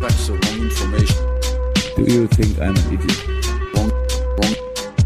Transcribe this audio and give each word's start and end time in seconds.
That's 0.00 0.26
the 0.26 0.32
wrong 0.32 0.62
information. 0.64 1.16
Do 1.96 2.02
you 2.12 2.26
think 2.26 2.58
I'm 2.58 2.76
an 2.76 2.94
idiot? 2.94 3.26
Wrong, 3.74 3.90
wrong, 4.36 4.54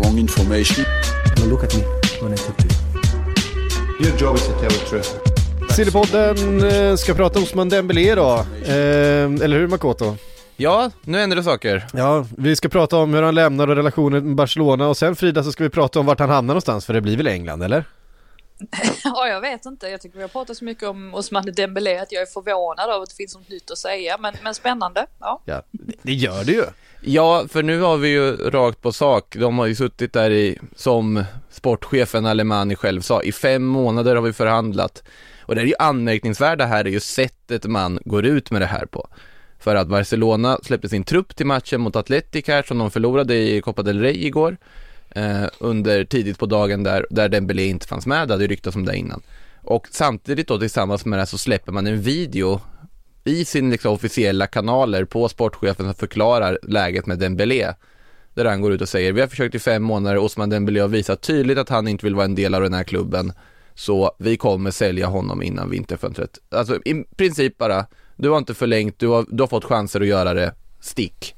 wrong 0.01 0.19
information. 0.19 0.84
Now 1.36 1.47
look 1.47 1.64
at 1.64 1.75
me 1.75 1.83
when 2.23 2.33
I 2.33 2.36
talk 2.36 2.56
to 2.56 2.67
you. 2.69 4.06
Your 4.06 4.19
job 4.19 4.36
is 4.36 4.47
to 4.47 4.53
tell 4.53 4.70
the 4.70 4.86
truth. 4.89 5.20
Sillypodden 5.70 6.62
eh, 6.70 6.97
ska 6.97 7.14
prata 7.14 7.39
Osman 7.39 7.69
Dembélé 7.69 8.14
då. 8.14 8.45
Eh, 8.64 8.75
eller 9.45 9.59
hur 9.59 9.67
Makoto? 9.67 10.17
Ja, 10.56 10.91
nu 11.05 11.19
händer 11.19 11.36
det 11.36 11.42
saker. 11.42 11.86
Ja, 11.92 12.27
vi 12.36 12.56
ska 12.56 12.69
prata 12.69 12.97
om 12.97 13.14
hur 13.14 13.23
han 13.23 13.34
lämnar 13.34 13.69
och 13.69 13.77
relationen 13.77 14.27
med 14.27 14.34
Barcelona 14.36 14.89
och 14.89 14.97
sen 14.97 15.17
Frida 15.17 15.42
så 15.42 15.53
ska 15.53 15.64
vi 15.64 15.70
prata 15.70 16.01
om 16.01 16.06
vart 16.06 16.20
han 16.20 16.31
hamnar 16.31 16.55
någonstans 16.55 16.86
för 16.86 16.95
det 16.95 17.01
blir 17.01 17.17
väl 17.17 17.27
England 17.27 17.62
eller? 17.62 17.84
Ja, 19.05 19.29
jag 19.29 19.41
vet 19.41 19.67
inte. 19.67 19.89
Jag 19.89 20.01
tycker 20.01 20.17
vi 20.17 20.23
har 20.23 20.29
pratat 20.29 20.57
så 20.57 20.65
mycket 20.65 20.89
om 20.89 21.15
Osman 21.15 21.45
Dembélé 21.57 21.99
att 21.99 22.13
jag 22.13 22.23
är 22.23 22.27
förvånad 22.27 22.91
över 22.91 23.03
att 23.03 23.09
det 23.11 23.17
finns 23.17 23.35
något 23.35 23.49
nytt 23.49 23.71
att 23.71 23.79
säga. 23.79 24.19
Men, 24.19 24.35
men 24.43 24.55
spännande. 24.55 25.07
Ja. 25.21 25.43
Ja, 25.45 25.63
det- 25.71 25.95
det 26.03 26.13
gör 26.13 26.45
det 26.45 26.53
ju. 26.53 26.65
Ja, 27.01 27.45
för 27.49 27.63
nu 27.63 27.81
har 27.81 27.97
vi 27.97 28.09
ju 28.09 28.37
rakt 28.37 28.83
på 28.83 28.93
sak. 28.93 29.37
De 29.39 29.59
har 29.59 29.67
ju 29.67 29.75
suttit 29.75 30.13
där 30.13 30.31
i, 30.31 30.59
som 30.77 31.25
sportchefen 31.51 32.27
Alemani 32.27 32.77
själv 32.77 33.01
sa, 33.01 33.23
i 33.23 33.33
fem 33.33 33.65
månader 33.65 34.15
har 34.17 34.23
vi 34.23 34.33
förhandlat. 34.33 35.03
Och 35.43 35.55
det 35.55 35.61
är 35.61 35.67
ju 35.67 35.75
anmärkningsvärda 35.79 36.65
här 36.67 36.85
är 36.85 36.91
ju 36.91 37.01
sättet 37.01 37.65
man 37.65 37.99
går 38.05 38.25
ut 38.25 38.51
med 38.51 38.61
det 38.63 38.67
här 38.67 38.87
på. 38.87 39.09
För 39.59 39.77
att 39.77 39.89
Barcelona 39.89 40.59
släppte 40.63 40.89
sin 40.89 41.05
trupp 41.05 41.37
till 41.37 41.47
matchen 41.47 41.81
mot 41.81 41.97
Atletic 41.97 42.49
här 42.49 42.63
som 42.63 42.79
de 42.79 42.91
förlorade 42.91 43.35
i 43.35 43.61
Copa 43.61 43.83
del 43.83 44.01
Rey 44.01 44.27
igår. 44.27 44.57
Eh, 45.15 45.47
under 45.59 46.05
tidigt 46.05 46.39
på 46.39 46.47
dagen 46.47 46.83
där, 46.83 47.07
där 47.11 47.29
Dembélé 47.29 47.67
inte 47.67 47.87
fanns 47.87 48.07
med, 48.07 48.29
det 48.29 48.34
hade 48.34 48.45
ju 48.45 48.48
ryktats 48.48 48.77
om 48.77 48.84
det 48.84 48.97
innan. 48.97 49.23
Och 49.62 49.87
samtidigt 49.91 50.48
då 50.48 50.59
tillsammans 50.59 51.05
med 51.05 51.19
det 51.19 51.20
här 51.20 51.27
så 51.27 51.39
släpper 51.39 51.73
man 51.73 51.87
en 51.87 52.01
video 52.01 52.61
i 53.25 53.45
sin 53.45 53.70
liksom 53.70 53.92
officiella 53.92 54.47
kanaler 54.47 55.05
på 55.05 55.29
sportchefen 55.29 55.87
som 55.87 55.95
förklarar 55.95 56.59
läget 56.62 57.07
med 57.07 57.19
Dembélé. 57.19 57.75
Där 58.35 58.45
han 58.45 58.61
går 58.61 58.73
ut 58.73 58.81
och 58.81 58.89
säger, 58.89 59.12
vi 59.12 59.20
har 59.20 59.29
försökt 59.29 59.55
i 59.55 59.59
fem 59.59 59.83
månader, 59.83 60.19
Osman 60.19 60.51
Dembélé 60.51 60.81
har 60.81 60.89
visat 60.89 61.23
tydligt 61.23 61.59
att 61.59 61.69
han 61.69 61.89
inte 61.89 62.07
vill 62.07 62.14
vara 62.14 62.25
en 62.25 62.35
del 62.35 62.55
av 62.55 62.63
den 62.63 62.75
här 62.75 62.85
klubben. 62.85 63.33
Så 63.75 64.13
vi 64.19 64.36
kommer 64.36 64.70
sälja 64.70 65.07
honom 65.07 65.42
innan 65.42 65.70
vinterfönstret. 65.70 66.39
Alltså 66.51 66.77
i 66.77 67.05
princip 67.17 67.58
bara, 67.58 67.86
du 68.17 68.29
har 68.31 68.39
inte 68.39 68.55
förlängt, 68.55 68.98
du 68.98 69.08
har, 69.08 69.27
du 69.29 69.42
har 69.42 69.48
fått 69.48 69.64
chanser 69.64 70.01
att 70.01 70.07
göra 70.07 70.35
det 70.35 70.55
stick. 70.81 71.35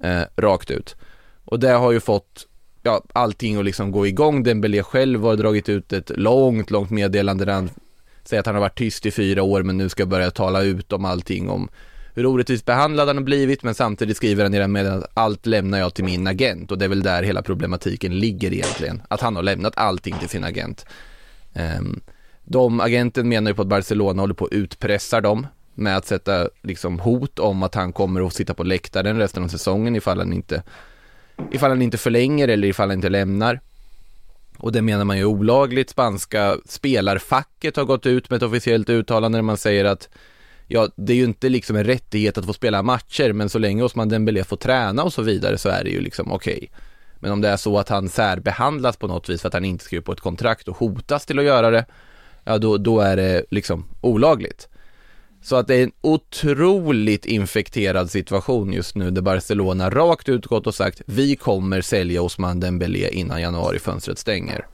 Eh, 0.00 0.22
rakt 0.36 0.70
ut. 0.70 0.96
Och 1.44 1.60
det 1.60 1.70
har 1.70 1.92
ju 1.92 2.00
fått 2.00 2.46
ja, 2.82 3.02
allting 3.12 3.56
att 3.56 3.64
liksom 3.64 3.90
gå 3.92 4.06
igång. 4.06 4.42
Dembélé 4.42 4.82
själv 4.82 5.22
har 5.22 5.36
dragit 5.36 5.68
ut 5.68 5.92
ett 5.92 6.10
långt, 6.16 6.70
långt 6.70 6.90
meddelande 6.90 7.44
där 7.44 7.52
han 7.52 7.70
säger 8.24 8.40
att 8.40 8.46
han 8.46 8.54
har 8.54 8.62
varit 8.62 8.78
tyst 8.78 9.06
i 9.06 9.10
fyra 9.10 9.42
år 9.42 9.62
men 9.62 9.76
nu 9.76 9.88
ska 9.88 10.06
börja 10.06 10.30
tala 10.30 10.62
ut 10.62 10.92
om 10.92 11.04
allting 11.04 11.50
om 11.50 11.68
hur 12.14 12.26
orättvist 12.26 12.64
behandlad 12.64 13.08
han 13.08 13.16
har 13.16 13.24
blivit 13.24 13.62
men 13.62 13.74
samtidigt 13.74 14.16
skriver 14.16 14.42
han 14.42 14.54
i 14.54 14.58
den 14.58 14.72
med 14.72 14.86
att 14.86 15.10
allt 15.14 15.46
lämnar 15.46 15.78
jag 15.78 15.94
till 15.94 16.04
min 16.04 16.26
agent 16.26 16.70
och 16.72 16.78
det 16.78 16.84
är 16.84 16.88
väl 16.88 17.02
där 17.02 17.22
hela 17.22 17.42
problematiken 17.42 18.18
ligger 18.18 18.52
egentligen. 18.52 19.02
Att 19.08 19.20
han 19.20 19.36
har 19.36 19.42
lämnat 19.42 19.72
allting 19.76 20.14
till 20.18 20.28
sin 20.28 20.44
agent. 20.44 20.86
Um, 21.78 22.00
de, 22.44 22.80
agenten 22.80 23.28
menar 23.28 23.50
ju 23.50 23.54
på 23.54 23.62
att 23.62 23.68
Barcelona 23.68 24.22
håller 24.22 24.34
på 24.34 24.44
att 24.44 24.52
utpressa 24.52 25.20
dem 25.20 25.46
med 25.74 25.96
att 25.96 26.06
sätta 26.06 26.48
liksom 26.62 26.98
hot 26.98 27.38
om 27.38 27.62
att 27.62 27.74
han 27.74 27.92
kommer 27.92 28.26
att 28.26 28.34
sitta 28.34 28.54
på 28.54 28.62
läktaren 28.62 29.18
resten 29.18 29.44
av 29.44 29.48
säsongen 29.48 29.96
ifall 29.96 30.18
han 30.18 30.32
inte 30.32 30.62
ifall 31.50 31.70
han 31.70 31.82
inte 31.82 31.98
förlänger 31.98 32.48
eller 32.48 32.68
ifall 32.68 32.88
han 32.88 32.98
inte 32.98 33.08
lämnar. 33.08 33.60
Och 34.58 34.72
det 34.72 34.82
menar 34.82 35.04
man 35.04 35.16
ju 35.16 35.22
är 35.22 35.26
olagligt. 35.26 35.90
Spanska 35.90 36.56
spelarfacket 36.64 37.76
har 37.76 37.84
gått 37.84 38.06
ut 38.06 38.30
med 38.30 38.36
ett 38.36 38.42
officiellt 38.42 38.90
uttalande 38.90 39.38
där 39.38 39.42
man 39.42 39.56
säger 39.56 39.84
att 39.84 40.08
ja, 40.66 40.88
det 40.96 41.12
är 41.12 41.16
ju 41.16 41.24
inte 41.24 41.48
liksom 41.48 41.76
en 41.76 41.84
rättighet 41.84 42.38
att 42.38 42.46
få 42.46 42.52
spela 42.52 42.82
matcher, 42.82 43.32
men 43.32 43.48
så 43.48 43.58
länge 43.58 43.82
Osman 43.82 44.08
Dembélé 44.08 44.44
får 44.44 44.56
träna 44.56 45.02
och 45.02 45.12
så 45.12 45.22
vidare 45.22 45.58
så 45.58 45.68
är 45.68 45.84
det 45.84 45.90
ju 45.90 46.00
liksom 46.00 46.32
okej. 46.32 46.70
Men 47.18 47.32
om 47.32 47.40
det 47.40 47.48
är 47.48 47.56
så 47.56 47.78
att 47.78 47.88
han 47.88 48.08
särbehandlas 48.08 48.96
på 48.96 49.06
något 49.06 49.28
vis 49.28 49.40
för 49.40 49.48
att 49.48 49.54
han 49.54 49.64
inte 49.64 49.84
skriver 49.84 50.02
på 50.02 50.12
ett 50.12 50.20
kontrakt 50.20 50.68
och 50.68 50.76
hotas 50.76 51.26
till 51.26 51.38
att 51.38 51.44
göra 51.44 51.70
det, 51.70 51.84
ja 52.44 52.58
då, 52.58 52.76
då 52.76 53.00
är 53.00 53.16
det 53.16 53.44
liksom 53.50 53.84
olagligt. 54.00 54.68
Så 55.42 55.56
att 55.56 55.66
det 55.66 55.74
är 55.74 55.82
en 55.82 55.92
otroligt 56.00 57.26
infekterad 57.26 58.10
situation 58.10 58.72
just 58.72 58.94
nu 58.94 59.10
där 59.10 59.22
Barcelona 59.22 59.90
rakt 59.90 60.28
ut 60.28 60.46
gått 60.46 60.66
och 60.66 60.74
sagt 60.74 61.02
vi 61.06 61.36
kommer 61.36 61.80
sälja 61.80 62.22
Osman 62.22 62.60
Dembélé 62.60 63.08
innan 63.08 63.40
januarifönstret 63.40 64.18
stänger. 64.18 64.66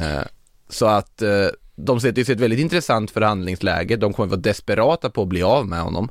Eh, 0.00 0.24
så 0.68 0.86
att 0.86 1.22
eh, 1.22 1.46
de 1.76 2.00
sätter 2.00 2.24
sig 2.24 2.32
i 2.32 2.34
ett 2.34 2.40
väldigt 2.40 2.60
intressant 2.60 3.10
förhandlingsläge. 3.10 3.96
De 3.96 4.12
kommer 4.12 4.28
vara 4.28 4.40
desperata 4.40 5.10
på 5.10 5.22
att 5.22 5.28
bli 5.28 5.42
av 5.42 5.66
med 5.68 5.80
honom. 5.80 6.08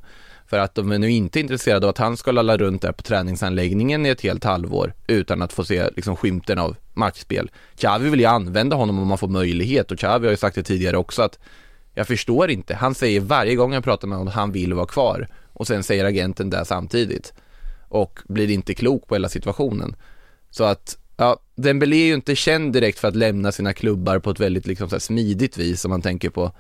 För 0.48 0.60
att 0.60 0.76
de 0.76 0.92
är 0.92 1.00
nu 1.00 1.12
inte 1.12 1.40
intresserade 1.40 1.86
av 1.86 1.90
att 1.90 1.98
han 1.98 2.18
ska 2.18 2.32
lalla 2.32 2.58
runt 2.58 2.82
där 2.82 2.92
på 2.92 3.04
träningsanläggningen 3.04 4.06
i 4.06 4.10
ett 4.10 4.22
helt 4.22 4.44
halvår 4.44 4.94
utan 5.08 5.42
att 5.42 5.54
få 5.54 5.64
se 5.64 5.90
liksom 5.96 6.16
skymten 6.16 6.60
av 6.60 6.76
matchspel. 6.94 7.52
Xavi 7.76 8.10
vill 8.10 8.20
ju 8.20 8.26
använda 8.26 8.76
honom 8.76 9.00
om 9.00 9.08
man 9.08 9.18
får 9.18 9.28
möjlighet 9.28 9.92
och 9.92 9.98
Xavi 9.98 10.26
har 10.26 10.32
ju 10.32 10.38
sagt 10.38 10.56
det 10.56 10.64
tidigare 10.64 10.98
också 10.98 11.22
att 11.22 11.40
jag 11.94 12.08
förstår 12.08 12.50
inte. 12.50 12.76
Han 12.76 12.96
säger 12.96 13.20
varje 13.20 13.56
gång 13.56 13.74
jag 13.74 13.84
pratar 13.84 14.08
med 14.08 14.18
honom 14.18 14.28
att 14.28 14.36
han 14.36 14.52
vill 14.52 14.74
vara 14.74 14.86
kvar 14.86 15.28
och 15.54 15.68
sen 15.68 15.84
säger 15.84 16.06
agenten 16.06 16.50
det 16.50 16.66
samtidigt 16.66 17.34
och 17.88 18.20
blir 18.28 18.50
inte 18.50 18.74
klok 18.74 19.08
på 19.08 19.16
hela 19.16 19.30
situationen. 19.30 19.96
Så 20.50 20.64
att, 20.64 20.98
ja, 21.18 21.40
Dembélé 21.56 21.96
är 21.96 22.06
ju 22.06 22.14
inte 22.14 22.36
känd 22.36 22.74
direkt 22.74 23.00
för 23.00 23.08
att 23.08 23.16
lämna 23.16 23.52
sina 23.52 23.74
klubbar 23.74 24.20
på 24.20 24.30
ett 24.30 24.40
väldigt 24.40 24.68
liksom 24.68 24.90
så 24.90 24.96
här 24.96 25.00
smidigt 25.00 25.58
vis 25.58 25.86
om 25.86 25.92
man 25.92 26.02
tänker 26.02 26.30
på 26.30 26.52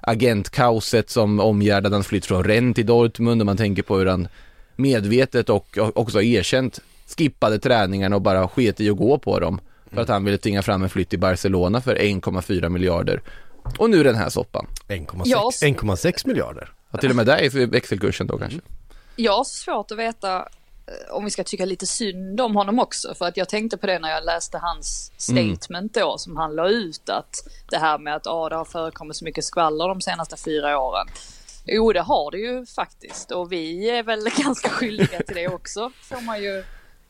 agentkaoset 0.00 1.10
som 1.10 1.40
omgärdade 1.40 1.96
hans 1.96 2.06
flytt 2.06 2.26
från 2.26 2.44
Rennes 2.44 2.74
till 2.74 2.86
Dortmund 2.86 3.42
och 3.42 3.46
man 3.46 3.56
tänker 3.56 3.82
på 3.82 3.98
hur 3.98 4.06
han 4.06 4.28
medvetet 4.76 5.50
och 5.50 5.78
också 5.78 6.22
erkänt 6.22 6.80
skippade 7.16 7.58
träningarna 7.58 8.16
och 8.16 8.22
bara 8.22 8.48
sket 8.48 8.80
i 8.80 8.90
att 8.90 8.96
gå 8.96 9.18
på 9.18 9.40
dem 9.40 9.60
för 9.92 10.02
att 10.02 10.08
han 10.08 10.24
ville 10.24 10.38
tvinga 10.38 10.62
fram 10.62 10.82
en 10.82 10.88
flytt 10.88 11.08
till 11.08 11.18
Barcelona 11.18 11.80
för 11.80 11.96
1,4 11.96 12.68
miljarder. 12.68 13.22
Och 13.78 13.90
nu 13.90 14.02
den 14.02 14.14
här 14.14 14.28
soppan. 14.28 14.66
1,6 14.88 15.22
Ja. 15.24 15.50
1,6 15.60 16.26
miljarder. 16.26 16.72
Ja, 16.90 16.98
till 16.98 17.10
och 17.10 17.16
med 17.16 17.26
där 17.26 17.36
är 17.36 17.66
växelkursen 17.66 18.26
då 18.26 18.38
kanske. 18.38 18.60
Jag 19.16 19.36
har 19.36 19.44
svårt 19.44 19.90
att 19.90 19.98
veta 19.98 20.36
eh, 20.36 21.14
om 21.14 21.24
vi 21.24 21.30
ska 21.30 21.44
tycka 21.44 21.64
lite 21.64 21.86
synd 21.86 22.40
om 22.40 22.56
honom 22.56 22.78
också. 22.78 23.14
För 23.14 23.24
att 23.24 23.36
jag 23.36 23.48
tänkte 23.48 23.76
på 23.76 23.86
det 23.86 23.98
när 23.98 24.10
jag 24.10 24.24
läste 24.24 24.58
hans 24.58 25.12
statement 25.16 25.94
då 25.94 26.18
som 26.18 26.36
han 26.36 26.54
la 26.54 26.68
ut. 26.68 27.08
Att 27.08 27.48
det 27.70 27.78
här 27.78 27.98
med 27.98 28.16
att 28.16 28.26
ah, 28.26 28.48
det 28.48 28.56
har 28.56 28.64
förekommit 28.64 29.16
så 29.16 29.24
mycket 29.24 29.44
skvaller 29.44 29.88
de 29.88 30.00
senaste 30.00 30.36
fyra 30.36 30.78
åren. 30.78 31.06
Jo, 31.66 31.92
det 31.92 32.00
har 32.00 32.30
det 32.30 32.38
ju 32.38 32.66
faktiskt. 32.66 33.30
Och 33.30 33.52
vi 33.52 33.90
är 33.90 34.02
väl 34.02 34.28
ganska 34.44 34.68
skyldiga 34.68 35.22
till 35.22 35.36
det 35.36 35.48
också, 35.48 35.90
får 36.02 36.20
man 36.20 36.42
ju 36.42 36.64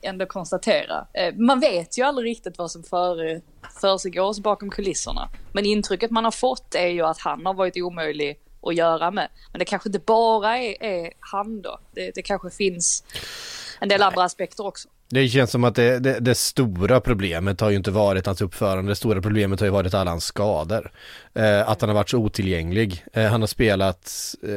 ändå 0.07 0.27
konstatera. 0.27 1.07
Eh, 1.13 1.35
Man 1.35 1.61
vet 1.61 1.99
ju 1.99 2.03
aldrig 2.03 2.31
riktigt 2.31 2.59
vad 2.59 2.71
som 2.71 2.83
före, 2.83 3.41
försiggås 3.81 4.41
bakom 4.41 4.71
kulisserna. 4.71 5.29
Men 5.53 5.65
intrycket 5.67 6.11
man 6.11 6.25
har 6.25 6.31
fått 6.31 6.75
är 6.75 6.87
ju 6.89 7.03
att 7.03 7.19
han 7.19 7.47
har 7.47 7.55
varit 7.55 7.77
omöjlig 7.77 8.41
att 8.63 8.75
göra 8.75 9.11
med. 9.11 9.29
Men 9.53 9.59
det 9.59 9.65
kanske 9.65 9.89
inte 9.89 9.99
bara 9.99 10.59
är, 10.59 10.83
är 10.83 11.13
han 11.21 11.63
då. 11.63 11.79
Det, 11.95 12.11
det 12.15 12.23
kanske 12.23 12.51
finns 12.51 13.05
en 13.81 13.89
del 13.89 14.03
andra 14.03 14.23
aspekter 14.25 14.67
också. 14.67 14.89
Det 15.09 15.29
känns 15.29 15.51
som 15.51 15.65
att 15.65 15.75
det, 15.75 15.99
det, 15.99 16.19
det, 16.21 16.35
stora 16.35 17.01
problemet 17.01 17.61
har 17.61 17.71
ju 17.71 17.77
inte 17.77 17.91
varit 17.91 18.27
hans 18.27 18.41
uppförande, 18.41 18.91
det 18.91 18.97
stora 18.97 19.23
problemet 19.23 19.61
har 19.61 19.67
ju 19.67 19.73
varit 19.73 19.95
alla 19.95 20.11
hans 20.11 20.25
skador. 20.25 20.91
Eh, 21.35 21.69
att 21.69 21.81
han 21.81 21.91
har 21.91 21.95
varit 21.95 22.11
så 22.11 22.19
otillgänglig. 22.19 23.05
Eh, 23.13 23.25
han 23.25 23.41
har 23.41 23.47
spelat 23.47 24.35
eh, 24.43 24.49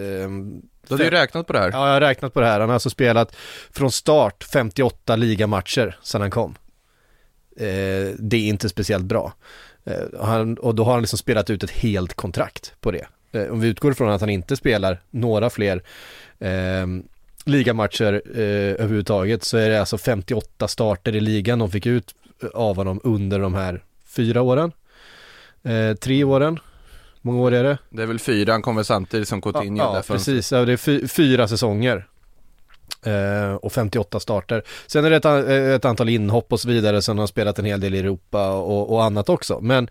Du 0.88 0.96
har 0.96 1.00
ju 1.00 1.10
räknat 1.10 1.48
på 1.48 1.54
det 1.54 1.60
här. 1.60 1.72
Ja, 1.72 1.88
jag 1.88 1.94
har 1.94 2.02
räknat 2.02 2.34
på 2.34 2.40
det 2.40 2.46
här. 2.46 2.60
Han 2.60 2.70
har 2.70 2.74
alltså 2.74 2.90
spelat 2.90 3.36
från 3.72 3.92
start 3.92 4.44
58 4.44 5.16
ligamatcher 5.16 5.98
sedan 6.04 6.22
han 6.22 6.32
kom. 6.32 6.56
Eh, 7.58 8.16
det 8.20 8.38
är 8.38 8.48
inte 8.48 8.70
speciellt 8.70 9.06
bra. 9.06 9.34
Eh, 9.86 10.22
han, 10.22 10.58
och 10.58 10.76
då 10.76 10.84
har 10.84 10.92
han 10.92 11.02
liksom 11.02 11.20
spelat 11.20 11.50
ut 11.50 11.64
ett 11.64 11.72
helt 11.72 12.14
kontrakt 12.14 12.74
på 12.80 12.92
det. 12.92 13.08
Eh, 13.32 13.48
om 13.48 13.60
vi 13.60 13.68
utgår 13.68 13.94
från 13.94 14.10
att 14.10 14.22
han 14.22 14.30
inte 14.30 14.56
spelar 14.56 15.02
några 15.10 15.50
fler 15.50 15.84
eh, 16.40 16.88
ligamatcher 17.46 18.22
eh, 18.36 18.42
överhuvudtaget 18.84 19.44
så 19.44 19.58
är 19.58 19.70
det 19.70 19.80
alltså 19.80 19.98
58 19.98 20.68
starter 20.68 21.16
i 21.16 21.20
ligan 21.20 21.60
de 21.60 21.72
fick 21.72 21.86
ut 21.86 22.16
av 22.54 22.76
honom 22.76 23.00
under 23.04 23.40
de 23.40 23.54
här 23.54 23.84
fyra 24.06 24.42
åren. 24.42 24.72
Eh, 25.64 25.94
tre 25.94 26.24
åren. 26.24 26.60
många 27.22 27.42
år 27.42 27.52
är 27.52 27.64
det? 27.64 27.78
Det 27.90 28.04
är 28.04 28.08
väl 28.08 28.20
fyra, 28.20 28.52
han 28.52 28.62
kom 28.62 28.76
väl 28.76 28.86
samtidigt 28.86 29.28
som 29.28 29.42
Coutinho 29.42 29.84
Ja, 29.84 29.96
ja 29.96 30.04
precis. 30.08 30.52
Ja, 30.52 30.66
det 30.66 30.74
är 30.74 30.78
fy, 30.78 31.08
fyra 31.08 31.48
säsonger. 31.48 32.08
Eh, 33.06 33.54
och 33.54 33.72
58 33.72 34.20
starter. 34.20 34.64
Sen 34.88 35.06
är 35.06 35.10
det 35.10 35.16
ett, 35.16 35.76
ett, 35.76 35.86
antal 35.86 36.10
inhopp 36.10 36.54
och 36.54 36.60
så 36.60 36.68
vidare, 36.68 37.02
sen 37.02 37.18
har 37.18 37.22
han 37.22 37.28
spelat 37.28 37.60
en 37.60 37.66
hel 37.66 37.80
del 37.80 37.96
i 37.96 38.00
Europa 38.00 38.52
och, 38.52 38.94
och 38.94 39.04
annat 39.04 39.30
också. 39.30 39.60
Men 39.62 39.90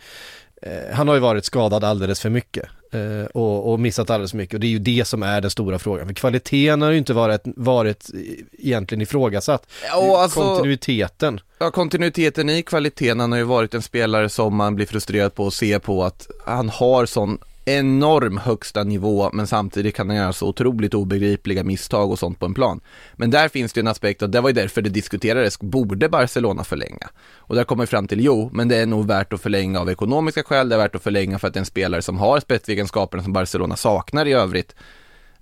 eh, 0.62 0.95
han 0.95 1.09
har 1.09 1.15
ju 1.15 1.21
varit 1.21 1.45
skadad 1.45 1.85
alldeles 1.85 2.21
för 2.21 2.31
mycket. 2.31 2.69
Eh, 2.93 3.26
och, 3.35 3.73
och, 3.73 3.81
missat 3.81 4.11
alldeles 4.11 4.31
för 4.31 4.38
mycket 4.38 4.55
och 4.55 4.61
det 4.61 4.67
är 4.67 4.70
ju 4.70 4.79
det 4.79 5.05
som 5.05 5.23
är 5.23 5.40
den 5.40 5.50
stora 5.50 5.79
frågan. 5.79 6.06
För 6.06 6.14
kvaliteten 6.14 6.82
har 6.82 6.90
ju 6.90 6.99
inte 6.99 7.12
varit, 7.12 7.43
varit 7.44 8.11
egentligen 8.58 9.02
ifrågasatt. 9.02 9.67
Ja, 9.88 10.23
alltså, 10.23 10.40
kontinuiteten. 10.40 11.40
Ja, 11.58 11.70
kontinuiteten 11.70 12.50
i 12.50 12.62
kvaliteten. 12.62 13.20
Han 13.20 13.32
har 13.32 13.38
ju 13.38 13.44
varit 13.44 13.75
en 13.75 13.82
spelare 13.82 14.29
som 14.29 14.56
man 14.56 14.75
blir 14.75 14.87
frustrerad 14.87 15.35
på 15.35 15.46
att 15.46 15.55
se 15.55 15.79
på 15.79 16.05
att 16.05 16.26
han 16.46 16.69
har 16.69 17.06
sån 17.06 17.38
enorm 17.76 18.38
högsta 18.38 18.85
nivå 18.85 19.31
men 19.32 19.47
samtidigt 19.47 19.94
kan 19.94 20.09
han 20.09 20.17
göra 20.17 20.32
så 20.32 20.49
otroligt 20.49 20.94
obegripliga 20.94 21.65
misstag 21.65 22.11
och 22.11 22.19
sånt 22.19 22.38
på 22.38 22.47
en 22.47 22.55
plan. 22.55 22.81
Men 23.17 23.31
där 23.31 23.49
finns 23.49 23.73
det 23.73 23.81
en 23.81 23.87
aspekt 23.87 24.23
och 24.23 24.31
det 24.31 24.41
var 24.41 24.49
ju 24.49 24.55
därför 24.55 24.82
det 24.82 24.91
diskuterades, 24.91 25.61
borde 25.61 26.09
Barcelona 26.09 26.65
förlänga? 26.65 27.09
Och 27.37 27.55
där 27.55 27.65
kommer 27.65 27.82
vi 27.82 27.87
fram 27.87 28.09
till, 28.09 28.20
jo, 28.20 28.50
men 28.53 28.69
det 28.69 28.76
är 28.76 28.87
nog 28.87 29.06
värt 29.06 29.32
att 29.32 29.41
förlänga 29.41 29.81
av 29.81 29.91
ekonomiska 29.91 30.43
skäl, 30.43 30.69
det 30.69 30.75
är 30.75 30.79
värt 30.79 30.94
att 30.94 31.03
förlänga 31.03 31.38
för 31.38 31.49
att 31.49 31.55
det 31.55 31.59
är 31.59 31.62
en 31.62 31.67
spelare 31.67 32.03
som 32.03 32.19
har 32.19 32.41
spetsegenskaperna 32.41 33.23
som 33.23 33.32
Barcelona 33.32 33.76
saknar 33.76 34.26
i 34.26 34.32
övrigt. 34.32 34.75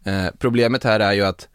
Eh, 0.04 0.26
problemet 0.38 0.84
här 0.84 1.00
är 1.00 1.12
ju 1.12 1.22
att 1.22 1.48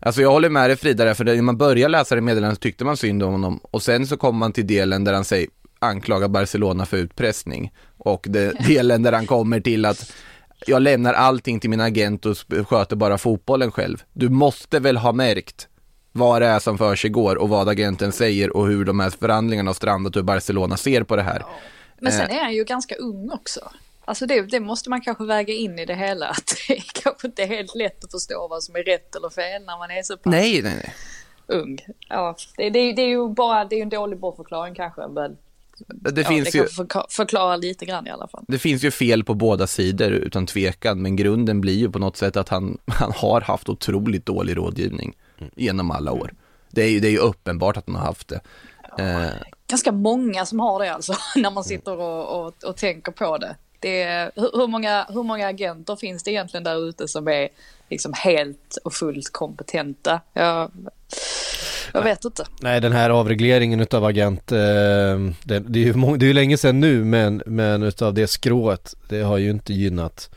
Alltså 0.00 0.22
jag 0.22 0.30
håller 0.30 0.48
med 0.48 0.70
dig 0.70 0.76
Frida, 0.76 1.14
för 1.14 1.24
när 1.24 1.42
man 1.42 1.56
börjar 1.56 1.88
läsa 1.88 2.14
det 2.14 2.20
meddelandet 2.20 2.60
tyckte 2.60 2.84
man 2.84 2.96
synd 2.96 3.22
om 3.22 3.32
honom 3.32 3.60
och 3.70 3.82
sen 3.82 4.06
så 4.06 4.16
kommer 4.16 4.38
man 4.38 4.52
till 4.52 4.66
delen 4.66 5.04
där 5.04 5.12
han 5.12 5.24
säger 5.24 5.48
anklagar 5.78 6.28
Barcelona 6.28 6.86
för 6.86 6.96
utpressning 6.96 7.72
och 7.98 8.26
det, 8.28 8.52
delen 8.66 9.02
där 9.02 9.12
han 9.12 9.26
kommer 9.26 9.60
till 9.60 9.84
att 9.84 10.12
jag 10.66 10.82
lämnar 10.82 11.12
allting 11.12 11.60
till 11.60 11.70
min 11.70 11.80
agent 11.80 12.26
och 12.26 12.36
sköter 12.68 12.96
bara 12.96 13.18
fotbollen 13.18 13.72
själv. 13.72 14.02
Du 14.12 14.28
måste 14.28 14.78
väl 14.78 14.96
ha 14.96 15.12
märkt 15.12 15.68
vad 16.12 16.42
det 16.42 16.48
är 16.48 16.58
som 16.58 16.78
för 16.78 16.96
sig 16.96 17.10
går 17.10 17.36
och 17.36 17.48
vad 17.48 17.68
agenten 17.68 18.12
säger 18.12 18.56
och 18.56 18.66
hur 18.66 18.84
de 18.84 19.00
här 19.00 19.10
förhandlingarna 19.10 19.68
har 19.68 19.74
strandat 19.74 20.16
och 20.16 20.20
hur 20.20 20.26
Barcelona 20.26 20.76
ser 20.76 21.02
på 21.02 21.16
det 21.16 21.22
här. 21.22 21.42
Men 22.00 22.12
sen 22.12 22.30
eh. 22.30 22.36
är 22.36 22.42
han 22.42 22.54
ju 22.54 22.64
ganska 22.64 22.94
ung 22.94 23.30
också. 23.30 23.70
Alltså 24.04 24.26
det, 24.26 24.42
det, 24.42 24.60
måste 24.60 24.90
man 24.90 25.00
kanske 25.00 25.24
väga 25.24 25.54
in 25.54 25.78
i 25.78 25.84
det 25.84 25.94
hela. 25.94 26.26
Att 26.30 26.54
det 26.68 26.76
är 26.76 26.84
kanske 27.02 27.26
inte 27.26 27.42
är 27.42 27.46
helt 27.46 27.74
lätt 27.74 28.04
att 28.04 28.10
förstå 28.10 28.48
vad 28.48 28.62
som 28.62 28.76
är 28.76 28.82
rätt 28.82 29.16
eller 29.16 29.30
fel 29.30 29.62
när 29.62 29.78
man 29.78 29.90
är 29.90 30.02
så 30.02 30.16
pass 30.16 30.30
nej, 30.30 30.62
nej, 30.62 30.74
nej. 30.74 30.94
ung. 31.46 31.78
Ja, 32.08 32.36
det, 32.56 32.70
det, 32.70 32.92
det 32.92 33.02
är 33.02 33.08
ju 33.08 33.28
bara, 33.28 33.64
det 33.64 33.76
är 33.76 33.82
en 33.82 33.88
dålig 33.88 34.18
bortförklaring 34.18 34.74
kanske. 34.74 35.08
Men 35.08 35.36
det 35.86 36.20
ja, 36.20 36.28
finns 36.28 36.52
det 36.52 36.58
ju 36.58 36.66
förklara 37.08 37.56
lite 37.56 37.84
grann 37.86 38.06
i 38.06 38.10
alla 38.10 38.28
fall. 38.28 38.44
Det 38.48 38.58
finns 38.58 38.84
ju 38.84 38.90
fel 38.90 39.24
på 39.24 39.34
båda 39.34 39.66
sidor 39.66 40.10
utan 40.10 40.46
tvekan 40.46 41.02
men 41.02 41.16
grunden 41.16 41.60
blir 41.60 41.74
ju 41.74 41.90
på 41.90 41.98
något 41.98 42.16
sätt 42.16 42.36
att 42.36 42.48
han, 42.48 42.78
han 42.86 43.12
har 43.12 43.40
haft 43.40 43.68
otroligt 43.68 44.26
dålig 44.26 44.56
rådgivning 44.56 45.16
mm. 45.38 45.50
genom 45.56 45.90
alla 45.90 46.12
år. 46.12 46.34
Det 46.70 46.82
är 46.82 46.88
ju, 46.88 47.00
det 47.00 47.08
är 47.08 47.12
ju 47.12 47.18
uppenbart 47.18 47.76
att 47.76 47.84
han 47.86 47.94
har 47.94 48.04
haft 48.04 48.28
det. 48.28 48.40
Ja, 48.96 49.04
eh. 49.04 49.30
Ganska 49.68 49.92
många 49.92 50.46
som 50.46 50.60
har 50.60 50.80
det 50.80 50.94
alltså 50.94 51.14
när 51.36 51.50
man 51.50 51.64
sitter 51.64 51.98
och, 51.98 52.46
och, 52.46 52.64
och 52.64 52.76
tänker 52.76 53.12
på 53.12 53.38
det. 53.38 53.56
det 53.80 54.02
är, 54.02 54.30
hur, 54.34 54.50
hur, 54.54 54.66
många, 54.66 55.06
hur 55.08 55.22
många 55.22 55.46
agenter 55.46 55.96
finns 55.96 56.22
det 56.22 56.30
egentligen 56.30 56.64
där 56.64 56.88
ute 56.88 57.08
som 57.08 57.28
är 57.28 57.48
liksom 57.88 58.12
helt 58.12 58.76
och 58.84 58.92
fullt 58.92 59.32
kompetenta? 59.32 60.20
Jag, 60.32 60.70
jag 61.96 62.02
vet 62.02 62.24
inte. 62.24 62.44
Nej, 62.60 62.80
den 62.80 62.92
här 62.92 63.10
avregleringen 63.10 63.80
utav 63.80 64.04
agent, 64.04 64.52
eh, 64.52 64.58
det, 65.44 65.58
det, 65.68 65.78
är 65.78 65.84
ju 65.84 66.16
det 66.16 66.24
är 66.24 66.28
ju 66.28 66.32
länge 66.32 66.56
sedan 66.56 66.80
nu, 66.80 67.04
men, 67.04 67.42
men 67.46 67.82
utav 67.82 68.14
det 68.14 68.26
skrået, 68.26 68.94
det 69.08 69.20
har 69.20 69.38
ju 69.38 69.50
inte 69.50 69.72
gynnat 69.72 70.30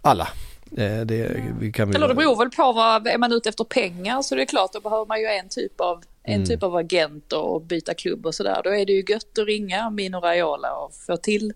alla. 0.00 0.28
Eh, 0.76 1.00
det, 1.00 1.36
vi 1.60 1.72
kan 1.72 1.94
Eller 1.94 2.08
det 2.08 2.14
beror 2.14 2.36
väl 2.36 2.50
på 2.50 2.72
vad, 2.72 3.06
är 3.06 3.18
man 3.18 3.32
ute 3.32 3.48
efter 3.48 3.64
pengar 3.64 4.22
så 4.22 4.34
det 4.34 4.42
är 4.42 4.46
klart 4.46 4.72
då 4.72 4.80
behöver 4.80 5.06
man 5.06 5.20
ju 5.20 5.26
en 5.26 5.48
typ 5.48 5.80
av 5.80 6.02
en 6.22 6.34
mm. 6.34 6.46
typ 6.46 6.62
av 6.62 6.76
agent 6.76 7.32
och 7.32 7.62
byta 7.62 7.94
klubb 7.94 8.26
och 8.26 8.34
sådär. 8.34 8.60
Då 8.64 8.70
är 8.74 8.86
det 8.86 8.92
ju 8.92 9.04
gött 9.08 9.38
att 9.38 9.46
ringa 9.46 9.90
Mino 9.90 10.16
Raiola 10.16 10.76
och 10.76 10.94
få 10.94 11.16
till 11.16 11.52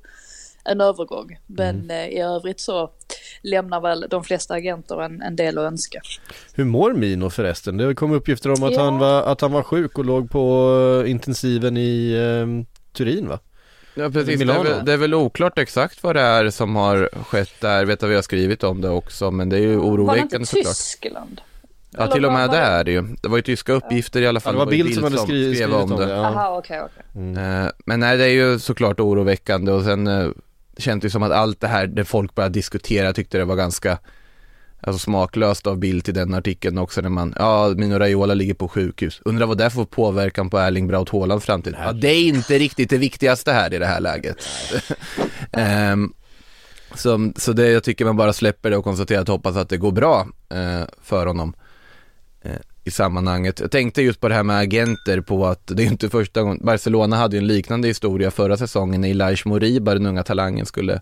en 0.68 0.80
övergång. 0.80 1.38
Men 1.46 1.76
mm. 1.76 1.90
Eh, 1.90 2.08
i 2.08 2.20
övrigt 2.20 2.60
så 2.60 2.90
lämnar 3.42 3.80
väl 3.80 4.06
de 4.10 4.24
flesta 4.24 4.54
agenter 4.54 5.02
en, 5.02 5.22
en 5.22 5.36
del 5.36 5.58
att 5.58 5.64
önska. 5.64 6.00
Hur 6.54 6.64
mår 6.64 6.92
Mino 6.92 7.30
förresten? 7.30 7.76
Det 7.76 7.94
kom 7.94 8.12
uppgifter 8.12 8.50
om 8.50 8.62
att, 8.62 8.72
ja. 8.72 8.82
han 8.82 8.98
var, 8.98 9.22
att 9.22 9.40
han 9.40 9.52
var 9.52 9.62
sjuk 9.62 9.98
och 9.98 10.04
låg 10.04 10.30
på 10.30 10.74
eh, 11.04 11.10
intensiven 11.10 11.76
i 11.76 12.12
eh, 12.12 12.74
Turin 12.92 13.28
va? 13.28 13.38
Ja 13.94 14.10
precis, 14.10 14.40
det 14.40 14.52
är, 14.52 14.64
väl, 14.64 14.84
det 14.84 14.92
är, 14.92 14.96
väl, 14.96 15.14
oklart 15.14 15.58
exakt 15.58 16.02
vad 16.02 16.16
det 16.16 16.20
är 16.20 16.50
som 16.50 16.76
har 16.76 17.08
skett 17.24 17.60
där, 17.60 17.84
vet 17.84 18.02
att 18.02 18.10
vi 18.10 18.14
har 18.14 18.22
skrivit 18.22 18.64
om 18.64 18.80
det 18.80 18.88
också 18.88 19.30
men 19.30 19.48
det 19.48 19.56
är 19.56 19.60
ju 19.60 19.76
oroväckande 19.78 20.46
såklart. 20.46 20.54
Var 20.54 20.54
det 20.54 20.58
inte 20.58 20.70
Tyskland? 20.70 21.40
Ja 21.90 22.06
till 22.06 22.24
och 22.24 22.32
med 22.32 22.50
det 22.50 22.56
är 22.56 22.84
det 22.84 22.90
ju. 22.90 23.02
Det 23.22 23.28
var 23.28 23.36
ju 23.36 23.42
tyska 23.42 23.72
uppgifter 23.72 24.20
i 24.20 24.26
alla 24.26 24.40
fall. 24.40 24.54
Ja, 24.54 24.58
det 24.58 24.64
var 24.64 24.70
Bild 24.70 24.94
som 24.94 25.04
hade 25.04 25.18
skrivit, 25.18 25.56
skrev 25.56 25.74
om 25.74 25.96
det. 25.96 26.08
Ja. 26.08 26.26
Aha, 26.26 26.58
okay, 26.58 26.80
okay. 26.80 27.02
Mm. 27.14 27.72
Men 27.86 28.00
nej 28.00 28.16
det 28.16 28.24
är 28.24 28.28
ju 28.28 28.58
såklart 28.58 29.00
oroväckande 29.00 29.72
och 29.72 29.84
sen 29.84 30.34
det 30.78 30.82
kändes 30.82 31.04
ju 31.04 31.10
som 31.10 31.22
att 31.22 31.32
allt 31.32 31.60
det 31.60 31.68
här, 31.68 31.86
där 31.86 32.04
folk 32.04 32.34
började 32.34 32.52
diskutera, 32.52 33.12
tyckte 33.12 33.38
det 33.38 33.44
var 33.44 33.56
ganska 33.56 33.98
Alltså 34.80 34.98
smaklöst 34.98 35.66
av 35.66 35.78
bild 35.78 36.04
till 36.04 36.14
den 36.14 36.34
artikeln 36.34 36.78
också 36.78 37.00
när 37.00 37.08
man, 37.08 37.34
ja 37.36 37.74
Mino 37.76 37.98
Raiola 37.98 38.34
ligger 38.34 38.54
på 38.54 38.68
sjukhus. 38.68 39.20
Undrar 39.24 39.46
vad 39.46 39.58
det 39.58 39.70
får 39.70 39.84
påverkan 39.84 40.50
på 40.50 40.58
Erling 40.58 40.86
Braut 40.86 41.08
Haalands 41.08 41.46
framtid. 41.46 41.74
Ja, 41.84 41.92
det 41.92 42.08
är 42.08 42.28
inte 42.28 42.58
riktigt 42.58 42.90
det 42.90 42.98
viktigaste 42.98 43.52
här 43.52 43.74
i 43.74 43.78
det 43.78 43.86
här 43.86 44.00
läget. 44.00 44.36
Ehm, 45.52 46.02
um, 46.02 46.14
så, 46.94 47.32
så 47.36 47.52
det, 47.52 47.70
jag 47.70 47.84
tycker 47.84 48.04
man 48.04 48.16
bara 48.16 48.32
släpper 48.32 48.70
det 48.70 48.76
och 48.76 48.84
konstaterar 48.84 49.22
att 49.22 49.28
hoppas 49.28 49.56
att 49.56 49.68
det 49.68 49.76
går 49.76 49.92
bra 49.92 50.26
uh, 50.54 50.84
för 51.02 51.26
honom. 51.26 51.54
Uh, 52.46 52.52
i 52.88 52.90
sammanhanget. 52.90 53.60
Jag 53.60 53.70
tänkte 53.70 54.02
just 54.02 54.20
på 54.20 54.28
det 54.28 54.34
här 54.34 54.42
med 54.42 54.58
agenter 54.58 55.20
på 55.20 55.46
att 55.46 55.66
det 55.66 55.82
är 55.82 55.86
inte 55.86 56.08
första 56.08 56.42
gången, 56.42 56.60
Barcelona 56.62 57.16
hade 57.16 57.36
ju 57.36 57.38
en 57.38 57.46
liknande 57.46 57.88
historia 57.88 58.30
förra 58.30 58.56
säsongen 58.56 59.00
när 59.00 59.10
Elias 59.10 59.44
Moriba, 59.44 59.94
den 59.94 60.06
unga 60.06 60.22
talangen, 60.22 60.66
skulle, 60.66 61.00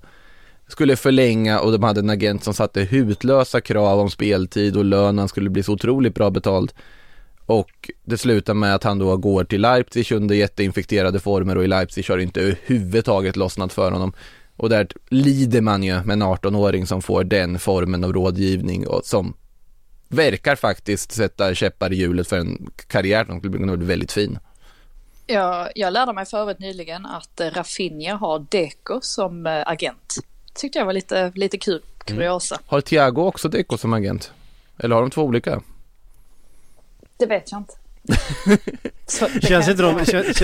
skulle 0.68 0.96
förlänga 0.96 1.60
och 1.60 1.72
de 1.72 1.82
hade 1.82 2.00
en 2.00 2.10
agent 2.10 2.44
som 2.44 2.54
satte 2.54 2.82
hutlösa 2.82 3.60
krav 3.60 4.00
om 4.00 4.10
speltid 4.10 4.76
och 4.76 4.84
lönen 4.84 5.28
skulle 5.28 5.50
bli 5.50 5.62
så 5.62 5.72
otroligt 5.72 6.14
bra 6.14 6.30
betald. 6.30 6.72
Och 7.46 7.90
det 8.04 8.18
slutar 8.18 8.54
med 8.54 8.74
att 8.74 8.84
han 8.84 8.98
då 8.98 9.16
går 9.16 9.44
till 9.44 9.60
Leipzig 9.60 10.12
under 10.12 10.34
jätteinfekterade 10.34 11.20
former 11.20 11.56
och 11.56 11.64
i 11.64 11.66
Leipzig 11.66 12.08
har 12.08 12.18
inte 12.18 12.40
överhuvudtaget 12.40 13.36
lossnat 13.36 13.72
för 13.72 13.90
honom. 13.90 14.12
Och 14.56 14.68
där 14.68 14.88
lider 15.08 15.60
man 15.60 15.82
ju 15.82 15.94
med 16.02 16.12
en 16.12 16.22
18-åring 16.22 16.86
som 16.86 17.02
får 17.02 17.24
den 17.24 17.58
formen 17.58 18.04
av 18.04 18.12
rådgivning 18.12 18.86
och 18.86 19.04
som 19.04 19.34
verkar 20.16 20.56
faktiskt 20.56 21.12
sätta 21.12 21.54
käppar 21.54 21.92
i 21.92 21.96
hjulet 21.96 22.28
för 22.28 22.38
en 22.38 22.70
karriär 22.86 23.24
som 23.24 23.38
skulle 23.38 23.76
bli 23.76 23.86
väldigt 23.86 24.12
fin. 24.12 24.38
Ja, 25.26 25.68
jag 25.74 25.92
lärde 25.92 26.12
mig 26.12 26.26
för 26.26 26.38
övrigt 26.38 26.58
nyligen 26.58 27.06
att 27.06 27.40
Rafinha 27.40 28.14
har 28.14 28.46
Deco 28.50 29.00
som 29.02 29.46
eh, 29.46 29.62
agent. 29.66 30.14
Tyckte 30.54 30.78
jag 30.78 30.86
var 30.86 30.92
lite, 30.92 31.32
lite 31.34 31.58
kul, 31.58 31.82
kuriosa. 31.98 32.54
Mm. 32.54 32.64
Har 32.66 32.80
Thiago 32.80 33.22
också 33.22 33.48
Deco 33.48 33.78
som 33.78 33.92
agent? 33.92 34.32
Eller 34.78 34.94
har 34.94 35.02
de 35.02 35.10
två 35.10 35.22
olika? 35.22 35.62
Det 37.16 37.26
vet 37.26 37.52
jag 37.52 37.60
inte. 37.60 37.74
känns, 39.48 39.68
inte 39.68 39.82
de, 39.82 40.04
känns, 40.04 40.42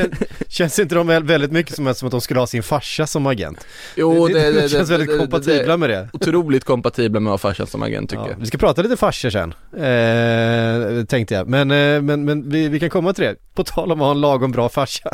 känns, 0.48 0.78
inte 0.78 0.94
de 0.94 1.06
väldigt 1.06 1.52
mycket 1.52 1.76
som 1.76 1.86
att, 1.86 1.98
som 1.98 2.06
att 2.06 2.12
de 2.12 2.20
skulle 2.20 2.40
ha 2.40 2.46
sin 2.46 2.62
farsa 2.62 3.06
som 3.06 3.26
agent? 3.26 3.66
Jo, 3.96 4.28
det, 4.28 4.32
det, 4.32 4.52
det 4.52 4.68
känns 4.68 4.88
det, 4.88 4.98
väldigt 4.98 5.18
kompatibla 5.18 5.76
med 5.76 5.90
det. 5.90 6.08
Otroligt 6.12 6.64
kompatibla 6.64 7.20
med 7.20 7.32
att 7.32 7.42
ha 7.42 7.50
farsa 7.50 7.66
som 7.66 7.82
agent 7.82 8.10
tycker 8.10 8.22
ja, 8.22 8.30
jag. 8.30 8.36
Vi 8.36 8.46
ska 8.46 8.58
prata 8.58 8.82
lite 8.82 8.96
farsor 8.96 9.30
sen, 9.30 9.54
eh, 9.72 11.04
tänkte 11.04 11.34
jag. 11.34 11.48
Men, 11.48 11.70
eh, 11.70 12.02
men, 12.02 12.24
men 12.24 12.50
vi, 12.50 12.68
vi 12.68 12.80
kan 12.80 12.90
komma 12.90 13.12
till 13.12 13.24
det. 13.24 13.36
På 13.54 13.64
tal 13.64 13.92
om 13.92 14.00
att 14.00 14.04
ha 14.04 14.10
en 14.10 14.20
lagom 14.20 14.52
bra 14.52 14.68
farsa. 14.68 15.10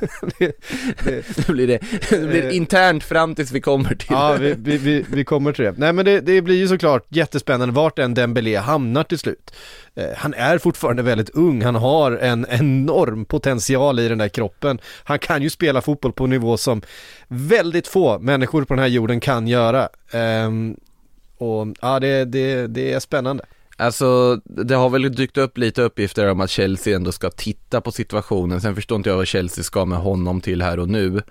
det, 0.38 0.52
det, 1.04 1.48
Nu 1.48 1.54
blir 1.54 1.66
det, 1.66 1.78
det 2.10 2.26
blir 2.26 2.50
internt 2.50 3.04
fram 3.04 3.34
tills 3.34 3.52
vi 3.52 3.60
kommer 3.60 3.94
till 3.94 4.08
ja, 4.10 4.36
vi, 4.40 4.54
vi, 4.58 4.76
vi, 4.78 5.04
vi 5.12 5.24
kommer 5.24 5.52
till 5.52 5.64
det. 5.64 5.74
Nej 5.76 5.92
men 5.92 6.04
det, 6.04 6.20
det 6.20 6.42
blir 6.42 6.56
ju 6.56 6.68
såklart 6.68 7.06
jättespännande 7.08 7.74
vart 7.74 7.98
en 7.98 8.14
Dembélé 8.14 8.58
hamnar 8.58 9.04
till 9.04 9.18
slut. 9.18 9.54
Eh, 9.94 10.08
han 10.16 10.34
är 10.34 10.58
fortfarande 10.58 11.02
väldigt 11.02 11.30
ung, 11.30 11.62
han 11.62 11.74
har 11.74 12.12
en 12.12 12.46
enorm 12.48 13.24
potential 13.24 14.00
i 14.00 14.08
den 14.08 14.18
där 14.18 14.28
kroppen. 14.28 14.80
Han 15.04 15.18
kan 15.18 15.42
ju 15.42 15.50
spela 15.50 15.80
fotboll 15.80 16.12
på 16.12 16.24
en 16.24 16.30
nivå 16.30 16.56
som 16.56 16.82
väldigt 17.28 17.88
få 17.88 18.18
människor 18.18 18.64
på 18.64 18.74
den 18.74 18.82
här 18.82 18.88
jorden 18.88 19.20
kan 19.20 19.48
göra. 19.48 19.88
Ehm, 20.10 20.76
och 21.38 21.66
ja, 21.80 22.00
det, 22.00 22.24
det, 22.24 22.66
det 22.66 22.92
är 22.92 23.00
spännande. 23.00 23.44
Alltså, 23.80 24.36
det 24.44 24.74
har 24.74 24.90
väl 24.90 25.14
dykt 25.14 25.36
upp 25.36 25.58
lite 25.58 25.82
uppgifter 25.82 26.26
om 26.30 26.40
att 26.40 26.50
Chelsea 26.50 26.96
ändå 26.96 27.12
ska 27.12 27.30
titta 27.30 27.80
på 27.80 27.92
situationen. 27.92 28.60
Sen 28.60 28.74
förstår 28.74 28.96
inte 28.96 29.10
jag 29.10 29.16
vad 29.16 29.26
Chelsea 29.26 29.64
ska 29.64 29.84
med 29.84 29.98
honom 29.98 30.40
till 30.40 30.62
här 30.62 30.78
och 30.78 30.88
nu. 30.88 31.22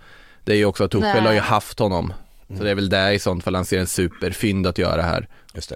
Det 0.44 0.51
är 0.51 0.58
ju 0.58 0.65
också 0.65 0.84
att 0.84 0.91
Tuchel 0.91 1.25
har 1.25 1.34
ju 1.34 1.39
haft 1.39 1.79
honom. 1.79 2.13
Så 2.58 2.63
det 2.63 2.72
är 2.72 2.75
väl 2.75 2.89
där 2.89 3.12
i 3.12 3.20
sånt 3.20 3.44
fall 3.44 3.56
han 3.56 3.65
ser 3.65 3.79
en 3.79 3.88
superfynd 3.88 4.68
att 4.68 4.77
göra 4.77 5.01
här. 5.01 5.27
Just 5.53 5.70
det. 5.70 5.75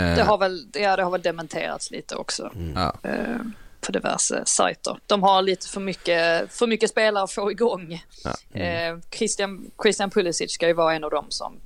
Eh, 0.00 0.16
Det 0.16 0.22
har 0.22 0.38
väl, 0.38 0.66
ja, 0.72 0.96
det 0.96 1.02
har 1.02 1.10
väl 1.10 1.22
dementerats 1.22 1.90
lite 1.90 2.16
också. 2.16 2.52
ja. 2.74 2.94
eh, 3.02 3.36
på 3.80 3.92
diverse 3.92 4.42
sajter. 4.46 4.96
De 5.06 5.22
har 5.22 5.42
lite 5.42 5.68
för 5.68 5.80
mycket, 5.80 6.52
för 6.52 6.66
mycket 6.66 6.90
spelare 6.90 7.24
att 7.24 7.32
få 7.32 7.50
igång. 7.50 8.04
Ja. 8.24 8.60
Eh, 8.60 8.98
Christian, 9.10 9.70
Christian 9.82 10.10
Pulisic 10.10 10.52
ska 10.52 10.66
ju 10.66 10.72
vara 10.72 10.94
en 10.94 11.04
av 11.04 11.10
dem 11.10 11.26
som 11.28 11.56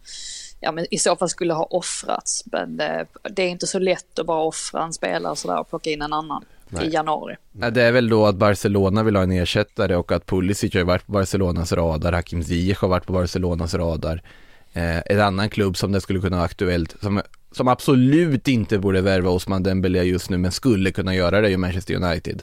ja, 0.60 0.72
men 0.72 0.86
i 0.90 0.98
så 0.98 1.16
fall 1.16 1.28
skulle 1.28 1.52
ha 1.52 1.64
offrats. 1.64 2.44
Men 2.46 2.80
eh, 2.80 3.06
det 3.30 3.42
är 3.42 3.48
inte 3.48 3.66
så 3.66 3.78
lätt 3.78 4.18
att 4.18 4.26
bara 4.26 4.42
offra 4.42 4.84
en 4.84 4.92
spelare 4.92 5.36
sådär 5.36 5.60
och 5.60 5.68
plocka 5.68 5.90
in 5.90 6.02
en 6.02 6.12
annan 6.12 6.44
i 6.82 6.88
januari. 6.88 7.36
Ja, 7.52 7.70
Det 7.70 7.82
är 7.82 7.92
väl 7.92 8.08
då 8.08 8.26
att 8.26 8.36
Barcelona 8.36 9.02
vill 9.02 9.16
ha 9.16 9.22
en 9.22 9.32
ersättare 9.32 9.96
och 9.96 10.12
att 10.12 10.26
Pulisic 10.26 10.74
har 10.74 10.84
varit 10.84 11.06
på 11.06 11.12
Barcelonas 11.12 11.72
radar, 11.72 12.12
Hakim 12.12 12.44
Ziyech 12.44 12.80
har 12.80 12.88
varit 12.88 13.06
på 13.06 13.12
Barcelonas 13.12 13.74
radar. 13.74 14.22
Eh, 14.72 14.98
en 15.06 15.20
annan 15.20 15.50
klubb 15.50 15.76
som 15.76 15.92
det 15.92 16.00
skulle 16.00 16.20
kunna 16.20 16.36
vara 16.36 16.46
aktuellt, 16.46 16.96
som, 17.02 17.20
som 17.52 17.68
absolut 17.68 18.48
inte 18.48 18.78
borde 18.78 19.00
värva 19.00 19.30
Osman 19.30 19.62
Dembélé 19.62 20.02
just 20.02 20.30
nu, 20.30 20.38
men 20.38 20.52
skulle 20.52 20.92
kunna 20.92 21.14
göra 21.14 21.40
det 21.40 21.50
ju 21.50 21.56
Manchester 21.56 21.94
United. 21.94 22.42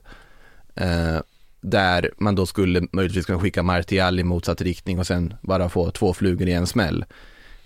Eh, 0.75 1.21
där 1.61 2.11
man 2.17 2.35
då 2.35 2.45
skulle 2.45 2.87
möjligtvis 2.91 3.25
kunna 3.25 3.39
skicka 3.39 3.63
Martial 3.63 4.19
i 4.19 4.23
motsatt 4.23 4.61
riktning 4.61 4.99
och 4.99 5.07
sen 5.07 5.33
bara 5.41 5.69
få 5.69 5.91
två 5.91 6.13
flugor 6.13 6.47
i 6.47 6.53
en 6.53 6.67
smäll. 6.67 7.05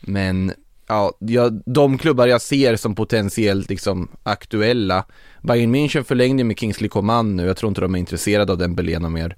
Men 0.01 0.53
ja, 0.87 1.13
jag, 1.19 1.61
de 1.65 1.97
klubbar 1.97 2.27
jag 2.27 2.41
ser 2.41 2.75
som 2.75 2.95
potentiellt 2.95 3.69
liksom 3.69 4.07
aktuella 4.23 5.05
Bayern 5.41 5.75
München 5.75 6.03
förlängde 6.03 6.43
med 6.43 6.59
Kingsley 6.59 6.89
Coman 6.89 7.35
nu, 7.35 7.45
jag 7.45 7.57
tror 7.57 7.69
inte 7.69 7.81
de 7.81 7.95
är 7.95 7.99
intresserade 7.99 8.51
av 8.51 8.57
den 8.57 8.75
Belena 8.75 9.09
mer. 9.09 9.37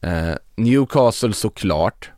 Eh, 0.00 0.34
Newcastle 0.56 1.32
såklart. 1.32 2.10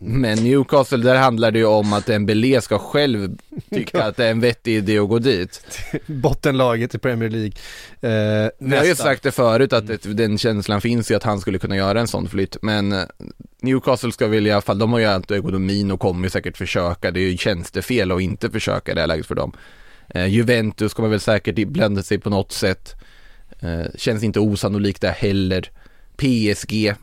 Men 0.00 0.38
Newcastle, 0.38 0.98
där 0.98 1.16
handlar 1.18 1.50
det 1.50 1.58
ju 1.58 1.64
om 1.64 1.92
att 1.92 2.06
Dembélé 2.06 2.60
ska 2.60 2.78
själv 2.78 3.36
tycka 3.70 4.04
att 4.04 4.16
det 4.16 4.26
är 4.26 4.30
en 4.30 4.40
vettig 4.40 4.76
idé 4.76 4.98
att 4.98 5.08
gå 5.08 5.18
dit. 5.18 5.60
Bottenlaget 6.06 6.94
i 6.94 6.98
Premier 6.98 7.30
League. 7.30 7.52
Eh, 8.00 8.50
Vi 8.58 8.76
har 8.76 8.84
ju 8.84 8.94
sagt 8.94 9.22
det 9.22 9.30
förut 9.30 9.72
att 9.72 9.86
det, 9.86 10.04
den 10.04 10.38
känslan 10.38 10.80
finns 10.80 11.10
ju 11.10 11.14
att 11.14 11.22
han 11.22 11.40
skulle 11.40 11.58
kunna 11.58 11.76
göra 11.76 12.00
en 12.00 12.08
sån 12.08 12.28
flytt 12.28 12.56
Men 12.62 12.92
eh, 12.92 13.02
Newcastle 13.62 14.12
ska 14.12 14.26
väl 14.26 14.46
i 14.46 14.50
alla 14.50 14.60
fall, 14.60 14.78
de 14.78 14.92
har 14.92 14.98
ju 14.98 15.04
alltid 15.06 15.36
ekonomin 15.36 15.90
och 15.90 16.00
kommer 16.00 16.24
ju 16.24 16.30
säkert 16.30 16.56
försöka 16.56 17.10
Det 17.10 17.20
är 17.20 17.30
ju 17.30 17.36
tjänstefel 17.36 18.12
att 18.12 18.20
inte 18.20 18.50
försöka 18.50 18.92
i 18.92 18.94
det 18.94 19.00
här 19.00 19.08
läget 19.08 19.26
för 19.26 19.34
dem. 19.34 19.52
Eh, 20.08 20.26
Juventus 20.26 20.94
kommer 20.94 21.08
väl 21.08 21.20
säkert 21.20 21.68
blanda 21.68 22.02
sig 22.02 22.18
på 22.18 22.30
något 22.30 22.52
sätt. 22.52 22.94
Eh, 23.60 23.86
Känns 23.96 24.22
inte 24.22 24.40
osannolikt 24.40 25.00
där 25.00 25.12
heller. 25.12 25.70
PSG 26.16 26.94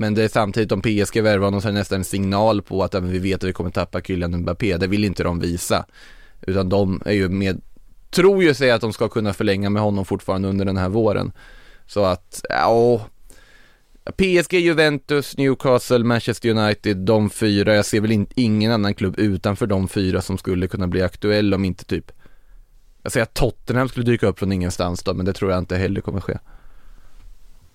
men 0.00 0.14
det 0.14 0.22
är 0.22 0.28
samtidigt 0.28 0.72
om 0.72 0.82
PSG 0.82 1.22
värvar 1.22 1.44
honom 1.44 1.60
så 1.60 1.68
är 1.68 1.72
det 1.72 1.78
nästan 1.78 1.98
en 1.98 2.04
signal 2.04 2.62
på 2.62 2.82
att 2.82 2.94
även 2.94 3.10
vi 3.10 3.18
vet 3.18 3.44
att 3.44 3.48
vi 3.48 3.52
kommer 3.52 3.70
tappa 3.70 4.00
Kylian 4.00 4.36
Mbappé 4.36 4.76
Det 4.76 4.86
vill 4.86 5.04
inte 5.04 5.22
de 5.22 5.40
visa 5.40 5.86
Utan 6.40 6.68
de 6.68 7.02
är 7.04 7.12
ju 7.12 7.28
med 7.28 7.60
Tror 8.10 8.42
ju 8.42 8.54
sig 8.54 8.70
att 8.70 8.80
de 8.80 8.92
ska 8.92 9.08
kunna 9.08 9.32
förlänga 9.32 9.70
med 9.70 9.82
honom 9.82 10.04
fortfarande 10.04 10.48
under 10.48 10.64
den 10.64 10.76
här 10.76 10.88
våren 10.88 11.32
Så 11.86 12.04
att, 12.04 12.44
ja 12.48 13.06
PSG, 14.16 14.54
Juventus, 14.54 15.36
Newcastle, 15.36 16.04
Manchester 16.04 16.48
United, 16.48 16.96
de 16.96 17.30
fyra. 17.30 17.74
Jag 17.74 17.84
ser 17.84 18.00
väl 18.00 18.12
in, 18.12 18.26
ingen 18.34 18.72
annan 18.72 18.94
klubb 18.94 19.18
utanför 19.18 19.66
de 19.66 19.88
fyra 19.88 20.22
som 20.22 20.38
skulle 20.38 20.68
kunna 20.68 20.86
bli 20.86 21.02
aktuell 21.02 21.54
om 21.54 21.64
inte 21.64 21.84
typ 21.84 22.12
Jag 23.02 23.12
säger 23.12 23.22
att 23.24 23.34
Tottenham 23.34 23.88
skulle 23.88 24.06
dyka 24.06 24.26
upp 24.26 24.38
från 24.38 24.52
ingenstans 24.52 25.02
då, 25.02 25.14
men 25.14 25.26
det 25.26 25.32
tror 25.32 25.50
jag 25.50 25.58
inte 25.58 25.76
heller 25.76 26.00
kommer 26.00 26.20
ske. 26.20 26.38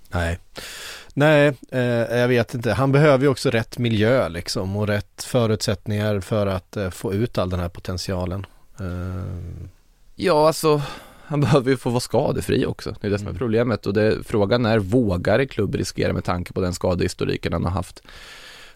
Nej. 0.10 0.39
Nej, 1.17 1.53
eh, 1.72 1.81
jag 2.17 2.27
vet 2.27 2.53
inte. 2.53 2.74
Han 2.74 2.91
behöver 2.91 3.24
ju 3.24 3.29
också 3.29 3.50
rätt 3.50 3.77
miljö 3.77 4.29
liksom 4.29 4.75
och 4.75 4.88
rätt 4.88 5.24
förutsättningar 5.24 6.19
för 6.19 6.48
att 6.48 6.77
eh, 6.77 6.89
få 6.89 7.13
ut 7.13 7.38
all 7.38 7.50
den 7.50 7.60
här 7.60 7.69
potentialen. 7.69 8.45
Eh, 8.79 9.65
Ja, 10.15 10.48
alltså 10.48 10.81
han 11.25 11.41
behöver 11.41 11.72
ju 11.72 11.77
få 11.77 11.89
vara 11.89 12.00
skadefri 12.00 12.65
också. 12.65 12.95
Det 13.01 13.07
är 13.07 13.12
det 13.12 13.19
som 13.19 13.27
är 13.27 13.34
problemet 13.34 13.86
och 13.86 13.93
det, 13.93 14.17
frågan 14.25 14.65
är, 14.65 14.79
vågar 14.79 15.39
en 15.39 15.48
klubb 15.48 15.75
riskera 15.75 16.13
med 16.13 16.24
tanke 16.24 16.53
på 16.53 16.62
den 16.62 16.74
skadehistoriken 16.74 17.53
han 17.53 17.63
har 17.63 17.72
haft? 17.72 18.01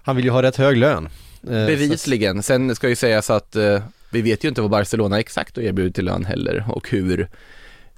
han 0.01 0.15
vill 0.15 0.25
ju 0.25 0.31
ha 0.31 0.41
rätt 0.41 0.55
hög 0.55 0.77
lön. 0.77 1.09
Eh, 1.43 1.49
Bevisligen. 1.49 2.43
Sen 2.43 2.75
ska 2.75 2.89
ju 2.89 2.95
sägas 2.95 3.29
att 3.29 3.55
eh, 3.55 3.81
vi 4.09 4.21
vet 4.21 4.43
ju 4.43 4.49
inte 4.49 4.61
vad 4.61 4.69
Barcelona 4.69 5.19
exakt 5.19 5.55
har 5.55 5.63
erbjudit 5.63 5.95
till 5.95 6.05
lön 6.05 6.25
heller 6.25 6.65
och 6.69 6.89
hur 6.89 7.29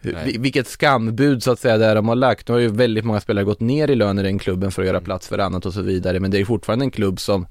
Nej. 0.01 0.13
vi- 0.25 0.37
vilket 0.37 0.67
skambud 0.67 1.43
så 1.43 1.51
att 1.51 1.59
säga 1.59 1.77
där 1.77 1.95
de 1.95 2.07
har 2.07 2.15
lagt. 2.15 2.47
Nu 2.47 2.53
har 2.53 2.59
ju 2.59 2.67
väldigt 2.67 3.05
många 3.05 3.19
spelare 3.19 3.45
gått 3.45 3.59
ner 3.59 3.89
i 3.89 3.95
lön 3.95 4.19
i 4.19 4.23
den 4.23 4.39
klubben 4.39 4.71
för 4.71 4.81
att 4.81 4.87
göra 4.87 5.01
plats 5.01 5.27
för 5.27 5.39
annat 5.39 5.65
och 5.65 5.73
så 5.73 5.81
vidare. 5.81 6.19
Men 6.19 6.31
det 6.31 6.39
är 6.39 6.45
fortfarande 6.45 6.85
en 6.85 6.91
klubb 6.91 7.19
som 7.19 7.45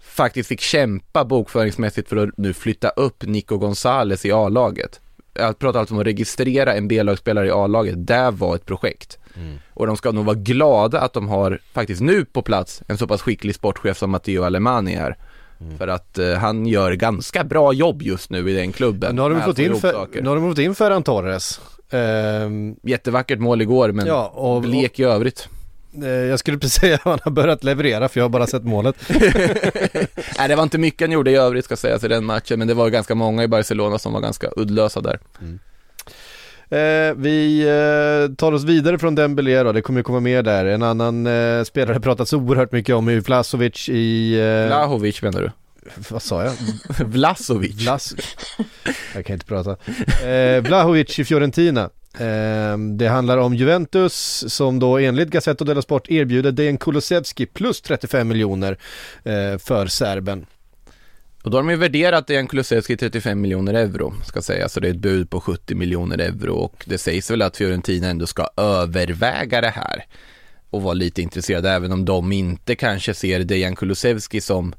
faktiskt 0.00 0.48
fick 0.48 0.60
kämpa 0.60 1.24
bokföringsmässigt 1.24 2.08
för 2.08 2.16
att 2.16 2.36
nu 2.36 2.52
flytta 2.52 2.88
upp 2.88 3.22
Nico 3.26 3.58
Gonzales 3.58 4.24
i 4.24 4.32
A-laget. 4.32 5.00
Jag 5.34 5.58
pratar 5.58 5.80
alltså 5.80 5.94
om 5.94 6.00
att 6.00 6.06
registrera 6.06 6.74
en 6.74 6.88
B-lagsspelare 6.88 7.46
i 7.46 7.50
A-laget. 7.50 8.06
Det 8.06 8.30
var 8.30 8.54
ett 8.56 8.66
projekt. 8.66 9.18
Och 9.74 9.86
de 9.86 9.96
ska 9.96 10.12
nog 10.12 10.24
vara 10.24 10.36
glada 10.36 11.00
att 11.00 11.12
de 11.12 11.28
har 11.28 11.58
faktiskt 11.72 12.00
nu 12.00 12.24
på 12.24 12.42
plats 12.42 12.82
en 12.88 12.98
så 12.98 13.06
pass 13.06 13.22
skicklig 13.22 13.54
sportchef 13.54 13.98
som 13.98 14.10
Matteo 14.10 14.42
Alemani 14.42 14.94
är. 14.94 15.16
För 15.78 15.88
att 15.88 16.18
eh, 16.18 16.32
han 16.34 16.66
gör 16.66 16.92
ganska 16.92 17.44
bra 17.44 17.72
jobb 17.72 18.02
just 18.02 18.30
nu 18.30 18.50
i 18.50 18.54
den 18.54 18.72
klubben. 18.72 19.08
Men 19.08 19.16
nu 19.16 19.22
har 19.22 19.30
de 19.30 19.40
fått 19.42 19.58
in, 19.58 19.74
för, 19.76 19.92
saker. 19.92 20.22
nu 20.22 20.28
har 20.28 20.36
de 20.36 20.50
fått 20.50 20.58
in 20.58 20.74
Ferran 20.74 21.02
Torres. 21.02 21.60
Ehm, 21.90 22.76
Jättevackert 22.82 23.38
mål 23.38 23.62
igår 23.62 23.92
men 23.92 24.06
Ja, 24.06 24.26
och- 24.34 24.62
blek 24.62 24.98
i 24.98 25.02
övrigt. 25.04 25.48
eh, 26.02 26.08
jag 26.08 26.38
skulle 26.38 26.58
precis 26.58 26.74
säga 26.80 26.94
att 26.94 27.00
han 27.04 27.18
har 27.24 27.30
börjat 27.30 27.64
leverera 27.64 28.08
för 28.08 28.20
jag 28.20 28.24
har 28.24 28.28
bara 28.30 28.46
sett 28.46 28.64
målet. 28.64 28.96
Nej 30.38 30.48
det 30.48 30.56
var 30.56 30.62
inte 30.62 30.78
mycket 30.78 31.00
han 31.08 31.12
gjorde 31.12 31.30
i 31.30 31.36
övrigt 31.36 31.64
ska 31.64 31.76
sägas 31.76 32.04
i 32.04 32.08
den 32.08 32.24
matchen 32.24 32.58
men 32.58 32.68
det 32.68 32.74
var 32.74 32.88
ganska 32.90 33.14
många 33.14 33.42
i 33.42 33.48
Barcelona 33.48 33.98
som 33.98 34.12
var 34.12 34.20
ganska 34.20 34.48
uddlösa 34.56 35.00
där. 35.00 35.18
Eh, 36.72 37.14
vi 37.16 37.60
eh, 37.60 38.34
tar 38.34 38.52
oss 38.52 38.64
vidare 38.64 38.98
från 38.98 39.14
Dembélé 39.14 39.62
då, 39.62 39.72
det 39.72 39.82
kommer 39.82 40.00
ju 40.00 40.04
komma 40.04 40.20
mer 40.20 40.42
där. 40.42 40.64
En 40.64 40.82
annan 40.82 41.26
eh, 41.26 41.64
spelare 41.64 42.00
pratats 42.00 42.32
oerhört 42.32 42.72
mycket 42.72 42.94
om 42.94 43.08
är 43.08 43.20
Vlasovic 43.20 43.88
i... 43.88 44.34
Eh, 44.40 44.66
Vlahovic 44.66 45.22
menar 45.22 45.40
du? 45.40 45.50
vad 46.10 46.22
sa 46.22 46.44
jag? 46.44 46.52
Vlasovic. 47.06 47.82
Vlas... 47.82 48.14
Jag 49.14 49.26
kan 49.26 49.34
inte 49.34 49.46
prata. 49.46 49.76
Eh, 50.28 50.62
Vlahovic 50.62 51.18
i 51.18 51.24
Fiorentina. 51.24 51.90
Eh, 52.18 52.78
det 52.96 53.08
handlar 53.08 53.38
om 53.38 53.54
Juventus 53.54 54.44
som 54.48 54.78
då 54.78 54.98
enligt 54.98 55.30
Gazzetta 55.30 55.64
dello 55.64 55.82
Sport 55.82 56.10
erbjuder 56.10 56.52
Dejan 56.52 56.78
Kulusevski 56.78 57.46
plus 57.46 57.80
35 57.80 58.28
miljoner 58.28 58.78
eh, 59.24 59.58
för 59.58 59.86
serben. 59.86 60.46
Och 61.42 61.50
då 61.50 61.56
har 61.56 61.62
de 61.62 61.70
ju 61.70 61.76
värderat 61.76 62.26
Dejan 62.26 62.46
Kulusevski 62.46 62.96
35 62.96 63.40
miljoner 63.40 63.74
euro, 63.74 64.14
ska 64.24 64.42
sägas, 64.42 64.72
så 64.72 64.80
det 64.80 64.88
är 64.88 64.90
ett 64.90 64.96
bud 64.96 65.30
på 65.30 65.40
70 65.40 65.74
miljoner 65.74 66.18
euro 66.18 66.54
och 66.54 66.84
det 66.86 66.98
sägs 66.98 67.30
väl 67.30 67.42
att 67.42 67.56
Fiorentina 67.56 68.08
ändå 68.08 68.26
ska 68.26 68.48
överväga 68.56 69.60
det 69.60 69.70
här 69.70 70.06
och 70.70 70.82
vara 70.82 70.94
lite 70.94 71.22
intresserade, 71.22 71.70
även 71.70 71.92
om 71.92 72.04
de 72.04 72.32
inte 72.32 72.74
kanske 72.74 73.14
ser 73.14 73.40
Dejan 73.40 73.76
Kulusevski 73.76 74.40
som 74.40 74.74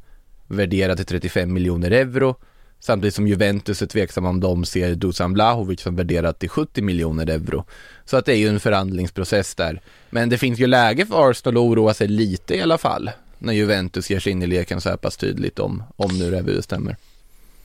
värderad 0.48 0.98
till 0.98 1.06
35 1.06 1.54
miljoner 1.54 1.92
euro, 1.92 2.36
samtidigt 2.80 3.16
som 3.16 3.28
Juventus 3.28 3.82
är 3.82 3.86
tveksamma 3.86 4.30
om 4.30 4.40
de 4.40 4.66
ser 4.66 4.96
Dusan 4.96 5.34
Vlahovic 5.34 5.82
som 5.82 5.96
värderad 5.96 6.40
till 6.40 6.50
70 6.50 6.82
miljoner 6.82 7.30
euro. 7.30 7.66
Så 8.06 8.18
att 8.18 8.26
det 8.26 8.34
är 8.34 8.38
ju 8.38 8.48
en 8.48 8.60
förhandlingsprocess 8.60 9.56
där. 9.56 9.82
Men 10.10 10.30
det 10.30 10.38
finns 10.38 10.60
ju 10.60 10.68
läge 10.68 11.06
för 11.06 11.30
Arsenal 11.30 11.58
att 11.58 11.62
oroa 11.62 11.94
sig 11.94 12.08
lite 12.08 12.56
i 12.56 12.62
alla 12.62 12.78
fall 12.78 13.10
när 13.44 13.54
Juventus 13.54 14.10
ger 14.10 14.20
sig 14.20 14.32
in 14.32 14.44
i 14.44 14.48
leken 14.48 14.82
så 14.82 14.90
här 14.90 14.98
pass 14.98 15.18
tydligt 15.18 15.60
om, 15.60 15.84
om 15.96 16.20
nu 16.20 16.42
det 16.42 16.64
stämmer. 16.64 16.96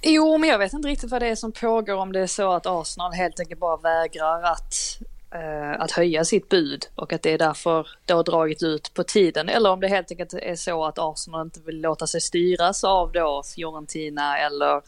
Jo, 0.03 0.39
men 0.39 0.49
jag 0.49 0.59
vet 0.59 0.73
inte 0.73 0.89
riktigt 0.89 1.11
vad 1.11 1.23
det 1.23 1.27
är 1.27 1.35
som 1.35 1.53
pågår 1.53 1.95
om 1.95 2.13
det 2.13 2.21
är 2.21 2.27
så 2.27 2.53
att 2.53 2.67
Arsenal 2.67 3.13
helt 3.13 3.41
enkelt 3.41 3.61
bara 3.61 3.77
vägrar 3.77 4.43
att, 4.43 4.99
eh, 5.31 5.81
att 5.81 5.91
höja 5.91 6.25
sitt 6.25 6.49
bud 6.49 6.87
och 6.95 7.13
att 7.13 7.23
det 7.23 7.33
är 7.33 7.39
därför 7.39 7.89
det 8.05 8.13
har 8.13 8.25
dragit 8.25 8.63
ut 8.63 8.95
på 8.95 9.05
tiden. 9.05 9.49
Eller 9.49 9.71
om 9.71 9.81
det 9.81 9.89
helt 9.89 10.11
enkelt 10.11 10.33
är 10.35 10.57
så 10.57 10.85
att 10.85 10.99
Arsenal 10.99 11.47
inte 11.47 11.61
vill 11.61 11.81
låta 11.81 12.07
sig 12.07 12.21
styras 12.21 12.85
av 12.85 13.13
då 13.13 13.43
Fiorentina 13.55 14.39
eller 14.39 14.83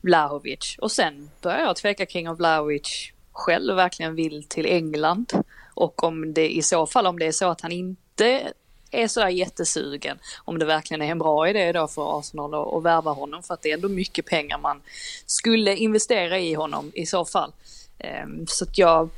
Vlahovic. 0.00 0.76
Och 0.78 0.92
sen 0.92 1.30
börjar 1.42 1.60
jag 1.60 1.76
tveka 1.76 2.06
kring 2.06 2.28
om 2.28 2.36
Vlahovic 2.36 3.12
själv 3.32 3.76
verkligen 3.76 4.14
vill 4.14 4.44
till 4.48 4.66
England. 4.66 5.32
Och 5.74 6.04
om 6.04 6.34
det 6.34 6.56
i 6.56 6.62
så 6.62 6.86
fall, 6.86 7.06
om 7.06 7.18
det 7.18 7.26
är 7.26 7.32
så 7.32 7.48
att 7.48 7.60
han 7.60 7.72
inte 7.72 8.52
är 8.90 9.08
sådär 9.08 9.28
jättesugen. 9.28 10.18
Om 10.44 10.58
det 10.58 10.64
verkligen 10.64 11.02
är 11.02 11.10
en 11.10 11.18
bra 11.18 11.48
idé 11.48 11.72
då 11.72 11.88
för 11.88 12.18
Arsenal 12.18 12.54
att, 12.54 12.74
att 12.74 12.82
värva 12.82 13.10
honom 13.10 13.42
för 13.42 13.54
att 13.54 13.62
det 13.62 13.70
är 13.70 13.74
ändå 13.74 13.88
mycket 13.88 14.26
pengar 14.26 14.58
man 14.58 14.80
skulle 15.26 15.76
investera 15.76 16.38
i 16.38 16.54
honom 16.54 16.92
i 16.94 17.06
så 17.06 17.24
fall. 17.24 17.52
Ehm, 17.98 18.46
så 18.46 18.64
att 18.64 18.78
jag, 18.78 19.10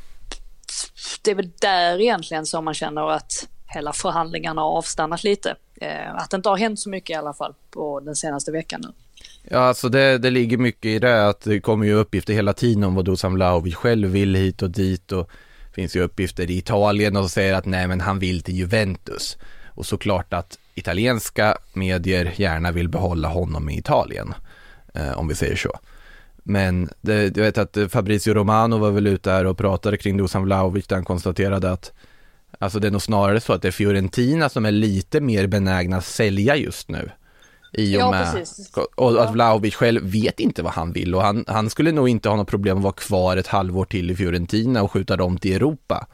det 1.23 1.31
är 1.31 1.35
väl 1.35 1.51
där 1.61 2.01
egentligen 2.01 2.47
som 2.47 2.65
man 2.65 2.75
känner 2.75 3.11
att 3.11 3.49
hela 3.67 3.93
förhandlingarna 3.93 4.63
har 4.63 4.71
avstannat 4.71 5.25
lite. 5.25 5.57
Ehm, 5.81 6.17
att 6.17 6.31
det 6.31 6.37
inte 6.37 6.49
har 6.49 6.57
hänt 6.57 6.81
så 6.81 6.89
mycket 6.89 7.11
i 7.11 7.15
alla 7.15 7.35
fall 7.35 7.55
på 7.71 8.01
den 8.01 8.17
senaste 8.17 8.53
veckan 8.53 8.81
nu. 8.85 8.93
Ja, 9.43 9.59
alltså 9.59 9.89
det, 9.89 10.19
det 10.19 10.31
ligger 10.31 10.59
mycket 10.59 10.85
i 10.85 10.99
det 10.99 11.29
att 11.29 11.41
det 11.41 11.61
kommer 11.61 11.87
ju 11.87 11.95
uppgifter 11.95 12.35
hela 12.35 12.53
tiden 12.53 12.85
om 12.85 12.95
vad 12.95 13.05
Dusan 13.05 13.35
Vlahovic 13.35 13.75
själv 13.75 14.09
vill 14.09 14.35
hit 14.35 14.63
och 14.63 14.71
dit 14.71 15.13
och 15.13 15.31
finns 15.75 15.97
ju 15.97 16.01
uppgifter 16.01 16.51
i 16.51 16.59
Italien 16.59 17.17
och 17.17 17.31
säger 17.31 17.55
att 17.55 17.67
nej 17.67 17.89
men 17.89 18.01
han 18.01 18.19
vill 18.19 18.43
till 18.43 18.55
Juventus. 18.57 19.37
Och 19.75 19.87
såklart 19.87 20.33
att 20.35 20.59
italienska 20.75 21.59
medier 21.73 22.35
gärna 22.37 22.73
vill 22.73 22.89
behålla 22.89 23.29
honom 23.29 23.71
i 23.71 23.79
Italien, 23.79 24.35
eh, 24.95 25.19
om 25.19 25.29
vi 25.29 25.35
säger 25.35 25.57
så. 25.57 25.79
Men 26.43 26.89
det, 27.01 27.23
jag 27.37 27.45
vet 27.45 27.59
att 27.59 27.77
eh, 27.77 27.89
Fabrizio 27.89 28.35
Romano 28.35 28.79
var 28.79 28.91
väl 28.91 29.07
ute 29.07 29.31
där 29.31 29.45
och 29.45 29.59
pratade 29.59 29.97
kring 29.97 30.17
Dusan 30.17 30.45
Vlahovic 30.45 30.87
där 30.87 30.97
han 30.97 31.05
konstaterade 31.05 31.73
att 31.73 31.93
Alltså 32.59 32.79
det 32.79 32.87
är 32.87 32.91
nog 32.91 33.03
snarare 33.03 33.41
så 33.41 33.53
att 33.53 33.63
det 33.63 33.69
är 33.69 33.73
Fiorentina 33.73 34.49
som 34.49 34.67
är 34.67 34.71
lite 34.71 35.21
mer 35.21 35.47
benägna 35.47 35.97
att 35.97 36.05
sälja 36.05 36.57
just 36.57 36.89
nu. 36.89 37.11
I 37.73 37.97
och 37.97 38.01
Ja, 38.01 38.11
med, 38.11 38.35
precis. 38.35 38.73
och 38.97 39.23
att 39.23 39.33
Vlahovic 39.33 39.75
själv 39.75 40.03
vet 40.03 40.41
inte 40.41 40.63
vad 40.63 40.73
han 40.73 40.93
vill 40.93 41.15
och 41.15 41.23
han, 41.23 41.45
han 41.49 41.71
skulle 41.71 41.93
nog 41.93 42.09
inte 42.09 42.29
ha 42.29 42.37
något 42.37 42.49
problem 42.49 42.77
att 42.77 42.83
vara 42.83 42.93
kvar 42.93 43.37
ett 43.37 43.47
halvår 43.47 43.85
till 43.85 44.11
i 44.11 44.17
Fiorentina 44.17 44.83
och 44.83 44.93
skjuta 44.93 45.17
dem 45.17 45.39
till 45.39 45.53
Europa. 45.53 46.07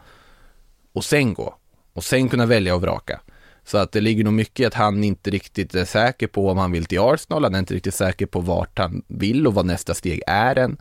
Och 0.92 1.04
sen 1.04 1.34
gå. 1.34 1.54
Och 1.92 2.04
sen 2.04 2.28
kunna 2.28 2.46
välja 2.46 2.74
och 2.74 2.82
vraka. 2.82 3.20
Så 3.66 3.78
att 3.78 3.92
det 3.92 4.00
ligger 4.00 4.24
nog 4.24 4.32
mycket 4.32 4.60
i 4.60 4.64
att 4.64 4.74
han 4.74 5.04
inte 5.04 5.30
riktigt 5.30 5.74
är 5.74 5.84
säker 5.84 6.26
på 6.26 6.50
om 6.50 6.58
han 6.58 6.72
vill 6.72 6.84
till 6.86 7.00
Arsenal, 7.00 7.44
han 7.44 7.54
är 7.54 7.58
inte 7.58 7.74
riktigt 7.74 7.94
säker 7.94 8.26
på 8.26 8.40
vart 8.40 8.78
han 8.78 9.02
vill 9.08 9.46
och 9.46 9.54
vad 9.54 9.66
nästa 9.66 9.94
steg 9.94 10.22
är 10.26 10.56
än. 10.58 10.76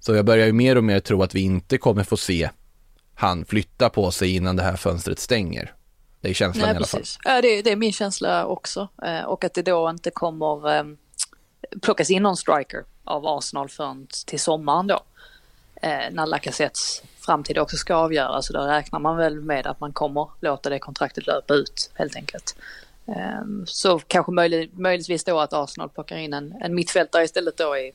Så 0.00 0.14
jag 0.14 0.24
börjar 0.24 0.46
ju 0.46 0.52
mer 0.52 0.76
och 0.76 0.84
mer 0.84 1.00
tro 1.00 1.22
att 1.22 1.34
vi 1.34 1.40
inte 1.40 1.78
kommer 1.78 2.04
få 2.04 2.16
se 2.16 2.50
han 3.14 3.44
flytta 3.44 3.88
på 3.88 4.10
sig 4.10 4.34
innan 4.36 4.56
det 4.56 4.62
här 4.62 4.76
fönstret 4.76 5.18
stänger. 5.18 5.72
Det 6.20 6.28
är 6.28 6.34
känslan 6.34 6.62
Nej, 6.62 6.72
i 6.72 6.76
alla 6.76 6.86
fall. 6.86 7.00
precis. 7.00 7.18
Ja, 7.24 7.40
det, 7.42 7.62
det 7.62 7.72
är 7.72 7.76
min 7.76 7.92
känsla 7.92 8.46
också. 8.46 8.88
Eh, 9.02 9.20
Och 9.24 9.44
att 9.44 9.54
det 9.54 9.62
då 9.62 9.90
inte 9.90 10.10
kommer 10.10 10.76
eh, 10.76 10.84
plockas 11.82 12.10
in 12.10 12.22
någon 12.22 12.36
striker 12.36 12.84
av 13.04 13.26
Arsenal 13.26 13.68
förrän 13.68 14.06
till 14.26 14.40
sommaren 14.40 14.86
då. 14.86 15.00
Eh, 15.82 15.98
När 16.10 16.26
Lacazettes 16.26 17.02
framtid 17.26 17.58
också 17.58 17.76
ska 17.76 17.94
avgöras. 17.94 18.46
Så 18.46 18.52
då 18.52 18.60
räknar 18.60 18.98
man 18.98 19.16
väl 19.16 19.40
med 19.40 19.66
att 19.66 19.80
man 19.80 19.92
kommer 19.92 20.28
låta 20.40 20.70
det 20.70 20.78
kontraktet 20.78 21.26
löpa 21.26 21.54
ut 21.54 21.90
helt 21.94 22.16
enkelt. 22.16 22.56
Eh, 23.08 23.42
Så 23.66 23.98
kanske 23.98 24.32
möjlig, 24.32 24.70
möjligtvis 24.78 25.24
då 25.24 25.40
att 25.40 25.52
Arsenal 25.52 25.88
plockar 25.88 26.16
in 26.16 26.32
en, 26.32 26.54
en 26.60 26.74
mittfältare 26.74 27.24
istället 27.24 27.56
då 27.56 27.76
i 27.76 27.92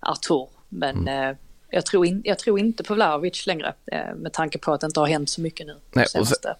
Artur. 0.00 0.48
Men 0.68 1.08
eh, 1.08 1.36
jag, 1.70 1.86
tror 1.86 2.06
in, 2.06 2.22
jag 2.24 2.38
tror 2.38 2.58
inte 2.58 2.84
på 2.84 2.94
Vlahovic 2.94 3.46
längre 3.46 3.74
eh, 3.86 4.14
med 4.14 4.32
tanke 4.32 4.58
på 4.58 4.72
att 4.72 4.80
det 4.80 4.86
inte 4.86 5.00
har 5.00 5.06
hänt 5.06 5.30
så 5.30 5.40
mycket 5.40 5.66
nu. 5.66 5.76
Nej, 5.92 6.08
senaste. 6.08 6.56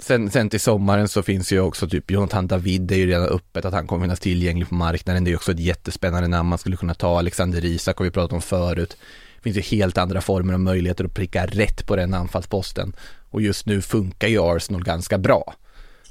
Sen, 0.00 0.30
sen 0.30 0.50
till 0.50 0.60
sommaren 0.60 1.08
så 1.08 1.22
finns 1.22 1.52
ju 1.52 1.60
också 1.60 1.88
typ 1.88 2.10
Jonathan 2.10 2.46
David, 2.46 2.80
det 2.80 2.94
är 2.94 2.98
ju 2.98 3.06
redan 3.06 3.28
öppet 3.28 3.64
att 3.64 3.72
han 3.72 3.86
kommer 3.86 4.04
finnas 4.04 4.20
tillgänglig 4.20 4.68
på 4.68 4.74
marknaden. 4.74 5.24
Det 5.24 5.28
är 5.28 5.32
ju 5.32 5.36
också 5.36 5.52
ett 5.52 5.60
jättespännande 5.60 6.28
namn 6.28 6.48
man 6.48 6.58
skulle 6.58 6.76
kunna 6.76 6.94
ta. 6.94 7.18
Alexander 7.18 7.64
Isak 7.64 7.98
har 7.98 8.04
vi 8.04 8.10
pratat 8.10 8.32
om 8.32 8.42
förut. 8.42 8.96
Det 9.38 9.42
finns 9.42 9.56
ju 9.56 9.76
helt 9.76 9.98
andra 9.98 10.20
former 10.20 10.54
och 10.54 10.60
möjligheter 10.60 11.04
att 11.04 11.14
pricka 11.14 11.46
rätt 11.46 11.86
på 11.86 11.96
den 11.96 12.14
anfallsposten. 12.14 12.92
Och 13.30 13.42
just 13.42 13.66
nu 13.66 13.82
funkar 13.82 14.28
ju 14.28 14.38
Arsenal 14.40 14.84
ganska 14.84 15.18
bra. 15.18 15.54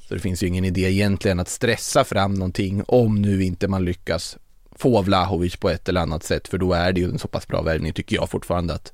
Så 0.08 0.14
det 0.14 0.20
finns 0.20 0.44
ju 0.44 0.48
ingen 0.48 0.66
idé 0.66 0.82
egentligen 0.82 1.40
att 1.40 1.50
stressa 1.50 2.04
fram 2.04 2.34
någonting 2.34 2.84
om 2.88 3.22
nu 3.22 3.44
inte 3.44 3.68
man 3.68 3.86
lyckas 3.86 4.38
få 4.76 5.02
Vlahovic 5.02 5.56
på 5.56 5.70
ett 5.70 5.90
eller 5.90 6.02
annat 6.02 6.24
sätt. 6.24 6.48
För 6.48 6.58
då 6.58 6.74
är 6.74 6.92
det 6.92 7.02
ju 7.02 7.10
en 7.10 7.20
så 7.20 7.28
pass 7.28 7.48
bra 7.48 7.62
värvning 7.62 7.94
tycker 7.94 8.16
jag 8.16 8.30
fortfarande 8.30 8.74
att 8.74 8.94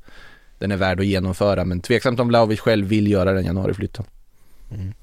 den 0.59 0.71
är 0.71 0.77
värd 0.77 0.99
att 0.99 1.05
genomföra. 1.05 1.65
Men 1.65 1.79
tveksamt 1.79 2.19
om 2.19 2.27
Vlahovic 2.27 2.59
själv 2.59 2.87
vill 2.87 3.11
göra 3.11 3.33
den 3.33 3.45
januariflytten. 3.45 4.05
Mm. 4.71 4.93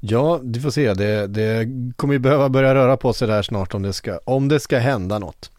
Ja, 0.00 0.40
du 0.42 0.60
får 0.60 0.70
se. 0.70 0.94
Det, 0.94 1.26
det 1.26 1.68
kommer 1.96 2.14
ju 2.14 2.18
behöva 2.18 2.48
börja 2.48 2.74
röra 2.74 2.96
på 2.96 3.12
sig 3.12 3.28
där 3.28 3.42
snart 3.42 3.74
om 3.74 3.82
det 3.82 3.92
ska, 3.92 4.20
om 4.24 4.48
det 4.48 4.60
ska 4.60 4.78
hända 4.78 5.18
något. 5.18 5.50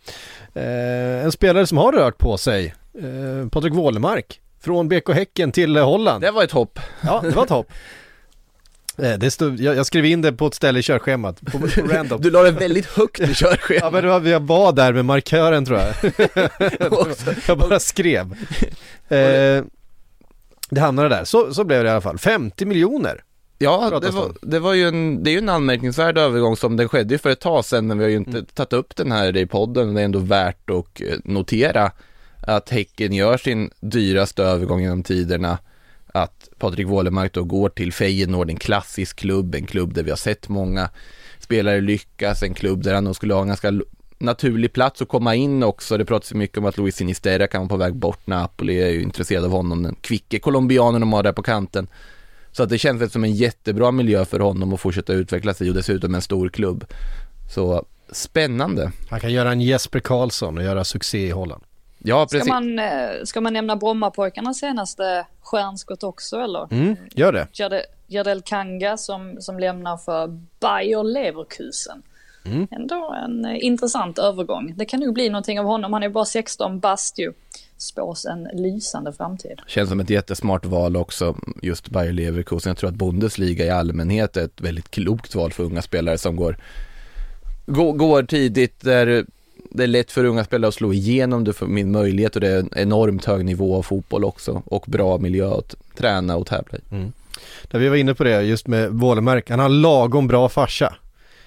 Eh, 0.54 1.26
en 1.26 1.32
spelare 1.32 1.68
som 1.68 1.78
har 1.78 1.92
rört 1.92 2.18
på 2.18 2.38
sig, 2.38 2.74
eh, 3.00 3.50
Patrik 3.50 3.74
Wålemark, 3.74 4.42
från 4.62 4.88
BK 4.90 5.10
Häcken 5.14 5.52
till 5.52 5.78
eh, 5.78 5.86
Holland. 5.86 6.22
Det 6.22 6.32
var 6.32 6.44
ett 6.44 6.52
hopp. 6.52 6.80
Ja, 7.02 7.20
det 7.24 7.30
var 7.30 7.44
ett 7.44 7.50
hopp. 7.50 7.72
Eh, 8.98 9.18
det 9.18 9.32
stod, 9.32 9.60
jag, 9.60 9.76
jag 9.76 9.86
skrev 9.86 10.06
in 10.06 10.22
det 10.22 10.34
på 10.34 10.48
ett 10.48 10.54
ställe 10.54 10.80
i 10.80 10.84
körschemat, 10.84 11.42
på, 11.42 11.60
på 11.60 11.68
random. 11.88 12.22
Du 12.22 12.32
la 12.32 12.44
det 12.44 12.52
väldigt 12.52 12.86
högt 12.86 13.20
i 13.20 13.34
körschemat. 13.34 13.82
Ja 13.82 13.90
men 13.92 14.04
det 14.04 14.10
var, 14.10 14.22
jag 14.22 14.40
var 14.40 14.72
där 14.72 14.94
med 14.94 15.06
markören 15.06 15.66
tror 15.66 15.80
jag. 15.80 15.94
jag 17.48 17.58
bara 17.58 17.80
skrev. 17.80 18.34
Eh, 19.10 19.64
det 20.70 20.80
hamnade 20.80 21.10
där, 21.10 21.24
så, 21.24 21.54
så 21.54 21.64
blev 21.64 21.84
det 21.84 21.88
i 21.88 21.92
alla 21.92 22.02
fall. 22.02 22.18
50 22.18 22.66
miljoner. 22.66 23.24
Ja, 23.62 24.00
det 24.00 24.12
var, 24.12 24.32
det 24.42 24.60
var 24.60 24.74
ju 24.74 24.88
en, 24.88 25.24
det 25.24 25.30
är 25.30 25.32
ju 25.32 25.38
en 25.38 25.50
anmärkningsvärd 25.50 26.18
övergång 26.18 26.56
som 26.58 26.78
den 26.78 26.90
skedde 26.90 27.18
för 27.18 27.30
ett 27.30 27.40
tag 27.40 27.66
sedan, 27.66 27.88
men 27.88 27.98
vi 27.98 28.04
har 28.04 28.10
ju 28.10 28.18
inte 28.18 28.46
tagit 28.46 28.74
upp 28.74 28.96
den 28.96 29.12
här 29.12 29.38
i 29.38 29.46
podden. 29.46 29.94
Det 29.94 30.02
är 30.02 30.06
ändå 30.06 30.20
värt 30.20 30.70
att 30.70 31.02
eh, 31.02 31.18
notera 31.24 31.92
att 32.42 32.70
Häcken 32.70 33.14
gör 33.14 33.38
sin 33.38 33.72
dyraste 33.80 34.44
övergång 34.44 34.82
genom 34.82 35.04
tiderna. 35.04 35.58
Att 36.14 36.50
Patrik 36.60 36.88
Wålemark 36.88 37.34
då 37.34 37.44
går 37.44 37.70
till 37.70 37.94
Feyenoord, 37.94 38.50
en 38.50 38.58
klassisk 38.58 39.18
klubb, 39.20 39.56
en 39.56 39.66
klubb 39.66 39.94
där 39.94 40.04
vi 40.04 40.10
har 40.10 40.18
sett 40.18 40.50
många 40.50 40.90
spelare 41.40 41.82
lyckas, 41.82 42.44
en 42.44 42.54
klubb 42.54 42.84
där 42.84 42.94
han 42.94 43.04
nog 43.04 43.16
skulle 43.16 43.34
ha 43.34 43.42
en 43.42 43.48
ganska 43.48 43.82
naturlig 44.18 44.74
plats 44.74 45.02
att 45.02 45.08
komma 45.08 45.36
in 45.36 45.64
också. 45.64 45.98
Det 45.98 46.06
pratas 46.06 46.32
ju 46.32 46.36
mycket 46.36 46.58
om 46.58 46.66
att 46.66 46.78
Luis 46.78 46.96
Sinisterra 46.96 47.48
kan 47.48 47.62
vara 47.62 47.70
på 47.70 47.78
väg 47.78 47.96
bort, 47.96 48.28
Napoli 48.28 48.82
är 48.82 48.90
ju 48.90 49.02
intresserad 49.02 49.46
av 49.46 49.52
honom, 49.52 49.84
den 49.84 49.96
kvicke 50.02 50.40
colombianen 50.40 51.02
de 51.02 51.14
har 51.14 51.24
där 51.24 51.34
på 51.34 51.44
kanten. 51.44 51.88
Så 52.52 52.64
att 52.64 52.70
det 52.70 52.78
känns 52.78 53.02
väl 53.02 53.10
som 53.10 53.24
en 53.24 53.34
jättebra 53.34 53.92
miljö 53.92 54.26
för 54.26 54.40
honom 54.40 54.74
att 54.74 54.82
fortsätta 54.82 55.14
utvecklas 55.14 55.62
i 55.62 55.70
och 55.70 55.74
dessutom 55.74 56.16
en 56.16 56.22
stor 56.22 56.50
klubb. 56.50 56.86
Så 57.56 57.86
spännande. 58.12 58.92
Han 59.10 59.20
kan 59.20 59.34
göra 59.34 59.52
en 59.52 59.62
Jesper 59.62 60.00
Karlsson 60.00 60.58
och 60.58 60.64
göra 60.64 60.84
succé 60.84 61.28
i 61.28 61.32
Holland. 61.32 61.64
Ja, 61.98 62.28
Ska 62.28 62.38
precis. 62.38 62.50
man, 62.50 62.80
eh, 62.80 62.90
ska 63.24 63.42
man 63.42 63.54
nämna 63.54 63.76
Brommapojkarnas 63.76 64.58
senaste 64.60 65.26
stjärnskott 65.42 66.04
också 66.04 66.38
eller? 66.40 66.74
Mm, 66.74 66.96
gör 67.16 67.34
det. 67.34 67.48
Jade- 67.54 67.86
Jardel 68.08 68.42
Kanga 68.42 68.98
som, 68.98 69.38
som 69.42 69.60
lämnar 69.60 69.98
för 69.98 70.40
Bayer 70.60 71.04
Leverkusen. 71.04 72.02
Mm. 72.46 72.68
Ändå 72.72 73.16
en 73.26 73.46
eh, 73.46 73.66
intressant 73.66 74.20
övergång. 74.20 74.74
Det 74.78 74.86
kan 74.86 75.00
nog 75.00 75.14
bli 75.14 75.30
någonting 75.30 75.60
av 75.60 75.66
honom. 75.66 75.94
Han 75.94 76.04
är 76.04 76.10
bara 76.10 76.26
16 76.26 76.80
bast 76.80 77.20
ju. 77.20 77.34
Spås 77.82 78.26
en 78.26 78.48
lysande 78.54 79.14
framtid. 79.14 79.62
Känns 79.68 79.90
som 79.90 80.00
ett 80.00 80.10
jättesmart 80.10 80.66
val 80.66 80.98
också, 80.98 81.36
just 81.62 81.90
Bayer 81.90 82.14
Leverkusen. 82.14 82.70
Jag 82.70 82.78
tror 82.78 82.90
att 82.90 82.96
Bundesliga 82.96 83.66
i 83.66 83.70
allmänhet 83.70 84.38
är 84.38 84.46
ett 84.46 84.62
väldigt 84.62 84.92
klokt 84.92 85.36
val 85.36 85.54
för 85.54 85.64
unga 85.64 85.82
spelare 85.82 86.18
som 86.18 86.36
går, 86.36 86.58
går, 87.66 87.94
går 87.94 88.24
tidigt 88.24 88.82
där 88.82 89.26
det 89.70 89.84
är 89.84 89.88
lätt 89.88 90.12
för 90.12 90.26
unga 90.26 90.44
spelare 90.44 90.68
att 90.68 90.74
slå 90.74 90.94
igenom, 90.94 91.44
du 91.44 91.54
får 91.54 91.68
min 91.68 91.92
möjlighet 91.92 92.36
och 92.36 92.42
det 92.42 92.50
är 92.50 92.60
en 92.60 92.70
enormt 92.76 93.26
hög 93.26 93.46
nivå 93.46 93.76
av 93.76 93.82
fotboll 93.84 94.26
också 94.26 94.62
och 94.66 94.84
bra 94.88 95.18
miljö 95.18 95.54
att 95.54 95.76
träna 95.96 96.36
och 96.38 96.48
tävla 96.48 96.78
i. 96.78 96.82
Där 97.64 97.80
vi 97.80 97.90
var 97.90 97.96
inne 97.96 98.14
på 98.14 98.24
det 98.24 98.42
just 98.42 98.68
med 98.68 98.90
Wålemark, 98.90 99.50
han 99.50 99.60
har 99.60 99.70
lagom 99.70 100.28
bra 100.28 100.50
farsa. 100.50 100.96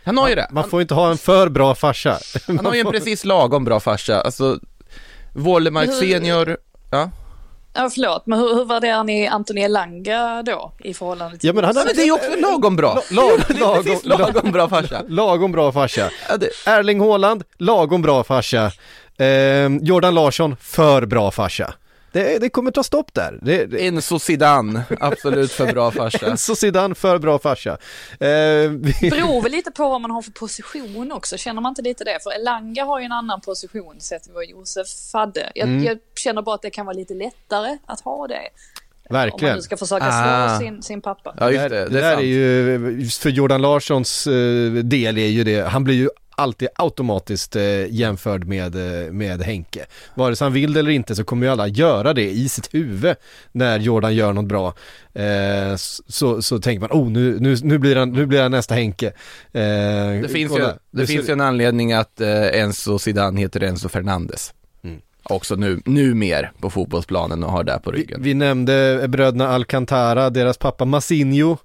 Han 0.04 0.18
har 0.18 0.28
ju 0.28 0.34
det. 0.34 0.48
Man 0.50 0.70
får 0.70 0.80
inte 0.80 0.94
ha 0.94 1.10
en 1.10 1.18
för 1.18 1.48
bra 1.48 1.74
farsa. 1.74 2.18
Han 2.46 2.66
har 2.66 2.74
ju 2.74 2.80
en 2.80 2.86
precis 2.90 3.24
lagom 3.24 3.64
bra 3.64 3.80
farsa, 3.80 4.20
alltså 4.20 4.60
Wålemark 5.34 5.88
Hur- 5.88 5.94
senior, 5.94 6.56
ja. 6.90 7.10
Ja, 7.76 7.90
förlåt, 7.94 8.26
men 8.26 8.38
hur, 8.38 8.54
hur 8.54 8.64
värderar 8.64 9.04
ni 9.04 9.26
Antoni 9.26 9.60
Elanga 9.62 10.42
då 10.42 10.72
i 10.78 10.94
förhållande 10.94 11.38
till... 11.38 11.46
Ja 11.46 11.52
men 11.52 11.64
han 11.64 11.74
Men 11.74 11.86
det 11.96 12.02
är 12.02 12.04
ju 12.06 12.12
också 12.12 12.30
lagom 12.36 12.76
bra. 12.76 13.02
lag, 13.10 13.30
lagom, 13.60 13.98
lagom 14.04 14.52
bra 14.52 14.68
farsa. 14.68 15.02
lagom 15.08 15.52
bra 15.52 15.72
farsa. 15.72 16.10
Erling 16.66 17.00
Haaland, 17.00 17.42
lagom 17.58 18.02
bra 18.02 18.24
farsa. 18.24 18.70
Eh, 19.18 19.26
Jordan 19.82 20.14
Larsson, 20.14 20.56
för 20.60 21.06
bra 21.06 21.30
farsa. 21.30 21.74
Det, 22.14 22.38
det 22.38 22.48
kommer 22.48 22.70
ta 22.70 22.82
stopp 22.82 23.14
där. 23.14 23.38
Det, 23.42 23.66
det, 23.66 23.86
Enzo 23.86 24.18
Zidane, 24.18 24.82
absolut 25.00 25.52
för 25.52 25.72
bra 25.72 25.90
farsa. 25.90 26.26
Enzo 26.30 26.54
Zidane, 26.56 26.94
för 26.94 27.18
bra 27.18 27.38
farsa. 27.38 27.70
Eh, 28.20 28.28
vi, 29.00 29.10
beror 29.10 29.42
väl 29.42 29.52
lite 29.52 29.70
på 29.70 29.88
vad 29.88 30.00
man 30.00 30.10
har 30.10 30.22
för 30.22 30.30
position 30.32 31.12
också, 31.12 31.36
känner 31.36 31.60
man 31.62 31.70
inte 31.70 31.82
lite 31.82 32.04
det? 32.04 32.18
För 32.22 32.30
Elanga 32.40 32.84
har 32.84 32.98
ju 32.98 33.04
en 33.04 33.12
annan 33.12 33.40
position 33.40 34.00
sett 34.00 34.22
vad 34.34 34.44
Josef 34.44 34.86
hade. 35.12 35.52
Jag, 35.54 35.68
Mm. 35.68 35.84
jag 35.84 35.98
känner 36.16 36.42
bara 36.42 36.54
att 36.54 36.62
det 36.62 36.70
kan 36.70 36.86
vara 36.86 36.96
lite 36.96 37.14
lättare 37.14 37.78
att 37.86 38.00
ha 38.00 38.26
det. 38.26 38.40
Om 39.08 39.14
verkligen. 39.14 39.52
man 39.52 39.56
nu 39.56 39.62
ska 39.62 39.76
försöka 39.76 40.04
slå 40.04 40.30
Ah. 40.30 40.58
sin, 40.58 40.82
sin 40.82 41.00
pappa. 41.02 41.34
Ja, 41.40 41.46
Det, 41.46 41.52
just 41.52 41.68
det. 41.68 41.76
Det 41.84 41.88
det 41.90 41.98
är 41.98 42.02
där 42.02 42.10
sant. 42.10 42.22
är 42.22 42.26
ju, 42.26 43.08
för 43.08 43.30
Jordan 43.30 43.62
Larssons 43.62 44.26
eh, 44.26 44.72
del 44.72 45.18
är 45.18 45.26
ju 45.26 45.44
det, 45.44 45.60
han 45.68 45.84
blir 45.84 45.94
ju 45.94 46.08
alltid 46.36 46.68
automatiskt 46.76 47.56
eh, 47.56 47.86
jämförd 47.94 48.44
med, 48.44 48.74
eh, 49.06 49.12
med 49.12 49.42
Henke. 49.42 49.86
Vare 50.14 50.36
sig 50.36 50.44
han 50.44 50.52
vill 50.52 50.72
det 50.72 50.80
eller 50.80 50.90
inte 50.90 51.14
så 51.14 51.24
kommer 51.24 51.46
ju 51.46 51.52
alla 51.52 51.68
göra 51.68 52.12
det 52.12 52.30
i 52.30 52.48
sitt 52.48 52.74
huvud 52.74 53.16
när 53.52 53.78
Jordan 53.78 54.14
gör 54.14 54.32
något 54.32 54.44
bra. 54.44 54.74
Eh, 55.14 55.76
så, 56.06 56.42
så 56.42 56.58
tänker 56.58 56.80
man, 56.80 56.90
oh 57.02 57.10
nu, 57.10 57.36
nu, 57.40 57.56
nu, 57.62 57.78
blir, 57.78 57.96
han, 57.96 58.10
nu 58.12 58.26
blir 58.26 58.42
han 58.42 58.50
nästa 58.50 58.74
Henke. 58.74 59.06
Eh, 59.06 59.12
Det 60.22 60.30
finns, 60.32 60.58
ju, 60.58 60.66
det 60.90 61.06
finns 61.06 61.28
ju 61.28 61.32
en 61.32 61.40
anledning 61.40 61.92
att 61.92 62.20
eh, 62.20 62.60
Enzo 62.60 62.98
Zidane 62.98 63.40
heter 63.40 63.60
Enzo 63.62 63.88
Fernandes. 63.88 64.54
Mm. 64.84 65.00
Också 65.22 65.54
nu, 65.54 65.80
nu 65.84 66.14
mer 66.14 66.52
på 66.60 66.70
fotbollsplanen 66.70 67.44
och 67.44 67.52
har 67.52 67.64
det 67.64 67.80
på 67.84 67.90
Vi, 67.90 67.98
ryggen. 67.98 68.22
vi 68.22 68.34
nämnde 68.34 69.04
bröderna 69.08 69.48
Alcantara, 69.48 70.30
deras 70.30 70.58
pappa 70.58 70.84
Massinho. 70.84 71.56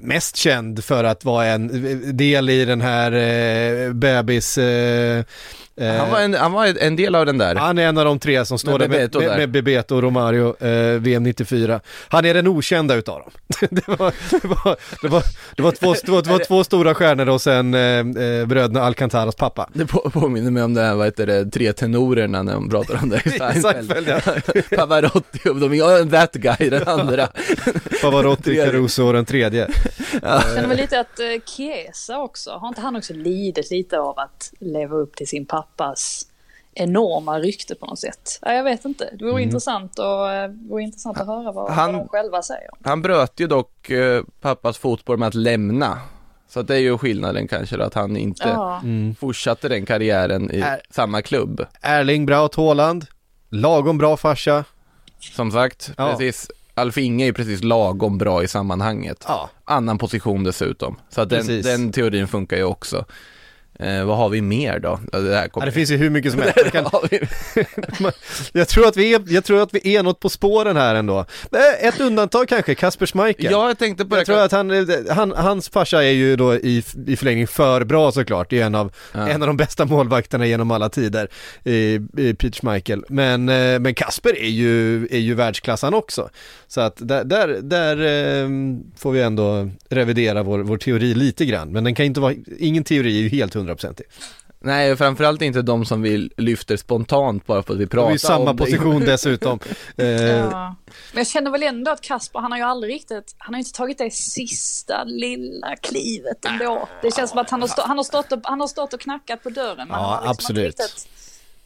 Mest 0.00 0.36
känd 0.36 0.84
för 0.84 1.04
att 1.04 1.24
vara 1.24 1.46
en 1.46 2.16
del 2.16 2.50
i 2.50 2.64
den 2.64 2.80
här 2.80 3.12
eh, 3.12 3.92
bebis... 3.92 4.58
Eh, 4.58 5.24
eh, 5.76 5.94
han, 5.94 6.10
var 6.10 6.20
en, 6.20 6.34
han 6.34 6.52
var 6.52 6.66
en 6.80 6.96
del 6.96 7.14
av 7.14 7.26
den 7.26 7.38
där. 7.38 7.54
han 7.54 7.78
är 7.78 7.86
en 7.86 7.98
av 7.98 8.04
de 8.04 8.18
tre 8.18 8.44
som 8.44 8.58
står 8.58 8.78
Med 8.78 8.80
där 8.80 8.88
med, 8.88 8.98
Bebeto 8.98 9.20
med, 9.20 9.38
med 9.38 9.50
Bebeto 9.50 9.96
och 9.96 10.02
Romario, 10.02 10.64
eh, 10.66 11.00
VM 11.00 11.22
94. 11.22 11.80
Han 12.08 12.24
är 12.24 12.34
den 12.34 12.46
okända 12.46 12.94
utav 12.94 13.18
dem. 13.18 13.30
det, 13.70 13.88
var, 13.88 14.12
det, 14.42 14.48
var, 14.48 14.76
det, 15.02 15.08
var, 15.08 15.22
det, 15.56 15.62
var 15.62 15.72
två, 15.72 15.94
det, 16.04 16.12
var, 16.12 16.22
det 16.22 16.30
var 16.30 16.38
två 16.38 16.64
stora 16.64 16.94
stjärnor 16.94 17.28
och 17.28 17.40
sen 17.40 17.74
eh, 17.74 17.80
eh, 17.80 18.46
bröderna 18.46 18.82
Alcantaras 18.82 19.36
pappa. 19.36 19.68
Det 19.72 19.86
på, 19.86 20.10
påminner 20.10 20.50
mig 20.50 20.62
om 20.62 20.74
det 20.74 20.82
här, 20.82 20.94
vad 20.94 21.06
heter 21.06 21.26
det, 21.26 21.50
tre 21.50 21.72
tenorerna 21.72 22.42
när 22.42 22.52
de 22.52 22.70
pratar 22.70 23.02
om 23.02 23.08
det 23.08 23.26
i 23.26 23.30
Seinfeld. 23.60 24.08
Pavarotti 24.76 25.48
och 25.48 25.56
de, 25.56 25.74
ja, 25.74 26.04
that 26.10 26.32
guy, 26.32 26.70
den 26.70 26.88
andra. 26.88 27.28
Pavarotti. 28.02 28.56
Caruso 28.56 29.06
och 29.06 29.12
den 29.12 29.24
tredje. 29.24 29.68
Jag 30.22 30.42
känner 30.42 30.68
väl 30.68 30.76
lite 30.76 31.00
att 31.00 31.20
eh, 31.20 31.26
Chiesa 31.46 32.18
också, 32.18 32.50
har 32.50 32.68
inte 32.68 32.80
han 32.80 32.96
också 32.96 33.12
lidit 33.14 33.70
lite 33.70 33.98
av 33.98 34.18
att 34.18 34.52
leva 34.60 34.96
upp 34.96 35.16
till 35.16 35.28
sin 35.28 35.46
pappas 35.46 36.26
enorma 36.74 37.38
rykte 37.38 37.74
på 37.74 37.86
något 37.86 37.98
sätt? 37.98 38.38
Ja, 38.42 38.52
jag 38.52 38.64
vet 38.64 38.84
inte. 38.84 39.10
Det 39.18 39.24
vore 39.24 39.42
intressant, 39.42 39.98
och, 39.98 40.30
eh, 40.32 40.48
det 40.50 40.68
vore 40.70 40.82
intressant 40.82 41.20
att 41.20 41.26
höra 41.26 41.52
vad, 41.52 41.70
Han- 41.70 41.92
vad 41.92 42.02
de 42.02 42.08
själva 42.08 42.42
säger. 42.42 42.70
Han 42.84 43.02
bröt 43.02 43.40
ju 43.40 43.46
dock 43.46 43.90
eh, 43.90 44.22
pappas 44.40 44.78
fotspår 44.78 45.16
med 45.16 45.28
att 45.28 45.34
lämna. 45.34 45.98
Så 46.48 46.60
att 46.60 46.66
det 46.68 46.74
är 46.74 46.78
ju 46.80 46.98
skillnaden 46.98 47.48
kanske 47.48 47.76
då, 47.76 47.84
att 47.84 47.94
han 47.94 48.16
inte 48.16 48.48
Ja. 48.48 48.82
fortsatte 49.18 49.68
den 49.68 49.86
karriären 49.86 50.50
i 50.50 50.60
Är- 50.60 50.80
samma 50.90 51.22
klubb. 51.22 51.66
Erling 51.82 52.26
Braut 52.26 52.54
Haaland, 52.54 53.06
lagom 53.50 53.98
bra 53.98 54.16
farsa. 54.16 54.64
Som 55.20 55.50
sagt, 55.52 55.90
Ja. 55.96 56.10
precis. 56.10 56.50
Alf 56.78 56.98
Inge 56.98 57.26
är 57.26 57.32
precis 57.32 57.62
lagom 57.62 58.18
bra 58.18 58.42
i 58.42 58.48
sammanhanget. 58.48 59.24
Ja, 59.28 59.50
Annan 59.64 59.98
position 59.98 60.44
dessutom. 60.44 60.96
Så 61.08 61.20
att 61.20 61.30
den, 61.30 61.62
den 61.62 61.92
teorin 61.92 62.28
funkar 62.28 62.56
ju 62.56 62.64
också. 62.64 63.04
Eh, 63.80 64.04
vad 64.04 64.16
har 64.16 64.28
vi 64.28 64.42
mer 64.42 64.78
då? 64.78 65.00
Det, 65.12 65.18
här 65.36 65.50
ja 65.54 65.64
det 65.64 65.72
finns 65.72 65.90
ju 65.90 65.96
hur 65.96 66.10
mycket 66.10 66.32
som 66.32 66.40
helst. 66.56 66.72
Kan, 66.72 66.84
jag, 68.52 68.68
tror 68.68 68.86
att 68.88 68.96
vi 68.96 69.14
är, 69.14 69.22
jag 69.26 69.44
tror 69.44 69.62
att 69.62 69.74
vi 69.74 69.96
är 69.96 70.02
något 70.02 70.20
på 70.20 70.28
spåren 70.28 70.76
här 70.76 70.94
ändå. 70.94 71.18
Eh, 71.52 71.88
Ett 71.88 72.00
undantag 72.00 72.48
kanske, 72.48 72.74
Kasper 72.74 73.06
Schmeichel. 73.06 73.44
Ja, 73.52 73.66
jag 73.68 73.78
tänkte 73.78 74.04
på 74.04 74.16
Jag 74.16 74.20
det. 74.22 74.24
tror 74.26 74.38
att 74.40 74.52
han, 74.52 74.70
han, 75.10 75.32
hans 75.36 75.68
farsa 75.68 76.04
är 76.04 76.10
ju 76.10 76.36
då 76.36 76.54
i, 76.54 76.82
i 77.06 77.16
förlängning 77.16 77.46
för 77.46 77.84
bra 77.84 78.12
såklart. 78.12 78.50
Det 78.50 78.60
är 78.60 78.66
en 78.66 78.74
av, 78.74 78.92
Ja. 79.12 79.28
en 79.28 79.42
av 79.42 79.46
de 79.48 79.56
bästa 79.56 79.84
målvakterna 79.84 80.46
genom 80.46 80.70
alla 80.70 80.88
tider, 80.88 81.28
i, 81.64 82.00
i 82.16 82.34
Peter 82.34 82.60
Schmeichel. 82.60 83.04
Men, 83.08 83.48
eh, 83.48 83.78
men 83.78 83.94
Kasper 83.94 84.38
är 84.38 84.48
ju, 84.50 85.04
är 85.10 85.18
ju 85.18 85.34
världsklass 85.34 85.82
han 85.82 85.94
också. 85.94 86.28
Så 86.68 86.80
att 86.80 86.94
där, 86.96 87.24
där, 87.24 87.58
där 87.62 87.96
eh, 87.96 88.48
får 88.98 89.12
vi 89.12 89.20
ändå 89.22 89.70
revidera 89.88 90.42
vår, 90.42 90.58
vår 90.58 90.78
teori 90.78 91.14
lite 91.14 91.44
grann. 91.46 91.68
Men 91.72 91.84
den 91.84 91.94
kan 91.94 92.06
inte 92.06 92.20
vara, 92.20 92.34
ingen 92.58 92.84
teori 92.84 93.18
är 93.18 93.22
ju 93.22 93.28
helt 93.28 93.56
hundraprocentig. 93.68 94.06
Nej, 94.60 94.96
framförallt 94.96 95.42
inte 95.42 95.62
de 95.62 95.84
som 95.84 96.02
vi 96.02 96.30
lyfter 96.36 96.76
spontant 96.76 97.46
bara 97.46 97.62
för 97.62 97.74
att 97.74 97.80
vi 97.80 97.86
pratar 97.86 98.04
har 98.06 98.12
ju 98.12 98.18
samma 98.18 98.50
om 98.50 98.56
det. 98.56 98.64
position 98.64 99.00
dessutom. 99.06 99.58
Eh, 99.96 100.06
Ja. 100.06 100.76
Men 101.12 101.18
jag 101.20 101.26
känner 101.26 101.50
väl 101.50 101.62
ändå 101.62 101.90
att 101.90 102.00
Kasper, 102.00 102.38
han 102.40 102.52
har 102.52 102.58
ju 102.58 102.64
aldrig 102.64 102.94
riktigt, 102.94 103.34
han 103.38 103.54
har 103.54 103.58
ju 103.58 103.64
inte 103.64 103.72
tagit 103.78 103.98
det 103.98 104.10
sista 104.10 105.04
lilla 105.04 105.76
klivet 105.76 106.44
ändå. 106.44 106.88
Det 107.02 107.14
känns 107.14 107.30
som 107.30 107.38
att 107.38 107.50
han 107.50 107.60
har, 107.60 107.68
stå, 107.68 107.82
han 107.82 107.96
har, 107.96 108.04
stått, 108.04 108.32
och, 108.32 108.38
han 108.44 108.60
har 108.60 108.66
stått 108.68 108.94
och 108.94 109.00
knackat 109.00 109.42
på 109.42 109.50
dörren. 109.50 109.76
Men 109.76 109.88
Ja, 109.88 109.94
han 109.94 110.04
har 110.04 110.16
liksom 110.16 110.30
absolut. 110.30 110.80
Riktigt, 110.80 111.08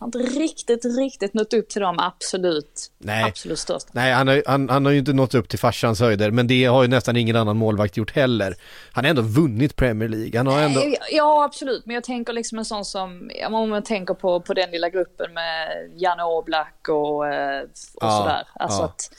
har 0.03 0.21
inte 0.21 0.39
riktigt, 0.39 0.85
riktigt 0.99 1.35
nått 1.35 1.55
upp 1.55 1.69
till 1.69 1.81
de 1.81 1.99
absolut, 1.99 2.91
Nej. 2.99 3.25
absolut 3.25 3.59
största. 3.59 3.91
Nej, 3.93 4.13
han 4.13 4.29
har, 4.29 4.43
han, 4.47 4.69
han 4.69 4.85
har 4.85 4.93
ju 4.93 4.99
inte 4.99 5.13
nått 5.13 5.35
upp 5.35 5.49
till 5.49 5.59
farsans 5.59 6.01
höjder, 6.01 6.31
men 6.31 6.47
det 6.47 6.65
har 6.65 6.83
ju 6.83 6.89
nästan 6.89 7.17
ingen 7.17 7.37
annan 7.37 7.57
målvakt 7.57 7.97
gjort 7.97 8.11
heller. 8.11 8.55
Han 8.93 9.05
har 9.05 9.11
ändå 9.11 9.23
vunnit 9.23 9.77
Premier 9.77 10.09
League, 10.09 10.39
han 10.39 10.47
har 10.47 10.61
ändå... 10.61 10.81
Ja, 11.13 11.45
absolut. 11.45 11.87
Men 11.87 11.95
jag 11.95 12.05
tänker 12.05 12.33
liksom 12.33 12.59
en 12.59 12.65
sån 12.65 12.85
som, 12.85 13.31
om 13.51 13.71
man 13.71 13.83
tänker 13.83 14.15
på, 14.15 14.41
på 14.41 14.55
den 14.55 14.71
lilla 14.71 14.89
gruppen 14.89 15.35
med 15.35 15.91
Janne 15.97 16.25
Oblak 16.25 16.89
och, 16.89 17.27
eh, 17.27 17.63
och 17.63 17.69
Ja, 18.01 18.19
sådär. 18.19 18.49
Alltså 18.55 18.83
ja. 18.83 18.85
att, 18.85 19.11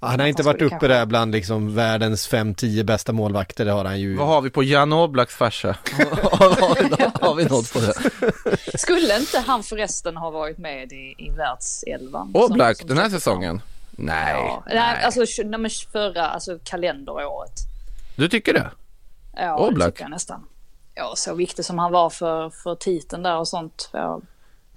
Han 0.00 0.20
har 0.20 0.26
inte 0.26 0.42
varit 0.42 0.62
uppe 0.62 0.68
kanske- 0.70 0.88
där 0.88 1.06
bland 1.06 1.32
liksom 1.32 1.74
världens 1.74 2.28
5-10 2.28 2.82
bästa 2.84 3.12
målvakter, 3.12 3.64
det 3.64 3.70
har 3.72 3.84
han 3.84 4.00
ju. 4.00 4.16
Vad 4.16 4.26
har 4.26 4.40
vi 4.40 4.50
på 4.50 4.62
Jan 4.62 4.92
Oblaks 4.92 5.34
farsa? 5.34 5.68
har, 6.32 7.34
vi 7.34 7.44
något, 7.44 7.72
på 7.72 7.78
det? 7.80 7.94
skulle 8.78 9.18
inte 9.18 9.38
han 9.38 9.62
förresten 9.62 10.16
ha 10.16 10.30
varit 10.30 10.58
med 10.58 10.92
i, 10.92 11.14
i 11.18 11.30
världselvan? 11.30 12.30
Oblak, 12.34 12.76
Som- 12.76 12.88
som 12.88 12.96
den 12.96 12.98
här 13.04 13.10
säsongen? 13.10 13.62
Nej. 13.90 14.34
Ja, 14.34 14.62
nej. 14.66 15.04
alltså 15.04 15.26
nej, 15.26 15.88
förra, 15.92 16.28
alltså 16.28 16.58
kalenderåret. 16.64 17.52
Du 18.16 18.28
tycker 18.28 18.52
det? 18.52 18.70
Ja, 19.36 19.56
Oblak? 19.58 19.86
det 19.86 19.90
tycker 19.92 20.04
jag 20.04 20.10
nästan. 20.10 20.44
Ja, 20.94 21.12
så 21.16 21.34
viktig 21.34 21.64
som 21.64 21.78
han 21.78 21.92
var 21.92 22.10
för, 22.10 22.50
för 22.50 22.74
titeln 22.74 23.22
där 23.22 23.36
och 23.38 23.48
sånt. 23.48 23.90
Jag 23.92 24.22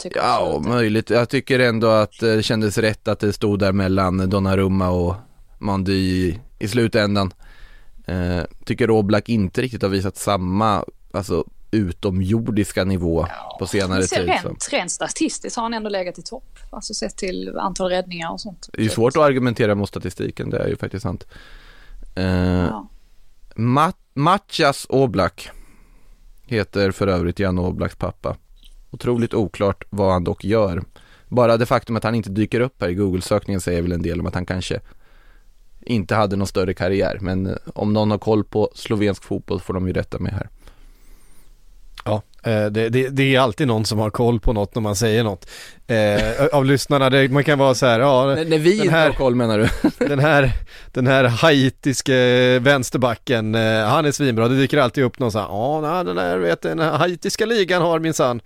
tycker 0.02 0.20
Ja, 0.20 0.62
möjligt. 0.66 1.10
Jag 1.10 1.30
tycker 1.30 1.60
ändå 1.60 1.88
att 1.88 2.20
det 2.20 2.44
kändes 2.44 2.78
rätt 2.78 3.08
att 3.08 3.20
det 3.20 3.34
stod 3.34 3.60
där 3.60 3.72
mellan 3.72 4.30
Donnarumma 4.30 4.90
och 4.90 5.16
Mandy 5.60 5.94
i, 5.94 6.40
i 6.60 6.68
slutändan. 6.68 7.34
Eh, 8.06 8.42
tycker 8.66 8.90
Oblak 8.92 9.30
inte 9.30 9.62
riktigt 9.62 9.82
har 9.82 9.90
visat 9.90 10.18
samma, 10.18 10.86
alltså 11.14 11.46
utomjordiska 11.72 12.84
nivå 12.84 13.28
på 13.60 13.68
senare 13.68 14.04
tid. 14.04 14.20
Rent, 14.28 14.70
rent 14.72 14.92
statistiskt 14.92 15.56
har 15.56 15.64
han 15.64 15.74
ändå 15.74 15.90
legat 15.90 16.20
i 16.20 16.22
topp. 16.22 16.60
Alltså 16.70 16.94
sett 16.94 17.18
till 17.18 17.58
antal 17.58 17.90
räddningar 17.90 18.32
och 18.32 18.42
sånt. 18.42 18.70
Det 18.74 18.86
är 18.86 18.90
svårt 18.90 19.16
att 19.18 19.24
argumentera 19.24 19.76
mot 19.76 19.90
statistiken, 19.90 20.50
det 20.50 20.58
är 20.64 20.68
ju 20.68 20.76
faktiskt 20.76 21.04
sant. 21.04 21.28
Eh, 22.16 22.26
Ja. 22.26 22.88
Ma- 23.56 23.94
Matjas 24.14 24.86
Oblak 24.90 25.50
heter 26.46 26.92
för 26.92 27.08
övrigt 27.08 27.40
Jan 27.40 27.60
Oblaks 27.60 27.96
pappa. 27.96 28.36
Otroligt 28.92 29.34
oklart 29.34 29.84
vad 29.90 30.12
han 30.14 30.24
dock 30.24 30.44
gör. 30.44 30.84
Bara 31.28 31.58
det 31.58 31.66
faktum 31.66 31.96
att 31.96 32.04
han 32.04 32.16
inte 32.16 32.30
dyker 32.30 32.60
upp 32.60 32.82
här 32.82 32.90
i 32.90 32.94
Google-sökningen 32.94 33.62
säger 33.62 33.82
väl 33.82 33.92
en 33.92 34.02
del 34.02 34.20
om 34.20 34.26
att 34.28 34.34
han 34.34 34.46
kanske 34.46 34.80
inte 35.82 36.16
hade 36.16 36.36
någon 36.36 36.48
större 36.48 36.74
karriär. 36.74 37.18
Men 37.22 37.46
eh, 37.48 37.54
om 37.74 37.94
någon 37.94 38.12
har 38.12 38.18
koll 38.18 38.44
på 38.44 38.72
slovensk 38.76 39.24
fotboll 39.24 39.60
får 39.60 39.74
de 39.74 39.88
ju 39.88 39.94
rätta 39.94 40.20
mig 40.20 40.32
här. 40.34 40.50
Ja, 42.06 42.22
eh, 42.44 42.66
det, 42.66 42.90
det, 42.90 43.10
det 43.10 43.36
är 43.36 43.40
alltid 43.40 43.68
någon 43.68 43.86
som 43.86 44.00
har 44.00 44.10
koll 44.10 44.40
på 44.40 44.54
något 44.54 44.76
när 44.76 44.82
man 44.82 44.96
säger 44.96 45.24
något. 45.24 45.50
Eh, 45.88 46.46
av 46.54 46.66
lyssnarna, 46.66 47.10
det, 47.10 47.30
man 47.32 47.44
kan 47.44 47.60
vara 47.60 47.76
så 47.76 47.86
här, 47.86 48.00
ja, 48.00 48.26
När, 48.26 48.46
när 48.46 48.58
vi 48.58 48.72
den 48.72 48.80
inte 48.86 48.92
här- 48.96 49.08
har 49.08 49.14
koll 49.14 49.36
menar 49.36 49.60
du? 49.60 49.70
den 50.08 50.20
här, 50.20 50.54
den 50.92 51.08
här 51.08 51.24
haitiske 51.24 52.60
vänsterbacken, 52.60 53.56
eh, 53.56 53.86
han 53.86 54.06
är 54.06 54.12
svinbra. 54.12 54.48
Det 54.48 54.56
dyker 54.58 54.78
alltid 54.78 55.04
upp 55.04 55.20
någon 55.20 55.32
så 55.32 55.40
här, 55.40 55.48
ja, 55.48 56.04
den 56.06 56.16
där, 56.16 56.38
vet, 56.38 56.62
den 56.62 56.80
här 56.80 56.98
haitiska 56.98 57.46
ligan 57.46 57.82
har 57.82 58.00
minsann. 58.00 58.42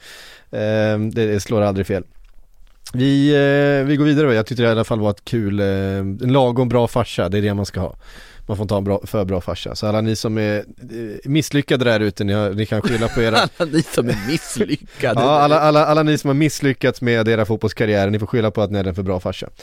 Eh, 0.52 1.00
det, 1.00 1.44
slår 1.44 1.62
aldrig 1.62 1.88
fel. 1.88 2.04
Vi, 2.94 3.30
eh, 3.30 3.88
vi 3.88 3.96
går 3.96 4.06
vidare, 4.06 4.36
jag 4.36 4.46
tyckte 4.46 4.64
det 4.64 4.70
i 4.70 4.72
alla 4.72 4.84
fall 4.84 5.00
var 5.00 5.10
ett 5.10 5.26
kul, 5.26 5.60
eh, 5.60 5.68
en 5.68 6.18
lagom 6.22 6.70
bra 6.70 6.88
farsa, 6.88 7.30
det 7.30 7.38
är 7.38 7.42
det 7.42 7.54
man 7.54 7.66
ska 7.66 7.80
ha. 7.80 7.96
Man 8.48 8.58
får 8.58 8.64
inte 8.64 8.74
ha 8.74 8.78
en 8.78 8.84
bra, 8.84 9.02
för 9.04 9.26
bra 9.26 9.42
farsa. 9.42 9.76
Så 9.76 9.88
alla 9.88 10.02
ni 10.02 10.16
som 10.16 10.38
är 10.38 10.58
eh, 10.58 10.64
misslyckade 11.24 11.86
där 11.86 12.00
ute, 12.00 12.24
ni, 12.24 12.50
ni 12.56 12.66
kan 12.66 12.82
skylla 12.82 13.08
på 13.08 13.22
era 13.22 13.38
Alla 13.58 13.72
ni 13.72 13.82
som 13.82 14.10
är 14.10 14.28
misslyckade. 14.28 15.22
Ja, 15.22 15.40
alla, 15.40 15.60
alla, 15.60 15.86
alla 15.86 16.04
ni 16.04 16.18
som 16.18 16.28
har 16.28 16.36
misslyckats 16.36 17.02
med 17.02 17.28
era 17.28 17.46
fotbollskarriärer, 17.46 18.12
ni 18.12 18.20
får 18.20 18.28
skylla 18.28 18.52
på 18.52 18.62
att 18.62 18.72
ni 18.72 18.80
är 18.80 18.88
en 18.88 18.96
för 18.96 19.04
bra 19.04 19.20
farsa. 19.20 19.50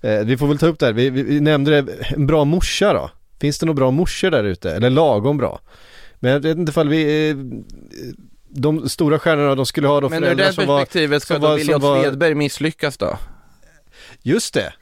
Eh, 0.00 0.20
vi 0.20 0.36
får 0.36 0.46
väl 0.46 0.58
ta 0.58 0.66
upp 0.66 0.78
det 0.78 0.86
här, 0.86 0.92
vi, 0.92 1.10
vi, 1.10 1.22
vi 1.22 1.40
nämnde 1.40 1.82
det, 1.82 1.92
en 2.08 2.26
bra 2.26 2.44
morsa 2.44 2.92
då? 2.92 3.10
Finns 3.40 3.58
det 3.58 3.66
några 3.66 3.76
bra 3.76 3.90
morsor 3.90 4.30
där 4.30 4.44
ute? 4.44 4.70
Eller 4.70 4.90
lagom 4.90 5.36
bra? 5.36 5.60
Men 6.20 6.32
jag 6.32 6.40
vet 6.40 6.58
inte 6.58 6.70
ifall 6.70 6.88
vi, 6.88 7.30
eh, 7.30 7.36
de 8.54 8.88
stora 8.88 9.18
stjärnorna, 9.18 9.54
de 9.54 9.66
skulle 9.66 9.88
ha 9.88 10.00
då 10.00 10.08
Men 10.08 10.24
ur 10.24 10.34
det 10.34 10.52
som 10.52 10.66
var, 10.66 10.78
perspektivet 10.78 11.22
ska 11.22 11.38
då 11.38 11.54
William 11.54 11.80
var- 11.80 12.02
Svedberg 12.02 12.34
misslyckas 12.34 12.96
då? 12.96 13.18
just 14.22 14.54
det, 14.54 14.72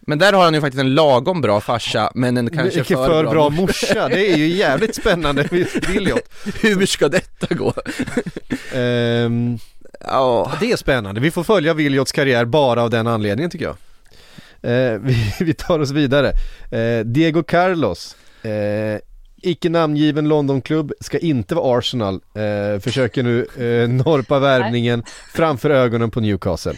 Men 0.00 0.18
där 0.18 0.32
har 0.32 0.44
han 0.44 0.54
ju 0.54 0.60
faktiskt 0.60 0.80
en 0.80 0.94
lagom 0.94 1.40
bra 1.40 1.60
farsa, 1.60 2.10
men 2.14 2.36
en 2.36 2.50
kanske 2.50 2.80
Icke 2.80 2.94
för, 2.96 3.06
för 3.06 3.22
bra, 3.22 3.30
bra 3.32 3.50
morsa. 3.50 3.86
morsa, 3.94 4.08
det 4.08 4.32
är 4.32 4.36
ju 4.36 4.46
jävligt 4.48 4.94
spännande 5.02 5.48
med 5.50 5.66
Williot. 5.88 6.30
Hur 6.62 6.86
ska 6.86 7.08
detta 7.08 7.54
gå? 7.54 7.72
Ehm, 8.74 9.58
Ja, 10.00 10.52
Det 10.60 10.72
är 10.72 10.76
spännande, 10.76 11.20
vi 11.20 11.30
får 11.30 11.44
följa 11.44 11.74
Wiljots 11.74 12.12
karriär 12.12 12.44
bara 12.44 12.82
av 12.82 12.90
den 12.90 13.06
anledningen 13.06 13.50
tycker 13.50 13.64
jag. 13.64 13.76
Eh, 14.62 14.98
vi, 15.00 15.32
vi 15.44 15.54
tar 15.54 15.78
oss 15.80 15.90
vidare. 15.90 16.32
Eh, 16.70 17.04
Diego 17.04 17.42
Carlos, 17.42 18.16
eh, 18.42 19.00
icke 19.46 19.68
namngiven 19.68 20.28
Londonklubb, 20.28 20.92
ska 21.00 21.18
inte 21.18 21.54
vara 21.54 21.78
Arsenal, 21.78 22.14
eh, 22.14 22.80
försöker 22.80 23.22
nu 23.22 23.40
eh, 23.56 23.88
norpa 23.88 24.38
värvningen 24.38 25.02
framför 25.34 25.70
ögonen 25.70 26.10
på 26.10 26.20
Newcastle. 26.20 26.74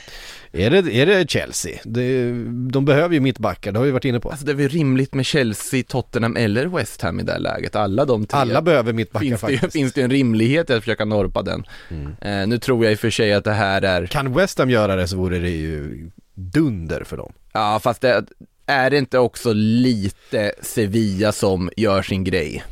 Är 0.53 0.71
det, 0.71 0.95
är 0.95 1.07
det 1.07 1.31
Chelsea? 1.31 1.79
Det, 1.85 2.33
de 2.71 2.85
behöver 2.85 3.15
ju 3.15 3.21
mittbackar, 3.21 3.73
det 3.73 3.79
har 3.79 3.87
vi 3.87 3.91
varit 3.93 4.05
inne 4.05 4.21
på. 4.21 4.31
Alltså 4.31 4.47
det 4.47 4.53
är 4.53 4.57
väl 4.57 4.69
rimligt 4.69 5.15
med 5.15 5.27
Chelsea, 5.27 5.83
Tottenham 5.89 6.37
eller 6.37 6.67
West 6.67 7.03
Ham 7.03 7.21
i 7.21 7.23
det 7.23 7.33
här 7.33 7.39
läget. 7.39 7.77
Alla 7.77 8.05
de 8.05 8.27
tre. 8.27 8.41
Alla 8.41 8.63
behöver 8.63 8.93
mittbackar 8.93 9.27
finns 9.27 9.41
det, 9.41 9.47
faktiskt. 9.47 9.73
finns 9.73 9.93
det 9.93 10.03
en 10.03 10.11
rimlighet 10.11 10.71
i 10.71 10.73
att 10.73 10.83
försöka 10.85 11.05
norpa 11.05 11.43
den. 11.43 11.65
Eh, 12.21 12.47
nu 12.47 12.59
tror 12.59 12.85
jag 12.85 12.93
i 12.93 12.95
och 12.95 12.99
för 13.01 13.11
sig 13.11 13.33
att 13.33 13.45
det 13.45 13.53
här 13.53 13.83
är, 13.83 14.07
Kan 14.07 14.35
West 14.35 14.59
Ham 14.59 14.71
göra 14.71 14.97
det 14.97 15.09
så 15.09 15.17
vore 15.17 15.39
det 15.39 15.51
ju 15.51 16.11
dunder 16.35 17.05
för 17.05 17.17
dem. 17.17 17.33
ja 17.53 17.81
fast 17.83 18.01
det 18.01 18.25
är 18.69 18.91
det 18.91 18.99
inte 18.99 19.19
också 19.19 19.53
lite 19.53 20.53
Sevilla 20.63 21.33
som 21.33 21.71
gör 21.77 22.03
sin 22.03 22.25
grej 22.25 22.65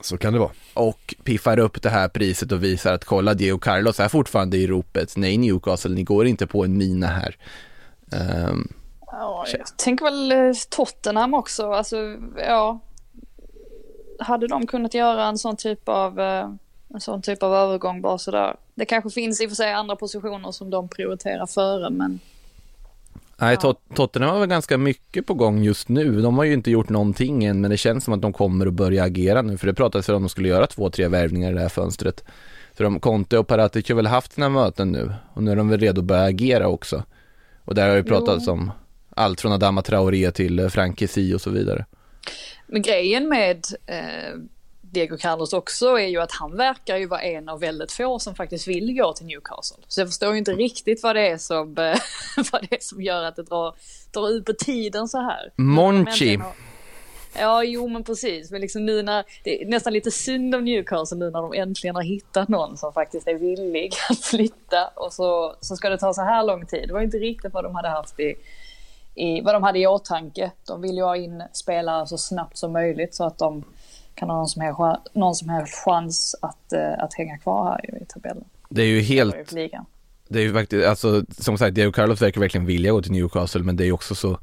Så 0.00 0.16
kan 0.18 0.32
det 0.32 0.38
vara. 0.38 0.50
och 0.74 1.14
piffar 1.24 1.58
upp 1.58 1.82
det 1.82 1.90
här 1.90 2.08
priset 2.08 2.52
och 2.52 2.64
visar 2.64 2.92
att 2.92 3.04
kolla 3.04 3.34
Diego 3.34 3.58
Carlos 3.58 4.00
är 4.00 4.08
fortfarande 4.08 4.56
i 4.56 4.66
ropet. 4.66 5.16
Nej 5.16 5.36
Newcastle, 5.38 5.94
ni 5.94 6.02
går 6.02 6.26
inte 6.26 6.46
på 6.46 6.64
en 6.64 6.76
mina 6.78 7.06
här. 7.06 7.36
Ehm, 8.12 8.68
Ja, 9.12 9.44
jag 9.52 9.78
tänker 9.78 10.04
väl 10.04 10.32
eh, 10.32 10.52
Tottenham 10.70 11.34
också. 11.34 11.70
Alltså, 11.72 11.96
ja. 12.38 12.80
Hade 14.18 14.46
de 14.48 14.66
kunnat 14.66 14.94
göra 14.94 15.24
en 15.26 15.38
sån 15.38 15.56
typ 15.56 15.88
av, 15.88 16.20
eh, 16.20 16.50
en 16.94 17.00
sån 17.00 17.22
typ 17.22 17.42
av 17.42 17.54
övergång 17.54 18.00
bara 18.02 18.18
sådär. 18.18 18.56
Det 18.74 18.84
kanske 18.84 19.10
finns 19.10 19.40
i 19.40 19.46
och 19.46 19.50
för 19.50 19.56
sig 19.56 19.72
andra 19.72 19.96
positioner 19.96 20.50
som 20.52 20.70
de 20.70 20.88
prioriterar 20.88 21.46
före, 21.46 21.90
men 21.90 22.20
Nej, 23.38 23.56
Tot- 23.56 23.94
Tottenham 23.94 24.30
har 24.30 24.40
väl 24.40 24.48
ganska 24.48 24.78
mycket 24.78 25.26
på 25.26 25.34
gång 25.34 25.62
just 25.62 25.88
nu. 25.88 26.20
De 26.20 26.38
har 26.38 26.44
ju 26.44 26.52
inte 26.52 26.70
gjort 26.70 26.88
någonting 26.88 27.44
än, 27.44 27.60
men 27.60 27.70
det 27.70 27.76
känns 27.76 28.04
som 28.04 28.14
att 28.14 28.22
de 28.22 28.32
kommer 28.32 28.66
att 28.66 28.72
börja 28.72 29.04
agera 29.04 29.42
nu, 29.42 29.58
för 29.58 29.66
det 29.66 29.74
pratades 29.74 30.08
om 30.08 30.14
att 30.16 30.22
de 30.22 30.28
skulle 30.28 30.48
göra 30.48 30.66
två, 30.66 30.90
tre 30.90 31.08
värvningar 31.08 31.50
i 31.50 31.54
det 31.54 31.60
här 31.60 31.68
fönstret. 31.68 32.24
Så 32.76 32.82
de, 32.82 33.00
Conte 33.00 33.38
och 33.38 33.46
Paratici 33.46 33.92
har 33.92 33.96
väl 33.96 34.06
haft 34.06 34.32
sina 34.32 34.48
möten 34.48 34.92
nu, 34.92 35.12
och 35.34 35.42
nu 35.42 35.50
är 35.50 35.56
de 35.56 35.68
väl 35.68 35.80
redo 35.80 36.00
att 36.00 36.04
börja 36.04 36.22
agera 36.22 36.68
också. 36.68 37.02
Och 37.64 37.74
där 37.74 37.88
har 37.88 37.96
ju 37.96 38.02
pratats 38.04 38.48
om 38.48 38.70
allt 39.10 39.40
från 39.40 39.52
Adama 39.52 39.82
Traoré 39.82 40.30
till 40.30 40.58
eh, 40.58 40.68
Frank 40.68 40.98
Kessie 40.98 41.34
och 41.34 41.40
så 41.40 41.50
vidare. 41.50 41.84
Men 42.66 42.82
grejen 42.82 43.28
med 43.28 43.64
eh, 43.86 44.40
Diego 44.92 45.16
Carlos 45.16 45.52
också 45.52 45.86
är 45.86 46.06
ju 46.06 46.20
att 46.20 46.32
han 46.32 46.56
verkar 46.56 46.96
ju 46.96 47.06
vara 47.06 47.22
en 47.22 47.48
av 47.48 47.60
väldigt 47.60 47.92
få 47.92 48.18
som 48.18 48.34
faktiskt 48.34 48.68
vill 48.68 48.96
gå 48.96 49.12
till 49.12 49.26
Newcastle. 49.26 49.76
Så 49.88 50.00
jag 50.00 50.08
förstår 50.08 50.32
ju 50.32 50.38
inte 50.38 50.52
riktigt 50.52 51.02
vad 51.02 51.16
det 51.16 51.28
är 51.28 51.38
som, 51.38 51.78
eh, 51.78 51.96
vad 52.52 52.62
det 52.62 52.76
är 52.76 52.80
som 52.80 53.02
gör 53.02 53.24
att 53.24 53.36
det 53.36 53.42
drar, 53.42 53.74
drar 54.12 54.30
ut 54.30 54.44
på 54.44 54.52
tiden 54.52 55.08
så 55.08 55.18
här. 55.18 55.52
Monchi. 55.56 56.38
Ja, 57.38 57.64
jo 57.64 57.88
men 57.88 58.04
precis. 58.04 58.50
Men 58.50 58.60
liksom 58.60 58.86
nu 58.86 59.02
när, 59.02 59.24
det 59.44 59.62
är 59.62 59.66
nästan 59.66 59.92
lite 59.92 60.10
synd 60.10 60.54
om 60.54 60.64
Newcastle 60.64 61.18
nu 61.18 61.30
när 61.30 61.42
de 61.42 61.52
äntligen 61.52 61.96
har 61.96 62.02
hittat 62.02 62.48
någon 62.48 62.76
som 62.76 62.92
faktiskt 62.92 63.28
är 63.28 63.34
villig 63.34 63.92
att 64.10 64.24
flytta 64.24 64.90
och 64.94 65.12
så, 65.12 65.56
så 65.60 65.76
ska 65.76 65.88
det 65.88 65.98
ta 65.98 66.14
så 66.14 66.22
här 66.22 66.44
lång 66.44 66.66
tid. 66.66 66.88
Det 66.88 66.94
var 66.94 67.00
inte 67.00 67.16
riktigt 67.16 67.52
vad 67.52 67.64
de 67.64 67.74
hade 67.74 67.88
haft 67.88 68.20
i, 68.20 68.34
i, 69.14 69.40
vad 69.40 69.54
de 69.54 69.62
hade 69.62 69.78
i 69.78 69.86
åtanke. 69.86 70.50
De 70.66 70.82
vill 70.82 70.96
ju 70.96 71.02
ha 71.02 71.16
in 71.16 71.42
spelare 71.52 72.06
så 72.06 72.18
snabbt 72.18 72.58
som 72.58 72.72
möjligt 72.72 73.14
så 73.14 73.24
att 73.24 73.38
de 73.38 73.64
kan 74.16 74.30
ha 74.30 74.36
någon 74.36 74.48
som 74.48 74.62
helst, 74.62 74.80
någon 75.12 75.34
som 75.34 75.48
helst 75.48 75.74
chans 75.74 76.34
att, 76.42 76.72
eh, 76.72 77.04
att 77.04 77.14
hänga 77.14 77.38
kvar 77.38 77.70
här 77.70 78.02
i 78.02 78.04
tabellen. 78.04 78.44
Det 78.68 78.82
är 78.82 78.86
ju 78.86 79.00
helt. 79.00 79.54
Det 80.28 80.38
är 80.38 80.42
ju 80.42 80.52
faktiskt, 80.52 80.86
alltså 80.86 81.24
som 81.38 81.58
sagt, 81.58 81.74
Diego 81.74 81.92
Carlos 81.92 82.22
verkar 82.22 82.40
verkligen 82.40 82.66
vilja 82.66 82.92
gå 82.92 83.02
till 83.02 83.12
Newcastle 83.12 83.62
men 83.62 83.76
det 83.76 83.84
är 83.84 83.86
ju 83.86 83.92
också 83.92 84.14
så 84.14 84.38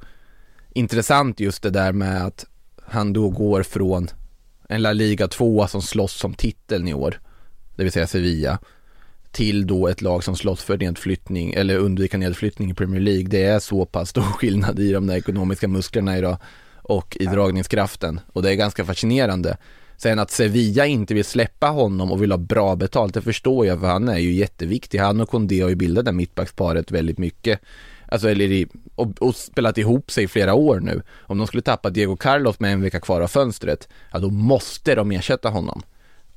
intressant 0.73 1.39
just 1.39 1.63
det 1.63 1.69
där 1.69 1.91
med 1.91 2.25
att 2.25 2.45
han 2.85 3.13
då 3.13 3.29
går 3.29 3.63
från 3.63 4.07
en 4.69 4.81
La 4.81 4.93
Liga 4.93 5.27
2 5.27 5.67
som 5.67 5.81
slåss 5.81 6.23
om 6.23 6.33
titeln 6.33 6.87
i 6.87 6.93
år, 6.93 7.19
det 7.75 7.83
vill 7.83 7.91
säga 7.91 8.07
Sevilla, 8.07 8.59
till 9.31 9.67
då 9.67 9.87
ett 9.87 10.01
lag 10.01 10.23
som 10.23 10.35
slåss 10.35 10.63
för 10.63 10.77
nedflyttning 10.77 11.53
eller 11.53 11.77
undvika 11.77 12.17
nedflyttning 12.17 12.71
i 12.71 12.73
Premier 12.73 13.01
League. 13.01 13.27
Det 13.27 13.43
är 13.43 13.59
så 13.59 13.85
pass 13.85 14.09
stor 14.09 14.21
skillnad 14.21 14.79
i 14.79 14.91
de 14.91 15.07
där 15.07 15.15
ekonomiska 15.15 15.67
musklerna 15.67 16.17
idag 16.17 16.37
och 16.83 17.17
i 17.19 17.25
dragningskraften 17.25 18.19
och 18.33 18.41
det 18.41 18.51
är 18.51 18.55
ganska 18.55 18.85
fascinerande. 18.85 19.57
Sen 19.97 20.19
att 20.19 20.31
Sevilla 20.31 20.85
inte 20.85 21.13
vill 21.13 21.25
släppa 21.25 21.67
honom 21.67 22.11
och 22.11 22.21
vill 22.21 22.31
ha 22.31 22.37
bra 22.37 22.75
betalt, 22.75 23.13
det 23.13 23.21
förstår 23.21 23.65
jag 23.65 23.79
för 23.79 23.87
han 23.87 24.09
är 24.09 24.17
ju 24.17 24.33
jätteviktig. 24.33 24.99
Han 24.99 25.21
och 25.21 25.29
Kondé 25.29 25.61
har 25.61 25.69
ju 25.69 25.75
bildat 25.75 26.05
det 26.05 26.11
mittbacksparet 26.11 26.91
väldigt 26.91 27.17
mycket. 27.17 27.59
Alltså 28.07 28.29
eller 28.29 28.51
i, 28.51 28.67
och, 28.95 29.21
och 29.21 29.35
spelat 29.35 29.77
ihop 29.77 30.11
sig 30.11 30.23
i 30.23 30.27
flera 30.27 30.53
år 30.53 30.79
nu. 30.79 31.01
Om 31.21 31.37
de 31.37 31.47
skulle 31.47 31.63
tappa 31.63 31.89
Diego 31.89 32.15
Carlos 32.15 32.59
med 32.59 32.73
en 32.73 32.81
vecka 32.81 32.99
kvar 32.99 33.21
av 33.21 33.27
fönstret, 33.27 33.89
ja 34.11 34.19
då 34.19 34.29
måste 34.29 34.95
de 34.95 35.11
ersätta 35.11 35.49
honom. 35.49 35.81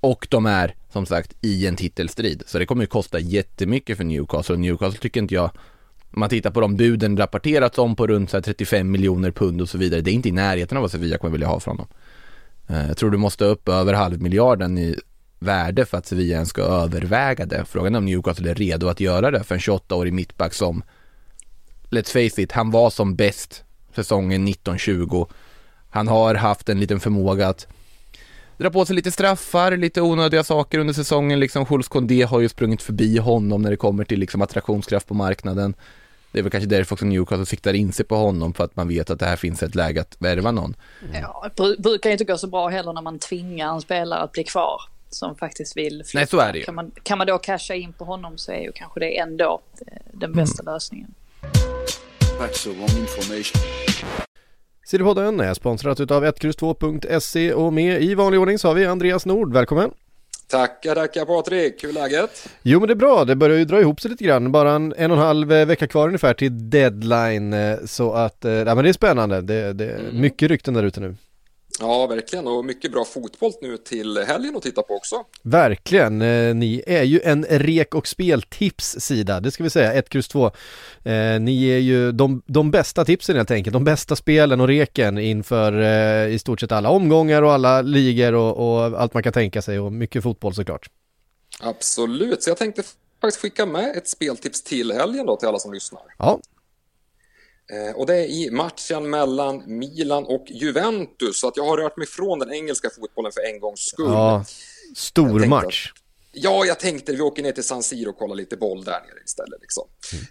Och 0.00 0.26
de 0.30 0.46
är 0.46 0.74
som 0.92 1.06
sagt 1.06 1.36
i 1.40 1.66
en 1.66 1.76
titelstrid. 1.76 2.42
Så 2.46 2.58
det 2.58 2.66
kommer 2.66 2.82
ju 2.82 2.86
kosta 2.86 3.18
jättemycket 3.18 3.96
för 3.96 4.04
Newcastle. 4.04 4.56
Newcastle 4.56 5.00
tycker 5.00 5.20
inte 5.20 5.34
jag, 5.34 5.50
man 6.16 6.28
tittar 6.28 6.50
på 6.50 6.60
de 6.60 6.76
buden 6.76 7.16
rapporterats 7.16 7.78
om 7.78 7.96
på 7.96 8.06
runt 8.06 8.30
så 8.30 8.36
här 8.36 8.42
35 8.42 8.90
miljoner 8.90 9.30
pund 9.30 9.62
och 9.62 9.68
så 9.68 9.78
vidare. 9.78 10.00
Det 10.00 10.10
är 10.10 10.12
inte 10.12 10.28
i 10.28 10.32
närheten 10.32 10.76
av 10.76 10.82
vad 10.82 10.90
Sevilla 10.90 11.18
kommer 11.18 11.32
vilja 11.32 11.46
ha 11.46 11.60
från 11.60 11.76
dem. 11.76 11.86
Eh, 12.68 12.86
jag 12.86 12.96
tror 12.96 13.10
du 13.10 13.18
måste 13.18 13.44
upp 13.44 13.68
över 13.68 13.92
halvmiljarden 13.92 14.78
i 14.78 14.96
värde 15.38 15.86
för 15.86 15.98
att 15.98 16.06
Sevilla 16.06 16.34
ens 16.34 16.48
ska 16.48 16.62
överväga 16.62 17.46
det. 17.46 17.64
Frågan 17.64 17.94
är 17.94 17.98
om 17.98 18.04
Newcastle 18.04 18.50
är 18.50 18.54
redo 18.54 18.88
att 18.88 19.00
göra 19.00 19.30
det 19.30 19.44
för 19.44 19.54
en 19.54 19.60
28-årig 19.60 20.12
mittback 20.12 20.54
som, 20.54 20.82
let's 21.90 22.12
face 22.12 22.42
it, 22.42 22.52
han 22.52 22.70
var 22.70 22.90
som 22.90 23.16
bäst 23.16 23.64
säsongen 23.94 24.48
19-20. 24.48 25.28
Han 25.90 26.08
har 26.08 26.34
haft 26.34 26.68
en 26.68 26.80
liten 26.80 27.00
förmåga 27.00 27.48
att 27.48 27.66
dra 28.58 28.70
på 28.70 28.86
sig 28.86 28.96
lite 28.96 29.12
straffar, 29.12 29.76
lite 29.76 30.02
onödiga 30.02 30.44
saker 30.44 30.78
under 30.78 30.94
säsongen. 30.94 31.40
Liksom 31.40 31.66
Jules 31.70 31.88
Condé 31.88 32.22
har 32.22 32.40
ju 32.40 32.48
sprungit 32.48 32.82
förbi 32.82 33.18
honom 33.18 33.62
när 33.62 33.70
det 33.70 33.76
kommer 33.76 34.04
till 34.04 34.20
liksom 34.20 34.42
attraktionskraft 34.42 35.08
på 35.08 35.14
marknaden. 35.14 35.74
Det 36.36 36.40
är 36.40 36.42
väl 36.42 36.50
kanske 36.50 36.68
därför 36.68 36.94
också 36.94 37.04
Newcastle 37.04 37.46
siktar 37.46 37.74
in 37.74 37.92
sig 37.92 38.06
på 38.06 38.16
honom 38.16 38.54
för 38.54 38.64
att 38.64 38.76
man 38.76 38.88
vet 38.88 39.10
att 39.10 39.18
det 39.18 39.26
här 39.26 39.36
finns 39.36 39.62
ett 39.62 39.74
läge 39.74 40.00
att 40.00 40.16
värva 40.18 40.50
någon. 40.50 40.76
Ja, 41.12 41.50
det 41.56 41.62
bru- 41.62 41.82
brukar 41.82 42.10
ju 42.10 42.12
inte 42.14 42.24
gå 42.24 42.38
så 42.38 42.46
bra 42.46 42.68
heller 42.68 42.92
när 42.92 43.02
man 43.02 43.18
tvingar 43.18 43.74
en 43.74 43.80
spelare 43.80 44.20
att 44.20 44.32
bli 44.32 44.44
kvar 44.44 44.80
som 45.10 45.36
faktiskt 45.36 45.76
vill 45.76 46.02
flytta. 46.04 46.18
Nej, 46.18 46.26
så 46.26 46.38
är 46.38 46.52
det 46.52 46.58
ju. 46.58 46.64
Kan 46.64 46.74
man, 46.74 46.90
kan 47.02 47.18
man 47.18 47.26
då 47.26 47.38
casha 47.38 47.74
in 47.74 47.92
på 47.92 48.04
honom 48.04 48.38
så 48.38 48.52
är 48.52 48.60
ju 48.60 48.72
kanske 48.72 49.00
det 49.00 49.18
ändå 49.18 49.60
eh, 49.86 49.92
den 50.12 50.32
bästa 50.32 50.62
lösningen. 50.62 51.14
Facts 52.38 52.66
or 52.66 52.70
wrong 52.70 52.98
information. 53.00 53.62
Sillypodden 54.86 55.40
är 55.40 55.54
sponsrat 55.54 56.00
utav 56.00 56.24
1X2.se 56.24 57.52
och 57.52 57.72
med 57.72 58.02
i 58.02 58.14
vanlig 58.14 58.40
ordning 58.40 58.58
så 58.58 58.68
har 58.68 58.74
vi 58.74 58.86
Andreas 58.86 59.26
Nord, 59.26 59.52
välkommen! 59.52 59.90
Tackar, 60.48 60.94
tackar 60.94 61.24
Patrik. 61.24 61.84
Hur 61.84 61.88
är 61.88 61.92
läget? 61.92 62.48
Jo 62.62 62.80
men 62.80 62.86
det 62.88 62.92
är 62.92 62.96
bra, 62.96 63.24
det 63.24 63.36
börjar 63.36 63.58
ju 63.58 63.64
dra 63.64 63.80
ihop 63.80 64.00
sig 64.00 64.10
lite 64.10 64.24
grann, 64.24 64.52
bara 64.52 64.72
en, 64.72 64.94
en 64.96 65.10
och 65.10 65.16
en 65.16 65.22
halv 65.22 65.52
eh, 65.52 65.66
vecka 65.66 65.86
kvar 65.86 66.06
ungefär 66.06 66.34
till 66.34 66.70
deadline 66.70 67.52
eh, 67.52 67.76
så 67.84 68.12
att, 68.12 68.44
eh, 68.44 68.52
ja 68.52 68.74
men 68.74 68.84
det 68.84 68.88
är 68.88 68.92
spännande, 68.92 69.40
det, 69.40 69.72
det 69.72 69.84
är 69.84 70.12
mycket 70.12 70.48
rykten 70.48 70.74
där 70.74 70.82
ute 70.82 71.00
nu. 71.00 71.14
Ja, 71.80 72.06
verkligen. 72.06 72.46
Och 72.46 72.64
mycket 72.64 72.92
bra 72.92 73.04
fotboll 73.04 73.52
nu 73.60 73.76
till 73.76 74.18
helgen 74.18 74.56
att 74.56 74.62
titta 74.62 74.82
på 74.82 74.94
också. 74.94 75.24
Verkligen, 75.42 76.22
eh, 76.22 76.54
ni 76.54 76.82
är 76.86 77.02
ju 77.02 77.20
en 77.24 77.44
rek 77.44 77.94
och 77.94 78.06
speltips-sida, 78.06 79.40
det 79.40 79.50
ska 79.50 79.64
vi 79.64 79.70
säga, 79.70 79.92
1, 79.92 80.14
X 80.14 80.28
2. 80.28 80.46
Eh, 80.46 81.40
ni 81.40 81.68
är 81.68 81.78
ju 81.78 82.12
de, 82.12 82.42
de 82.46 82.70
bästa 82.70 83.04
tipsen 83.04 83.36
helt 83.36 83.50
enkelt, 83.50 83.72
de 83.72 83.84
bästa 83.84 84.16
spelen 84.16 84.60
och 84.60 84.68
reken 84.68 85.18
inför 85.18 85.80
eh, 85.80 86.34
i 86.34 86.38
stort 86.38 86.60
sett 86.60 86.72
alla 86.72 86.90
omgångar 86.90 87.42
och 87.42 87.52
alla 87.52 87.82
ligor 87.82 88.34
och, 88.34 88.56
och 88.56 89.00
allt 89.00 89.14
man 89.14 89.22
kan 89.22 89.32
tänka 89.32 89.62
sig 89.62 89.78
och 89.78 89.92
mycket 89.92 90.22
fotboll 90.22 90.54
såklart. 90.54 90.90
Absolut. 91.60 92.42
Så 92.42 92.50
jag 92.50 92.56
tänkte 92.56 92.82
faktiskt 93.20 93.42
skicka 93.42 93.66
med 93.66 93.96
ett 93.96 94.08
speltips 94.08 94.62
till 94.62 94.92
helgen 94.92 95.26
då 95.26 95.36
till 95.36 95.48
alla 95.48 95.58
som 95.58 95.72
lyssnar. 95.72 96.02
Ja, 96.18 96.40
och 97.94 98.06
det 98.06 98.14
är 98.14 98.24
i 98.24 98.50
matchen 98.50 99.10
mellan 99.10 99.62
Milan 99.66 100.24
och 100.24 100.44
Juventus. 100.48 101.40
Så 101.40 101.48
att 101.48 101.56
jag 101.56 101.64
har 101.64 101.76
rört 101.76 101.96
mig 101.96 102.06
från 102.06 102.38
den 102.38 102.52
engelska 102.52 102.90
fotbollen 102.90 103.32
för 103.32 103.40
en 103.40 103.60
gångs 103.60 103.80
skull. 103.80 104.06
ja 104.06 104.44
stor 104.94 105.46
match. 105.46 105.92
Ja, 106.38 106.64
jag 106.64 106.80
tänkte 106.80 107.12
vi 107.12 107.20
åker 107.20 107.42
ner 107.42 107.52
till 107.52 107.64
San 107.64 107.82
Siro 107.82 108.10
och 108.10 108.18
kollar 108.18 108.34
lite 108.34 108.56
boll 108.56 108.84
där 108.84 108.92
nere 108.92 109.24
istället. 109.24 109.60
Liksom. 109.60 109.84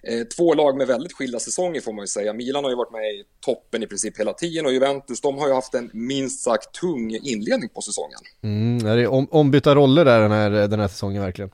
Eh, 0.04 0.28
två 0.28 0.54
lag 0.54 0.78
med 0.78 0.88
väldigt 0.88 1.14
skilda 1.14 1.40
säsonger 1.40 1.82
får 1.82 1.94
man 1.94 2.04
ju 2.04 2.08
säga. 2.08 2.34
Milan 2.34 2.64
har 2.64 2.72
ju 2.72 2.78
varit 2.78 2.92
med 2.92 3.02
i 3.02 3.24
toppen 3.46 3.84
i 3.84 3.88
princip 3.88 4.20
hela 4.20 4.34
tiden 4.34 4.66
och 4.66 4.74
Juventus 4.74 5.22
de 5.22 5.38
har 5.38 5.48
ju 5.48 5.54
haft 5.54 5.74
en 5.74 5.90
minst 5.94 6.44
sagt 6.44 6.72
tung 6.72 7.16
inledning 7.16 7.70
på 7.70 7.82
säsongen. 7.82 8.20
Mm, 8.44 8.84
det 8.84 9.02
är 9.02 9.08
om, 9.08 9.28
ombytta 9.32 9.76
roller 9.76 10.06
där 10.06 10.20
den 10.20 10.32
här, 10.32 10.50
den 10.50 10.80
här 10.80 10.88
säsongen 10.88 11.22
verkligen. 11.22 11.52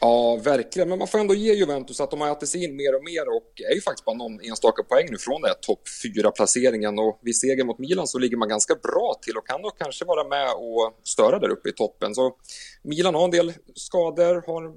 Ja, 0.00 0.36
verkligen. 0.36 0.88
Men 0.88 0.98
man 0.98 1.08
får 1.08 1.18
ändå 1.18 1.34
ge 1.34 1.54
Juventus 1.54 2.00
att 2.00 2.10
de 2.10 2.20
har 2.20 2.32
ätit 2.32 2.48
sig 2.48 2.64
in 2.64 2.76
mer 2.76 2.94
och 2.96 3.04
mer 3.04 3.36
och 3.36 3.60
är 3.70 3.74
ju 3.74 3.80
faktiskt 3.80 4.04
bara 4.04 4.16
någon 4.16 4.40
enstaka 4.40 4.82
poäng 4.82 5.06
nu 5.10 5.18
från 5.18 5.40
den 5.42 5.48
här 5.48 5.58
topp 5.60 5.82
4-placeringen. 6.04 6.98
Och 6.98 7.20
vid 7.22 7.36
seger 7.36 7.64
mot 7.64 7.78
Milan 7.78 8.06
så 8.06 8.18
ligger 8.18 8.36
man 8.36 8.48
ganska 8.48 8.74
bra 8.74 9.18
till 9.22 9.36
och 9.36 9.46
kan 9.46 9.62
då 9.62 9.70
kanske 9.70 10.04
vara 10.04 10.28
med 10.28 10.48
och 10.52 10.98
störa 11.04 11.38
där 11.38 11.48
uppe 11.48 11.68
i 11.68 11.72
toppen. 11.72 12.14
Så 12.14 12.36
Milan 12.82 13.14
har 13.14 13.24
en 13.24 13.30
del 13.30 13.52
skador, 13.74 14.44
har 14.46 14.74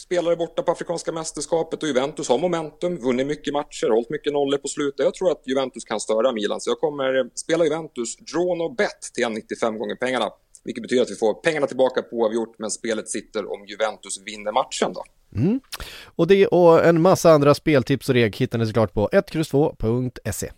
spelare 0.00 0.36
borta 0.36 0.62
på 0.62 0.72
Afrikanska 0.72 1.12
mästerskapet 1.12 1.82
och 1.82 1.88
Juventus 1.88 2.28
har 2.28 2.38
momentum, 2.38 2.96
vunnit 2.96 3.26
mycket 3.26 3.52
matcher, 3.52 3.88
hållit 3.88 4.10
mycket 4.10 4.32
nollor 4.32 4.58
på 4.58 4.68
slutet. 4.68 5.04
Jag 5.04 5.14
tror 5.14 5.30
att 5.30 5.42
Juventus 5.46 5.84
kan 5.84 6.00
störa 6.00 6.32
Milan, 6.32 6.60
så 6.60 6.70
jag 6.70 6.80
kommer 6.80 7.30
spela 7.34 7.64
Juventus, 7.64 8.16
draw 8.16 8.58
no 8.58 8.68
bet 8.68 9.00
till 9.14 9.28
95 9.28 9.78
gånger 9.78 9.96
pengarna. 9.96 10.30
Vilket 10.64 10.82
betyder 10.82 11.02
att 11.02 11.10
vi 11.10 11.14
får 11.16 11.34
pengarna 11.34 11.66
tillbaka 11.66 12.02
på 12.02 12.16
oavgjort, 12.16 12.54
men 12.58 12.70
spelet 12.70 13.08
sitter 13.08 13.52
om 13.52 13.66
Juventus 13.66 14.20
vinner 14.26 14.52
matchen 14.52 14.92
då. 14.92 15.04
Mm. 15.40 15.60
Och 16.04 16.26
det 16.26 16.46
och 16.46 16.84
en 16.84 17.02
massa 17.02 17.30
andra 17.32 17.54
speltips 17.54 18.08
och 18.08 18.14
reg 18.14 18.36
hittar 18.36 18.58
ni 18.58 18.66
såklart 18.66 18.92
på 18.92 19.08
1X2.se. 19.12 20.50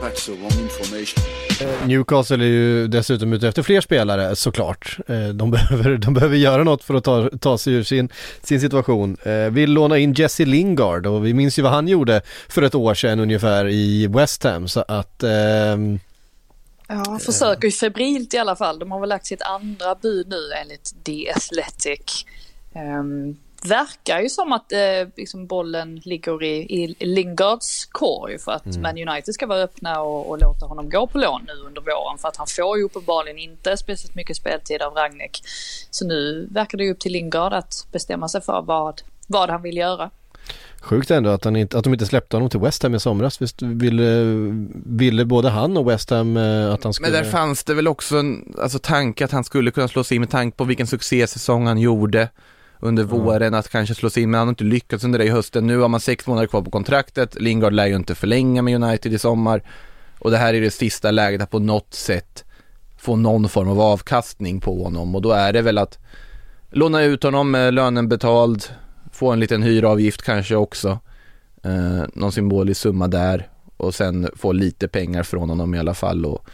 Facts 0.00 0.28
or 0.28 0.32
wrong 0.34 0.62
information. 0.62 1.24
Eh, 1.60 1.86
Newcastle 1.86 2.36
är 2.44 2.48
ju 2.48 2.86
dessutom 2.88 3.32
ute 3.32 3.48
efter 3.48 3.62
fler 3.62 3.80
spelare 3.80 4.36
såklart. 4.36 4.96
Eh, 5.08 5.28
De 5.28 5.50
behöver, 5.50 5.96
de 5.98 6.14
behöver 6.14 6.36
göra 6.36 6.64
något 6.64 6.84
för 6.84 6.94
att 6.94 7.04
ta, 7.04 7.30
ta 7.40 7.58
sig 7.58 7.72
ur 7.72 7.82
sin, 7.82 8.08
sin 8.42 8.60
situation. 8.60 9.16
Eh, 9.22 9.50
Vill 9.50 9.70
låna 9.72 9.98
in 9.98 10.12
Jesse 10.12 10.44
Lingard 10.44 11.06
och 11.06 11.26
vi 11.26 11.34
minns 11.34 11.58
ju 11.58 11.62
vad 11.62 11.72
han 11.72 11.88
gjorde 11.88 12.22
för 12.48 12.62
ett 12.62 12.74
år 12.74 12.94
sedan 12.94 13.20
ungefär 13.20 13.68
i 13.68 14.06
West 14.06 14.44
Ham 14.44 14.68
så 14.68 14.84
att 14.88 15.22
ehm, 15.22 15.98
Ja, 16.90 17.18
försöker 17.18 17.68
ju 17.68 17.72
febrilt 17.72 18.34
i 18.34 18.38
alla 18.38 18.56
fall. 18.56 18.78
De 18.78 18.92
har 18.92 19.00
väl 19.00 19.08
lagt 19.08 19.26
sitt 19.26 19.42
andra 19.42 19.94
bud 19.94 20.28
nu 20.28 20.52
enligt 20.62 21.04
The 21.04 21.30
Athletic. 21.30 22.24
Um, 22.74 23.36
verkar 23.62 24.20
ju 24.20 24.28
som 24.28 24.52
att 24.52 24.72
eh, 24.72 25.08
liksom 25.16 25.46
bollen 25.46 26.00
ligger 26.04 26.42
i, 26.42 26.82
i 26.82 27.06
Lingards 27.06 27.86
korg 27.86 28.38
för 28.38 28.52
att 28.52 28.66
Mm. 28.66 28.82
Man 28.82 29.08
United 29.08 29.34
ska 29.34 29.46
vara 29.46 29.62
öppna 29.62 30.00
och, 30.00 30.30
och 30.30 30.38
låta 30.38 30.66
honom 30.66 30.90
gå 30.90 31.06
på 31.06 31.18
lån 31.18 31.42
nu 31.46 31.52
under 31.52 31.80
våren 31.80 32.18
för 32.18 32.28
att 32.28 32.36
han 32.36 32.46
får 32.46 32.78
ju 32.78 32.84
uppenbarligen 32.84 33.38
inte 33.38 33.76
speciellt 33.76 34.14
mycket 34.14 34.36
speltid 34.36 34.82
av 34.82 34.94
Ragnek. 34.94 35.42
Så 35.90 36.06
nu 36.06 36.48
verkar 36.50 36.78
det 36.78 36.84
ju 36.84 36.92
upp 36.92 37.00
till 37.00 37.12
Lingard 37.12 37.52
att 37.52 37.86
bestämma 37.92 38.28
sig 38.28 38.40
för 38.40 38.62
vad, 38.62 39.02
vad 39.26 39.50
han 39.50 39.62
vill 39.62 39.76
göra. 39.76 40.10
Sjukt 40.80 41.10
ändå 41.10 41.30
att, 41.30 41.44
han 41.44 41.56
inte, 41.56 41.78
att 41.78 41.84
de 41.84 41.92
inte 41.92 42.06
släppte 42.06 42.36
honom 42.36 42.50
till 42.50 42.60
West 42.60 42.82
Ham 42.82 42.94
i 42.94 43.00
somras. 43.00 43.42
Visst 43.42 43.62
ville, 43.62 44.24
ville 44.86 45.24
både 45.24 45.48
han 45.48 45.76
och 45.76 45.90
West 45.90 46.10
Ham 46.10 46.36
eh, 46.36 46.72
att 46.72 46.84
han 46.84 46.92
skulle... 46.92 47.10
Men 47.10 47.22
där 47.22 47.30
fanns 47.30 47.64
det 47.64 47.74
väl 47.74 47.88
också 47.88 48.16
en 48.16 48.54
alltså, 48.58 48.78
tanke 48.78 49.24
att 49.24 49.32
han 49.32 49.44
skulle 49.44 49.70
kunna 49.70 49.88
slå 49.88 50.04
sig 50.04 50.14
in 50.14 50.20
med 50.20 50.30
tanke 50.30 50.56
på 50.56 50.64
vilken 50.64 50.86
succésäsong 50.86 51.66
han 51.66 51.78
gjorde 51.78 52.28
under 52.78 53.04
våren, 53.04 53.54
att 53.54 53.68
kanske 53.68 53.94
slå 53.94 54.10
sig 54.10 54.22
in, 54.22 54.30
men 54.30 54.38
han 54.38 54.48
har 54.48 54.52
inte 54.52 54.64
lyckats 54.64 55.04
under 55.04 55.18
det 55.18 55.24
i 55.24 55.28
hösten. 55.28 55.66
Nu 55.66 55.78
har 55.78 55.88
man 55.88 56.00
sex 56.00 56.26
månader 56.26 56.46
kvar 56.46 56.62
på 56.62 56.70
kontraktet, 56.70 57.40
Lingard 57.40 57.72
lär 57.72 57.86
ju 57.86 57.96
inte 57.96 58.14
förlänga 58.14 58.62
med 58.62 58.82
United 58.82 59.12
i 59.12 59.18
sommar 59.18 59.62
och 60.18 60.30
det 60.30 60.36
här 60.36 60.54
är 60.54 60.60
det 60.60 60.70
sista 60.70 61.10
läget 61.10 61.42
att 61.42 61.50
på 61.50 61.58
något 61.58 61.94
sätt 61.94 62.44
få 62.98 63.16
någon 63.16 63.48
form 63.48 63.68
av 63.68 63.80
avkastning 63.80 64.60
på 64.60 64.82
honom 64.82 65.14
och 65.14 65.22
då 65.22 65.32
är 65.32 65.52
det 65.52 65.62
väl 65.62 65.78
att 65.78 65.98
låna 66.70 67.02
ut 67.02 67.22
honom 67.22 67.50
med 67.50 67.74
lönen 67.74 68.08
betald, 68.08 68.64
få 69.20 69.30
en 69.32 69.40
liten 69.40 69.62
hyravgift 69.62 70.22
kanske 70.22 70.56
också, 70.56 70.98
eh, 71.62 72.02
någon 72.14 72.32
symbolisk 72.32 72.80
summa 72.80 73.08
där 73.08 73.48
och 73.76 73.94
sen 73.94 74.28
få 74.36 74.52
lite 74.52 74.88
pengar 74.88 75.22
från 75.22 75.48
honom 75.48 75.74
i 75.74 75.78
alla 75.78 75.94
fall 75.94 76.26
och 76.26 76.46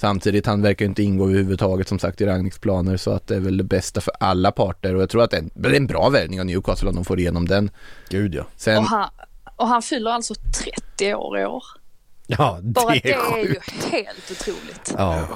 samtidigt 0.00 0.46
han 0.46 0.62
verkar 0.62 0.84
inte 0.84 1.02
ingå 1.02 1.24
överhuvudtaget 1.24 1.88
som 1.88 1.98
sagt 1.98 2.20
i 2.20 2.26
Ragniks 2.26 2.58
planer 2.58 2.96
så 2.96 3.10
att 3.10 3.26
det 3.26 3.36
är 3.36 3.40
väl 3.40 3.56
det 3.56 3.64
bästa 3.64 4.00
för 4.00 4.14
alla 4.20 4.52
parter 4.52 4.94
och 4.94 5.02
jag 5.02 5.10
tror 5.10 5.22
att 5.22 5.30
det 5.30 5.36
är 5.36 5.40
en, 5.42 5.50
det 5.54 5.68
är 5.68 5.74
en 5.74 5.86
bra 5.86 6.08
värvning 6.08 6.40
av 6.40 6.46
Newcastle 6.46 6.88
om 6.88 6.94
de 6.94 7.04
får 7.04 7.18
igenom 7.18 7.48
den. 7.48 7.70
Gud 8.08 8.34
ja. 8.34 8.44
Sen, 8.56 8.78
Och, 8.78 8.84
han, 8.84 9.08
och 9.56 9.68
han 9.68 9.82
fyller 9.82 10.10
alltså 10.10 10.34
30 10.96 11.14
år 11.14 11.38
i 11.38 11.46
år. 11.46 11.64
Ja, 12.26 12.58
Bara 12.62 12.94
det 12.94 13.00
det 13.02 13.12
är 13.12 13.38
är 13.38 13.44
ju 13.44 13.58
helt 13.90 14.30
otroligt. 14.30 14.94
Ja, 14.98 15.28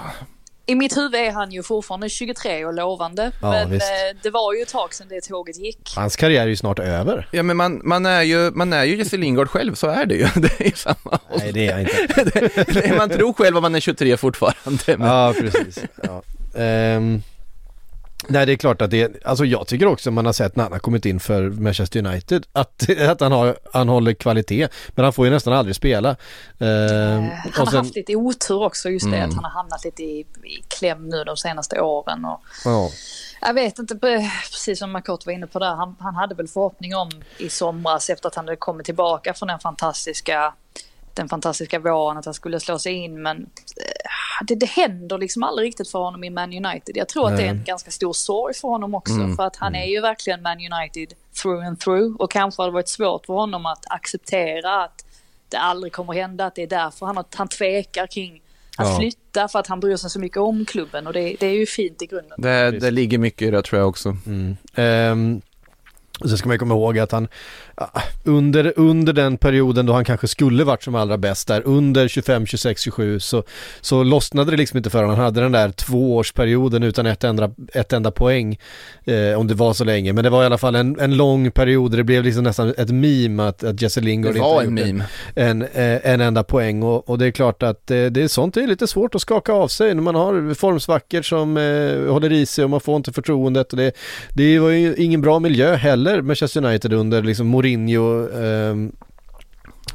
I 0.68 0.74
mitt 0.74 0.96
huvud 0.96 1.14
är 1.14 1.30
han 1.32 1.52
ju 1.52 1.62
fortfarande 1.62 2.08
23 2.08 2.64
och 2.64 2.74
lovande. 2.74 3.32
Ja, 3.42 3.50
men 3.50 3.70
visst. 3.70 3.86
eh, 3.86 4.18
det 4.22 4.30
var 4.30 4.54
ju 4.54 4.62
ett 4.62 4.68
tag 4.68 4.94
sedan 4.94 5.06
det 5.10 5.20
tåget 5.20 5.58
gick. 5.58 5.92
hans 5.96 6.16
karriär 6.16 6.42
är 6.42 6.46
ju 6.46 6.56
snart 6.56 6.78
över. 6.78 7.28
ja 7.32 7.42
men 7.42 7.56
man, 7.56 7.80
man 7.84 8.06
är 8.06 8.22
ju, 8.22 8.50
man 8.50 8.72
är 8.72 8.84
ju 8.84 8.96
Jesse 8.96 9.16
Lingard 9.16 9.48
själv, 9.48 9.74
så 9.74 9.86
är 9.86 10.06
det 10.06 10.14
ju. 10.14 10.26
Det 10.34 10.60
är 10.66 10.76
samma. 10.76 11.18
Nej 11.38 11.52
det 11.52 11.66
är 11.66 11.70
jag 11.70 11.80
inte. 11.80 12.70
Det- 12.80 12.96
man 12.96 13.10
tror 13.10 13.32
själv 13.32 13.56
att 13.56 13.62
man 13.62 13.74
är 13.74 13.80
23 13.80 14.16
fortfarande. 14.16 14.82
Men, 14.98 15.08
Ja, 15.08 15.34
precis. 15.40 15.78
Ja. 16.02 16.22
Ehm, 16.60 17.22
nej, 18.28 18.46
det 18.46 18.52
är 18.52 18.56
klart 18.56 18.82
att 18.82 18.90
det, 18.90 19.24
alltså 19.24 19.44
jag 19.44 19.66
tycker 19.66 19.86
också 19.86 20.10
man 20.10 20.26
har 20.26 20.32
sett 20.32 20.56
när 20.56 20.64
han 20.64 20.72
har 20.72 20.78
kommit 20.78 21.06
in 21.06 21.20
för 21.20 21.50
Manchester 21.50 22.06
United 22.06 22.46
att, 22.52 22.90
att 23.08 23.20
han, 23.20 23.32
har, 23.32 23.58
han 23.72 23.88
håller 23.88 24.12
kvalitet, 24.12 24.68
men 24.88 25.04
han 25.04 25.12
får 25.12 25.26
ju 25.26 25.32
nästan 25.32 25.52
aldrig 25.52 25.76
spela. 25.76 26.16
Ehm, 26.58 26.68
Eh, 26.68 27.14
han 27.20 27.52
har 27.54 27.66
sen, 27.66 27.76
haft 27.76 27.96
lite 27.96 28.16
otur 28.16 28.62
också, 28.62 28.90
just 28.90 29.10
det 29.10 29.16
Mm. 29.16 29.28
att 29.28 29.34
han 29.34 29.44
har 29.44 29.50
hamnat 29.50 29.84
lite 29.84 30.02
i, 30.02 30.20
i 30.44 30.62
kläm 30.68 31.08
nu 31.08 31.24
de 31.24 31.36
senaste 31.36 31.80
åren. 31.80 32.24
Och, 32.24 32.40
ja, 32.64 32.90
jag 33.40 33.54
vet 33.54 33.78
inte, 33.78 33.94
precis 34.50 34.78
som 34.78 34.92
Makoto 34.92 35.26
var 35.26 35.32
inne 35.32 35.46
på 35.46 35.58
där, 35.58 35.74
han, 35.74 35.96
han 36.00 36.14
hade 36.14 36.34
väl 36.34 36.48
förhoppning 36.48 36.96
om 36.96 37.10
i 37.38 37.48
somras 37.48 38.10
efter 38.10 38.28
att 38.28 38.34
han 38.34 38.44
hade 38.44 38.56
kommit 38.56 38.86
tillbaka 38.86 39.34
från 39.34 39.48
den 39.48 39.58
fantastiska 39.58 40.54
den 41.14 41.28
fantastiska 41.28 41.78
våren 41.78 42.18
att 42.18 42.24
han 42.24 42.34
skulle 42.34 42.60
slå 42.60 42.78
sig 42.78 42.92
in 42.92 43.22
men 43.22 43.36
eh, 43.36 43.44
det, 44.46 44.54
det 44.54 44.66
händer 44.66 45.18
liksom 45.18 45.42
aldrig 45.42 45.66
riktigt 45.68 45.90
för 45.90 45.98
honom 45.98 46.24
i 46.24 46.30
Man 46.30 46.52
United. 46.66 46.96
Jag 46.96 47.08
tror 47.08 47.28
att 47.28 47.36
det 47.36 47.42
är 47.42 47.48
en 47.50 47.64
ganska 47.64 47.90
stor 47.90 48.12
sorg 48.12 48.54
för 48.54 48.68
honom 48.68 48.94
också 48.94 49.12
Mm. 49.14 49.36
för 49.36 49.42
att 49.46 49.56
han 49.56 49.74
är 49.74 49.84
ju 49.86 50.00
verkligen 50.00 50.42
Man 50.42 50.56
United 50.58 51.12
through 51.42 51.66
and 51.66 51.80
through 51.80 52.16
och 52.20 52.30
kanske 52.30 52.62
har 52.62 52.66
det 52.68 52.72
varit 52.72 52.88
svårt 52.88 53.26
för 53.26 53.34
honom 53.34 53.66
att 53.66 53.84
acceptera 53.90 54.84
att 54.84 55.04
det 55.48 55.56
aldrig 55.56 55.92
kommer 55.92 56.12
hända, 56.12 56.46
att 56.46 56.54
det 56.54 56.62
är 56.62 56.66
därför 56.66 57.06
han, 57.06 57.16
har- 57.16 57.24
han 57.34 57.48
tvekar 57.48 58.06
kring 58.06 58.42
att 58.76 58.86
Ja. 58.88 58.98
flytta 58.98 59.48
för 59.48 59.58
att 59.58 59.66
han 59.66 59.80
bryr 59.80 59.96
sig 59.96 60.10
så 60.10 60.20
mycket 60.20 60.38
om 60.38 60.64
klubben 60.64 61.06
och 61.06 61.12
det, 61.12 61.36
det 61.40 61.46
är 61.46 61.54
ju 61.54 61.66
fint 61.66 62.02
i 62.02 62.06
grunden. 62.06 62.40
det, 62.42 62.70
det 62.70 62.90
ligger 62.90 63.18
mycket 63.18 63.42
i 63.48 63.50
det 63.50 63.62
tror 63.62 63.78
jag 63.80 63.88
också. 63.88 64.16
mm. 64.26 64.56
Ehm, 64.74 65.40
och 66.20 66.30
så 66.30 66.36
ska 66.36 66.48
man 66.48 66.54
ju 66.54 66.58
komma 66.58 66.74
ihåg 66.74 66.98
att 66.98 67.12
han 67.12 67.28
under, 68.24 68.72
under 68.76 69.12
den 69.12 69.36
perioden 69.36 69.86
då 69.86 69.92
han 69.92 70.04
kanske 70.04 70.28
skulle 70.28 70.64
varit 70.64 70.82
som 70.82 70.94
allra 70.94 71.18
bäst 71.18 71.48
där, 71.48 71.62
under 71.64 72.08
25, 72.08 72.46
26, 72.46 72.82
27 72.82 73.20
så, 73.20 73.42
så 73.80 74.02
lossnade 74.02 74.50
det 74.50 74.56
liksom 74.56 74.76
inte 74.76 74.90
för 74.90 74.98
honom. 74.98 75.16
Han 75.16 75.24
hade 75.24 75.40
den 75.40 75.52
där 75.52 75.70
tvåårsperioden 75.70 76.82
utan 76.82 77.06
ett 77.06 77.24
enda, 77.24 77.50
ett 77.74 77.92
enda 77.92 78.10
poäng, 78.10 78.58
eh, 79.04 79.38
om 79.38 79.46
det 79.46 79.54
var 79.54 79.72
så 79.72 79.84
länge. 79.84 80.12
Men 80.12 80.24
det 80.24 80.30
var 80.30 80.42
i 80.42 80.46
alla 80.46 80.58
fall 80.58 80.74
en, 80.74 81.00
en 81.00 81.16
lång 81.16 81.50
period, 81.50 81.92
det 81.92 82.04
blev 82.04 82.24
liksom 82.24 82.44
nästan 82.44 82.74
ett 82.78 82.90
meme 82.90 83.48
att, 83.48 83.64
att 83.64 83.82
Jesse 83.82 84.00
Lingard 84.00 84.36
inte 84.36 84.66
en 84.66 84.74
meme. 84.74 85.04
en, 85.34 85.62
eh, 85.62 86.12
en 86.12 86.20
enda 86.20 86.44
poäng 86.44 86.82
och, 86.82 87.08
och 87.08 87.18
det 87.18 87.26
är 87.26 87.30
klart 87.30 87.62
att 87.62 87.90
eh, 87.90 88.04
det 88.04 88.22
är 88.22 88.28
sånt 88.28 88.54
det 88.54 88.62
är 88.62 88.66
lite 88.66 88.86
svårt 88.86 89.14
att 89.14 89.22
skaka 89.22 89.52
av 89.52 89.68
sig 89.68 89.94
när 89.94 90.02
man 90.02 90.14
har 90.14 90.54
formsvackor 90.54 91.22
som 91.22 91.56
eh, 91.56 92.12
håller 92.12 92.32
i 92.32 92.46
sig 92.46 92.64
och 92.64 92.70
man 92.70 92.80
får 92.80 92.96
inte 92.96 93.12
förtroendet 93.12 93.72
och 93.72 93.76
det, 93.76 93.92
det 94.34 94.58
var 94.58 94.68
ju 94.68 94.94
ingen 94.96 95.20
bra 95.20 95.38
miljö 95.38 95.74
heller 95.74 96.22
Manchester 96.22 96.64
United 96.64 96.92
under 96.92 97.22
liksom 97.22 97.46
Mourinho 97.46 97.67
ehm, 97.74 98.92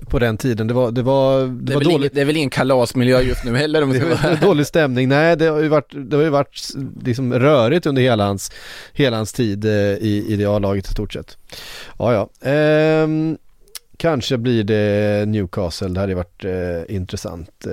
på 0.10 0.20
den 0.20 0.38
tiden. 0.38 0.68
Det 0.68 0.74
var, 0.74 0.92
det 0.92 1.02
var, 1.02 1.42
det 1.42 1.48
Det 1.48 1.72
är, 1.72 1.74
var 1.74 1.80
väl 1.82 1.88
ingen, 1.90 2.00
dåligt. 2.02 2.14
det 2.14 2.22
är 2.22 2.26
väl 2.26 2.38
ingen 2.38 2.50
kalasmiljö 2.50 3.22
just 3.22 3.44
nu 3.44 3.56
heller 3.58 3.82
om 3.84 3.90
Det 3.94 4.00
var 4.00 4.42
dålig 4.42 4.68
stämning. 4.68 5.10
Nej, 5.10 5.38
det 5.38 5.46
har 5.46 5.62
ju 5.62 5.68
varit, 5.68 5.94
det 5.96 6.16
har 6.16 6.24
ju 6.24 6.30
varit 6.30 6.62
liksom 7.04 7.34
rörigt 7.34 7.86
under 7.86 8.02
hela 8.02 8.26
hans, 8.26 8.52
hela 8.94 9.18
hans 9.18 9.34
tid 9.34 9.66
eh, 9.66 9.72
i, 9.72 10.26
i 10.30 10.36
det 10.36 10.46
A-laget 10.46 10.88
i 10.88 10.92
stort 10.92 11.14
sett. 11.14 11.38
Ja, 12.00 12.14
ja. 12.14 12.50
Ehm, 12.52 13.38
kanske 13.98 14.38
blir 14.38 14.64
det 14.64 15.26
Newcastle, 15.28 15.88
det 15.88 16.00
hade 16.00 16.16
varit 16.16 16.46
eh, 16.46 16.96
intressant. 16.96 17.66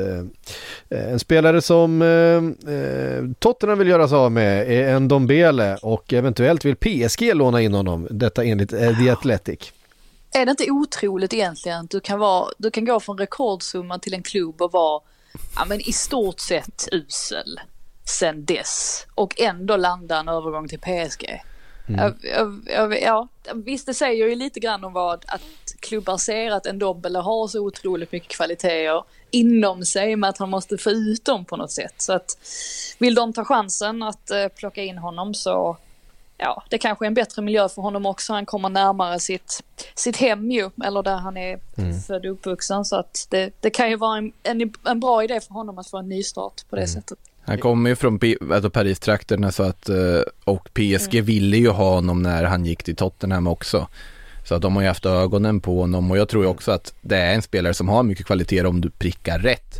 Eh, 0.91 1.09
en 1.11 1.19
spelare 1.19 1.63
som 1.63 2.03
eh, 2.03 2.75
eh, 2.75 3.25
Tottenham 3.39 3.79
vill 3.79 3.89
göra 3.89 4.09
sig 4.09 4.17
av 4.19 4.33
med 4.33 4.71
är 4.73 4.89
en 4.95 5.09
Dombele 5.09 5.77
och 5.83 6.13
eventuellt 6.13 6.65
vill 6.65 6.77
PSG 6.77 7.35
låna 7.35 7.61
in 7.63 7.75
honom. 7.75 8.09
Detta 8.11 8.45
enligt 8.45 8.73
eh, 8.73 8.99
The 8.99 9.11
Athletic. 9.11 9.73
Är 10.33 10.47
det 10.47 10.51
inte 10.51 10.71
otroligt 10.71 11.33
egentligen? 11.33 11.87
Du 11.91 12.01
kan, 12.01 12.19
vara, 12.19 12.51
du 12.59 12.71
kan 12.71 12.85
gå 12.85 13.01
från 13.01 13.19
rekordsumma 13.19 13.99
till 13.99 14.15
en 14.15 14.23
klubb 14.23 14.63
och 14.63 14.73
vara 14.73 15.03
ja, 15.57 15.65
men 15.65 15.81
i 15.81 15.93
stort 15.93 16.41
sett 16.41 16.89
usel 16.93 17.61
sen 18.05 18.45
dess 18.45 19.07
och 19.15 19.41
ändå 19.41 19.77
landa 19.77 20.19
en 20.19 20.29
övergång 20.29 20.69
till 20.69 20.81
PSG. 20.81 21.43
Jag, 21.97 22.15
jag, 22.65 23.03
ja, 23.03 23.29
visst 23.55 23.87
det 23.87 23.95
säger 23.95 24.29
ju 24.29 24.35
lite 24.35 24.61
grann 24.61 24.85
om 24.85 24.93
vad 24.93 25.25
att 25.29 25.43
klubbar 25.81 26.17
ser 26.17 26.51
att 26.51 26.67
en 26.67 26.79
Dobbele 26.79 27.19
har 27.19 27.49
så 27.49 27.61
otroligt 27.61 28.13
mycket 28.13 28.37
kvaliteter 28.37 29.05
inom 29.31 29.85
sig 29.85 30.17
med 30.17 30.31
att 30.31 30.39
han 30.39 30.51
måste 30.51 30.79
få 30.79 30.91
ut 30.91 31.25
dem 31.25 31.45
på 31.45 31.57
något 31.57 31.71
sätt. 31.71 31.95
Så 31.97 32.13
att 32.13 32.39
vill 32.99 33.15
de 33.15 33.33
ta 33.33 33.45
chansen 33.45 34.03
att 34.03 34.31
eh, 34.31 34.49
plocka 34.49 34.83
in 34.83 34.99
honom 34.99 35.35
så 35.35 35.77
ja, 36.41 36.63
det 36.71 36.79
kanske 36.79 37.05
är 37.05 37.07
en 37.07 37.15
bättre 37.15 37.43
miljö 37.43 37.69
för 37.69 37.83
honom 37.83 38.07
också. 38.07 38.33
Han 38.33 38.47
kommer 38.47 38.69
närmare 38.69 39.21
sitt, 39.21 39.63
sitt 39.95 40.17
hem 40.17 40.51
ju, 40.51 40.71
eller 40.85 41.03
där 41.03 41.17
han 41.17 41.37
är 41.37 41.59
född 42.07 42.27
och 42.27 42.33
uppvuxen. 42.33 42.85
Så 42.85 42.97
att 42.97 43.27
det, 43.31 43.51
det 43.61 43.71
kan 43.71 43.91
ju 43.91 43.97
vara 43.97 44.19
en, 44.19 44.33
en, 44.43 44.73
en 44.87 45.01
bra 45.01 45.25
idé 45.25 45.41
för 45.41 45.55
honom 45.55 45.79
att 45.79 45.87
få 45.91 45.99
en 45.99 46.09
ny 46.09 46.23
start 46.23 46.53
på 46.71 46.77
det 46.77 46.87
sättet. 46.89 47.19
Han 47.45 47.59
kommer 47.59 47.91
ju 47.91 47.97
från 47.97 48.19
P- 48.19 48.37
alltså 48.53 48.71
Paris-trakterna 48.71 49.53
så 49.53 49.63
att, 49.63 49.89
eh, 49.89 49.97
och 50.45 50.69
PSG 50.75 51.21
ville 51.21 51.57
ju 51.57 51.69
ha 51.69 51.95
honom 51.95 52.23
när 52.23 52.45
han 52.45 52.65
gick 52.65 52.83
till 52.83 52.97
Tottenham 52.97 53.47
också. 53.47 53.89
Så 54.49 54.55
att 54.55 54.63
de 54.63 54.75
har 54.77 54.83
ju 54.83 54.89
haft 54.89 55.07
ögonen 55.07 55.61
på 55.61 55.81
honom 55.81 56.11
och 56.11 56.19
jag 56.19 56.29
tror 56.29 56.45
ju 56.45 56.51
också 56.51 56.73
att 56.73 56.95
det 57.01 57.17
är 57.17 57.35
en 57.35 57.43
spelare 57.43 57.75
som 57.75 57.89
har 57.89 58.03
mycket 58.03 58.27
kvaliteter 58.27 58.67
om 58.67 58.81
du 58.81 58.91
prickar 58.91 59.39
rätt. 59.39 59.79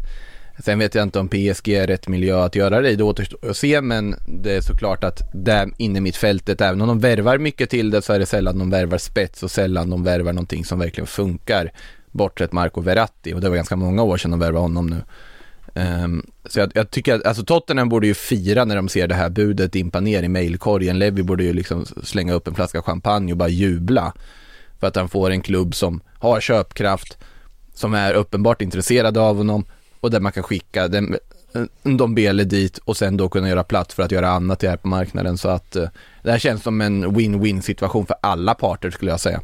Sen 0.65 0.79
vet 0.79 0.95
jag 0.95 1.03
inte 1.03 1.19
om 1.19 1.29
PSG 1.29 1.69
är 1.69 1.87
rätt 1.87 2.09
miljö 2.09 2.45
att 2.45 2.55
göra 2.55 2.81
det 2.81 2.91
i, 2.91 2.97
det 2.97 3.05
återstår 3.05 3.51
att 3.51 3.57
se 3.57 3.81
men 3.81 4.15
det 4.27 4.53
är 4.53 4.61
såklart 4.61 5.05
att 5.05 5.23
där 5.33 5.71
inne 5.77 6.01
mitt 6.01 6.17
fältet, 6.17 6.61
även 6.61 6.81
om 6.81 6.89
de 6.89 7.01
värvar 7.01 7.39
mycket 7.39 7.71
till 7.71 7.91
det 7.91 8.03
så 8.03 8.13
är 8.13 8.19
det 8.19 8.27
sällan 8.27 8.59
de 8.59 8.71
värvar 8.71 8.99
spets 8.99 9.43
och 9.43 9.51
sällan 9.51 9.91
de 9.91 10.05
värvar 10.05 10.33
någonting 10.33 10.65
som 10.65 10.79
verkligen 10.79 11.07
funkar. 11.07 11.73
Bortsett 12.13 12.53
Marco 12.53 12.81
Verratti 12.81 13.35
och 13.35 13.41
det 13.41 13.49
var 13.49 13.57
ganska 13.57 13.77
många 13.77 14.03
år 14.03 14.17
sedan 14.17 14.31
de 14.31 14.41
värvade 14.41 14.63
honom 14.63 14.87
nu. 14.87 15.03
Um, 15.75 16.27
så 16.47 16.61
jag, 16.61 16.73
jag 16.75 16.91
tycker 16.91 17.15
att, 17.15 17.27
alltså 17.27 17.45
Tottenham 17.45 17.89
borde 17.89 18.07
ju 18.07 18.15
fira 18.15 18.65
när 18.65 18.77
de 18.77 18.89
ser 18.89 19.09
det 19.09 19.15
här 19.15 19.31
budet 19.31 19.73
dimpa 19.73 20.01
ner 20.01 20.23
i 20.23 20.29
mailkorgen. 20.29 20.99
Levi 20.99 21.23
borde 21.23 21.45
ju 21.45 21.53
liksom 21.53 21.85
slänga 22.03 22.33
upp 22.33 22.49
en 22.49 22.55
flaska 22.55 22.83
champagne 22.83 23.33
och 23.33 23.39
bara 23.39 23.49
jubla. 23.49 24.13
För 24.81 24.87
att 24.87 24.97
han 24.97 25.09
får 25.09 25.31
en 25.31 25.43
klubb 25.43 25.75
som 25.75 26.01
har 26.19 26.41
köpkraft, 26.41 27.19
som 27.75 27.95
är 27.95 28.15
uppenbart 28.15 28.63
intresserade 28.63 29.21
av 29.21 29.37
honom 29.37 29.65
och 30.01 30.11
där 30.11 30.21
man 30.21 30.33
kan 30.33 30.43
skicka 30.43 30.89
den, 30.89 31.17
de 31.83 32.15
Bele 32.15 32.45
dit 32.45 32.79
och 32.79 32.97
sen 32.97 33.17
då 33.17 33.29
kunna 33.29 33.49
göra 33.49 33.65
plats 33.65 33.95
för 33.95 34.03
att 34.03 34.11
göra 34.13 34.29
annat 34.29 34.63
här 34.63 34.77
på 34.77 34.89
marknaden. 34.89 35.39
Så 35.39 35.49
att 35.49 35.77
eh, 35.77 35.89
det 36.23 36.31
här 36.31 36.39
känns 36.39 36.63
som 36.63 36.81
en 36.81 37.05
win-win 37.07 37.61
situation 37.61 38.07
för 38.07 38.17
alla 38.23 38.55
parter 38.55 38.91
skulle 38.91 39.11
jag 39.11 39.21
säga. 39.21 39.41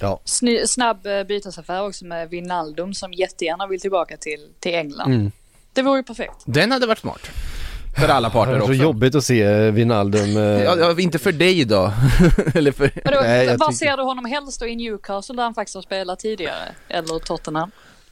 Ja. 0.00 0.20
Sny- 0.24 0.66
snabb 0.66 1.06
eh, 1.06 1.22
bytesaffär 1.22 1.82
också 1.86 2.04
med 2.04 2.30
Wijnaldum 2.30 2.94
som 2.94 3.12
jättegärna 3.12 3.66
vill 3.66 3.80
tillbaka 3.80 4.16
till, 4.16 4.40
till 4.60 4.74
England. 4.74 5.12
Mm. 5.14 5.32
Det 5.72 5.82
vore 5.82 5.96
ju 5.98 6.02
perfekt. 6.02 6.34
Den 6.44 6.72
hade 6.72 6.86
varit 6.86 6.98
smart. 6.98 7.20
För 7.96 8.08
alla 8.08 8.28
Det 8.32 8.32
parter 8.32 8.52
är 8.52 8.58
så 8.58 8.62
också. 8.64 8.74
jobbigt 8.74 9.14
att 9.14 9.24
se 9.24 9.42
eh, 9.42 9.72
Wijnaldum. 9.72 10.36
eh, 10.36 10.42
Ja, 10.42 10.76
ja, 10.78 11.00
inte 11.00 11.18
för 11.18 11.32
dig 11.32 11.64
då. 11.64 11.92
Eller 12.54 12.72
för... 12.72 12.90
Men 13.04 13.14
då, 13.14 13.20
Nej, 13.20 13.46
jag 13.46 13.58
var 13.58 13.66
tycker- 13.72 13.86
ser 13.86 13.96
du 13.96 14.02
honom 14.02 14.24
helst 14.24 14.60
då 14.60 14.66
i 14.66 14.76
Newcastle 14.76 15.36
där 15.36 15.42
han 15.42 15.54
faktiskt 15.54 15.74
har 15.74 15.82
spelat 15.82 16.18
tidigare? 16.18 16.68
Eller 16.88 17.18
Tottenham? 17.18 17.70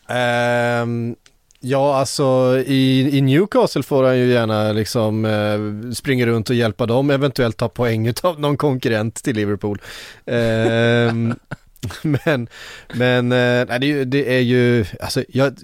Ehm, 0.09 1.17
ja, 1.61 1.97
alltså 1.97 2.59
i, 2.67 3.11
i 3.19 3.21
Newcastle 3.21 3.83
får 3.83 4.05
han 4.05 4.19
ju 4.19 4.27
gärna 4.33 4.73
liksom 4.73 5.25
eh, 5.25 5.93
springa 5.93 6.27
runt 6.27 6.51
och 6.51 6.57
hjälpa 6.57 6.87
dem, 6.87 7.11
eventuellt 7.11 7.57
ta 7.57 7.69
poäng 7.69 8.13
av 8.23 8.41
någon 8.41 8.57
konkurrent 8.57 9.15
till 9.23 9.37
Liverpool. 9.37 9.81
Eh, 10.27 11.15
men, 12.03 12.49
men, 12.95 13.33
eh, 13.33 13.67
nej, 13.69 13.79
det, 13.81 13.87
är 13.87 13.89
ju- 13.89 14.05
det 14.05 14.35
är 14.37 14.41
ju, 14.41 14.85
alltså 15.01 15.25
jag 15.29 15.55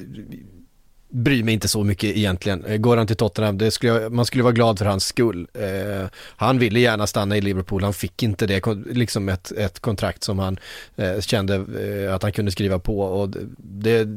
bryr 1.15 1.45
mig 1.45 1.55
inte 1.55 1.69
så 1.69 1.85
mycket 1.85 2.17
egentligen. 2.17 2.65
Eh, 2.65 2.77
går 2.77 2.97
han 2.97 3.07
till 3.07 3.17
Tottenham, 3.17 3.59
det 3.59 3.71
skulle 3.71 3.93
jag, 3.93 4.13
man 4.13 4.27
skulle 4.27 4.43
vara 4.43 4.53
glad 4.53 4.79
för 4.79 4.87
hans 4.87 5.05
skull. 5.05 5.49
Eh, 5.55 6.07
han 6.37 6.59
ville 6.59 6.81
gärna 6.81 7.07
stanna 7.07 7.37
i 7.37 7.41
Liverpool, 7.41 7.83
han 7.85 7.93
fick 7.95 8.23
inte 8.23 8.47
det, 8.47 8.67
liksom 8.87 9.29
ett, 9.29 9.53
ett 9.53 9.81
kontrakt 9.81 10.25
som 10.25 10.39
han 10.39 10.59
eh, 10.97 11.21
kände 11.21 11.55
eh, 11.55 12.15
att 12.15 12.23
han 12.23 12.33
kunde 12.33 12.51
skriva 12.53 12.79
på 12.79 13.01
och 13.01 13.29
det, 13.59 14.05
det 14.05 14.09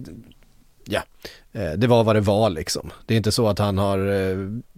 ja, 0.86 1.04
eh, 1.54 1.72
det 1.72 1.88
var 1.88 2.04
vad 2.04 2.16
det 2.16 2.22
var 2.22 2.50
liksom. 2.50 2.92
Det 3.06 3.14
är 3.14 3.18
inte 3.18 3.32
så 3.32 3.48
att 3.48 3.60
han 3.60 3.78
har, 3.78 4.08
eh, 4.08 4.38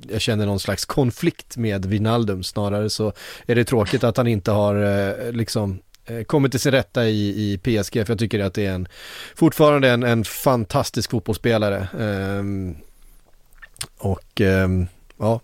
jag 0.10 0.22
känner 0.22 0.46
någon 0.46 0.60
slags 0.60 0.86
konflikt 0.86 1.58
med 1.58 1.86
Wijnaldum, 1.86 2.44
snarare 2.44 2.90
så 2.90 3.14
är 3.46 3.56
det 3.56 3.66
tråkigt 3.66 4.04
att 4.04 4.18
han 4.18 4.28
inte 4.28 4.52
har 4.52 4.76
eh, 4.76 5.32
liksom 5.32 5.80
kommit 6.26 6.52
till 6.52 6.60
sin 6.60 6.72
rätta 6.72 7.06
i, 7.06 7.28
i 7.28 7.58
PSG, 7.58 7.94
för 7.94 8.10
jag 8.10 8.20
tycker 8.20 8.40
att 8.40 8.54
det 8.54 8.66
är 8.66 8.74
en, 8.74 8.88
fortfarande 9.36 9.90
en, 9.90 10.04
en 10.04 10.24
fantastisk 10.24 11.12
fotbollsspelare. 11.12 11.88
Ehm, 12.00 12.76
och 13.98 14.42
ehm, 14.42 14.88
ja, 15.18 15.40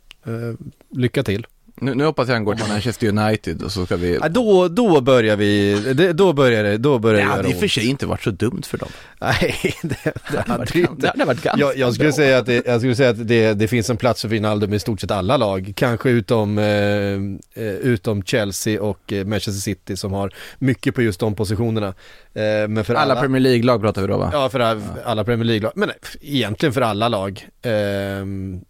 lycka 0.89 1.23
till. 1.23 1.45
Nu, 1.75 1.95
nu 1.95 2.05
hoppas 2.05 2.27
jag 2.27 2.35
han 2.35 2.43
går 2.43 2.55
till 2.55 2.67
Manchester 2.67 3.07
United 3.07 3.61
och 3.63 3.71
så 3.71 3.85
ska 3.85 3.95
vi... 3.95 4.17
Ja, 4.21 4.29
då, 4.29 4.67
då 4.67 5.01
börjar 5.01 5.35
vi, 5.35 5.75
det, 5.93 6.13
då 6.13 6.33
börjar 6.33 6.63
det, 6.63 6.77
då 6.77 6.99
börjar 6.99 7.19
Det 7.19 7.25
det 7.25 7.31
hade 7.31 7.49
i 7.49 7.53
och 7.53 7.57
för 7.59 7.67
sig 7.67 7.87
inte 7.89 8.05
varit 8.05 8.23
så 8.23 8.31
dumt 8.31 8.61
för 8.65 8.77
dem. 8.77 8.89
Nej, 9.21 9.55
det, 9.81 9.97
det 10.31 10.37
hade 10.47 10.57
varit 10.57 10.73
det 10.73 10.79
gan- 10.79 10.89
inte. 10.89 11.01
det 11.01 11.07
hade 11.07 11.25
varit 11.25 11.41
ganska 11.41 11.61
jag, 11.61 11.77
jag 11.77 11.93
skulle 11.93 12.09
bra. 12.09 12.15
säga 12.15 12.37
att, 12.37 12.45
det, 12.45 12.65
jag 12.67 12.79
skulle 12.81 12.95
säga 12.95 13.09
att 13.09 13.27
det, 13.27 13.53
det 13.53 13.67
finns 13.67 13.89
en 13.89 13.97
plats 13.97 14.21
för 14.21 14.29
Wijnaldum 14.29 14.73
i 14.73 14.79
stort 14.79 15.01
sett 15.01 15.11
alla 15.11 15.37
lag. 15.37 15.73
Kanske 15.75 16.09
utom, 16.09 16.57
eh, 16.57 16.65
eh, 16.65 17.73
utom 17.81 18.23
Chelsea 18.23 18.81
och 18.81 19.13
eh, 19.13 19.25
Manchester 19.25 19.61
City 19.61 19.97
som 19.97 20.13
har 20.13 20.33
mycket 20.59 20.95
på 20.95 21.01
just 21.01 21.19
de 21.19 21.35
positionerna. 21.35 21.87
Eh, 22.33 22.67
men 22.69 22.83
för 22.85 22.95
Alla 22.95 23.15
Premier 23.15 23.39
League-lag 23.41 23.81
pratar 23.81 24.01
vi 24.01 24.07
då 24.07 24.17
va? 24.17 24.29
Ja, 24.33 24.49
för 24.49 24.59
alla, 24.59 24.81
alla 25.05 25.23
Premier 25.23 25.45
League-lag. 25.45 25.71
Men 25.75 25.87
nej, 25.89 25.97
egentligen 26.21 26.73
för 26.73 26.81
alla 26.81 27.07
lag. 27.07 27.47
Ehm, 27.61 28.61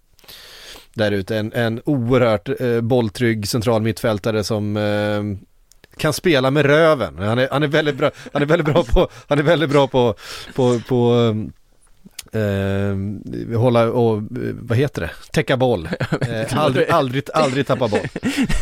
där 0.94 1.12
ute. 1.12 1.38
En, 1.38 1.54
en 1.54 1.82
oerhört 1.86 2.62
eh, 2.62 2.82
bolltrygg 2.82 3.48
central 3.48 3.82
mittfältare 3.82 4.44
som 4.44 4.78
ehm, 4.78 5.40
kan 5.98 6.14
spela 6.14 6.52
med 6.52 6.66
röven. 6.66 7.18
Han 7.18 7.40
är, 7.40 7.48
han 7.52 7.64
är 7.64 7.68
väldigt 7.68 7.96
bra, 7.96 8.12
han 8.34 8.42
är 8.42 8.46
väldigt 8.46 8.74
bra 8.74 8.84
på, 8.84 9.10
han 9.28 9.40
är 9.40 9.44
väldigt 9.44 9.70
bra 9.70 9.88
på, 9.88 10.16
på, 10.56 10.80
på 10.88 11.14
ehm, 12.32 13.24
hålla 13.56 13.92
och, 13.92 14.18
eh, 14.18 14.24
vad 14.54 14.78
heter 14.78 15.02
det, 15.02 15.12
täcka 15.32 15.58
boll. 15.58 15.90
Eh, 16.22 16.58
aldrig, 16.58 16.90
aldrig, 16.90 17.24
aldrig 17.34 17.68
tappa 17.68 17.88
boll. 17.88 18.08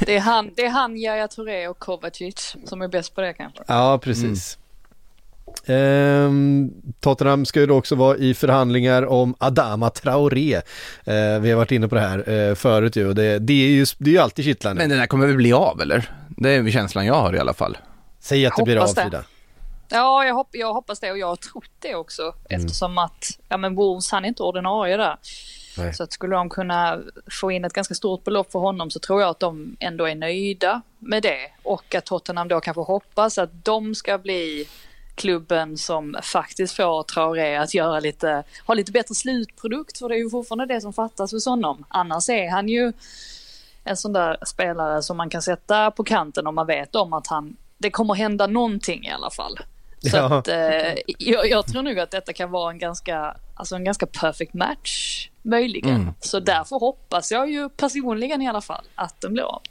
Det 0.06 0.16
är 0.16 0.20
han, 0.20 0.52
det 0.56 0.66
är 0.66 0.70
han 0.70 0.98
Yahya 0.98 1.28
Touré 1.28 1.68
och 1.68 1.80
Kovacic 1.80 2.56
som 2.66 2.82
är 2.82 2.88
bäst 2.88 3.16
på 3.16 3.22
det 3.22 3.34
kanske. 3.34 3.64
Ja, 3.68 4.00
precis. 4.04 4.58
Ehm, 5.66 6.72
Tottenham 7.00 7.46
ska 7.46 7.60
ju 7.60 7.66
då 7.66 7.76
också 7.76 7.96
vara 7.96 8.18
i 8.18 8.34
förhandlingar 8.34 9.06
om 9.06 9.36
Adama 9.38 9.90
Traoré. 9.90 10.56
Eh, 10.56 11.40
vi 11.42 11.52
har 11.52 11.56
varit 11.56 11.72
inne 11.72 11.88
på 11.88 11.96
det 11.96 12.02
här 12.02 12.30
eh, 12.30 12.56
förut 12.56 12.96
ju 12.96 13.08
och 13.08 13.16
det, 13.16 13.40
det, 13.40 13.54
är 13.54 13.70
ju 13.70 13.86
det 13.98 14.10
är 14.10 14.14
ju 14.14 14.20
alltid 14.20 14.46
kittlande. 14.46 14.82
Men 14.84 14.90
den 14.90 15.00
här 15.00 15.08
kommer 15.08 15.28
väl 15.28 15.36
bli 15.36 15.54
av 15.54 15.82
eller? 15.82 16.12
Det 16.30 16.50
är 16.50 16.72
känslan 16.72 17.06
jag 17.06 17.14
har 17.14 17.36
i 17.36 17.40
alla 17.40 17.54
fall. 17.54 17.78
Säg 18.20 18.46
att 18.46 18.56
det 18.58 18.64
blir 18.64 18.78
av. 18.78 18.88
Frida. 18.88 19.24
Ja, 19.90 20.26
jag, 20.26 20.36
hopp, 20.36 20.50
jag 20.52 20.74
hoppas 20.74 21.00
det 21.00 21.12
och 21.12 21.18
jag 21.18 21.28
har 21.28 21.36
trott 21.36 21.72
det 21.80 21.96
också 21.96 22.36
eftersom 22.50 22.98
att, 22.98 23.40
ja 23.50 23.58
men 23.58 23.76
Wolves 23.76 24.12
han 24.12 24.26
är 24.26 24.30
inte 24.30 24.44
ordinarie 24.44 24.98
där. 24.98 25.18
Nej. 25.78 25.94
Så 25.94 26.04
att 26.04 26.14
skulle 26.14 26.36
de 26.36 26.50
kunna 26.50 27.00
få 27.42 27.52
in 27.52 27.66
ett 27.66 27.74
ganska 27.74 27.94
stort 27.94 28.24
belopp 28.24 28.52
för 28.52 28.60
honom 28.60 28.92
så 28.92 29.00
tror 29.00 29.22
jag 29.22 29.30
att 29.30 29.40
de 29.40 29.78
ändå 29.80 30.08
är 30.08 30.16
nöjda 30.16 30.82
med 31.00 31.24
det. 31.24 31.52
Och 31.64 31.96
att 31.96 32.06
Tottenham 32.06 32.48
då 32.48 32.60
kanske 32.60 32.82
hoppas 32.82 33.38
att 33.38 33.66
de 33.66 33.96
ska 33.96 34.18
bli 34.18 34.68
klubben 35.22 35.78
som 35.78 36.18
faktiskt 36.24 36.76
får 36.76 37.04
Traoré 37.04 37.56
att 37.56 37.74
göra 37.74 38.00
lite, 38.00 38.44
ha 38.68 38.74
lite 38.74 38.92
bättre 38.92 39.16
slutprodukt 39.16 39.98
för 39.98 40.10
det 40.10 40.16
är 40.16 40.20
ju 40.20 40.30
fortfarande 40.30 40.74
det 40.74 40.82
som 40.82 40.94
fattas 40.94 41.32
hos 41.32 41.46
honom. 41.46 41.86
Annars 41.90 42.30
är 42.30 42.50
han 42.50 42.70
ju 42.70 42.94
en 43.84 43.98
sån 43.98 44.14
där 44.14 44.38
spelare 44.46 45.02
som 45.04 45.18
man 45.18 45.30
kan 45.30 45.42
sätta 45.42 45.92
på 45.92 46.04
kanten 46.04 46.48
om 46.48 46.56
man 46.56 46.68
vet 46.68 46.96
om 46.96 47.14
att 47.14 47.28
han, 47.28 47.58
det 47.78 47.92
kommer 47.92 48.14
hända 48.14 48.48
någonting 48.48 49.06
i 49.06 49.12
alla 49.12 49.30
fall. 49.30 49.60
Så 50.12 50.18
Ja. 50.18 50.38
att, 50.40 50.48
eh, 50.48 50.94
jag, 51.18 51.50
jag 51.50 51.68
tror 51.68 51.84
nog 51.84 52.00
att 52.00 52.12
detta 52.12 52.34
kan 52.34 52.52
vara 52.52 52.72
en 52.72 52.80
ganska, 52.80 53.36
alltså 53.56 53.76
en 53.76 53.84
ganska 53.84 54.06
perfect 54.06 54.54
match 54.54 55.28
möjligen. 55.42 55.96
Mm. 55.96 56.14
Så 56.20 56.40
därför 56.40 56.80
hoppas 56.80 57.32
jag 57.32 57.50
ju 57.52 57.70
personligen 57.70 58.42
i 58.42 58.48
alla 58.48 58.62
fall 58.62 58.86
att 58.96 59.22
den 59.22 59.34
blir 59.34 59.44
av. 59.44 59.62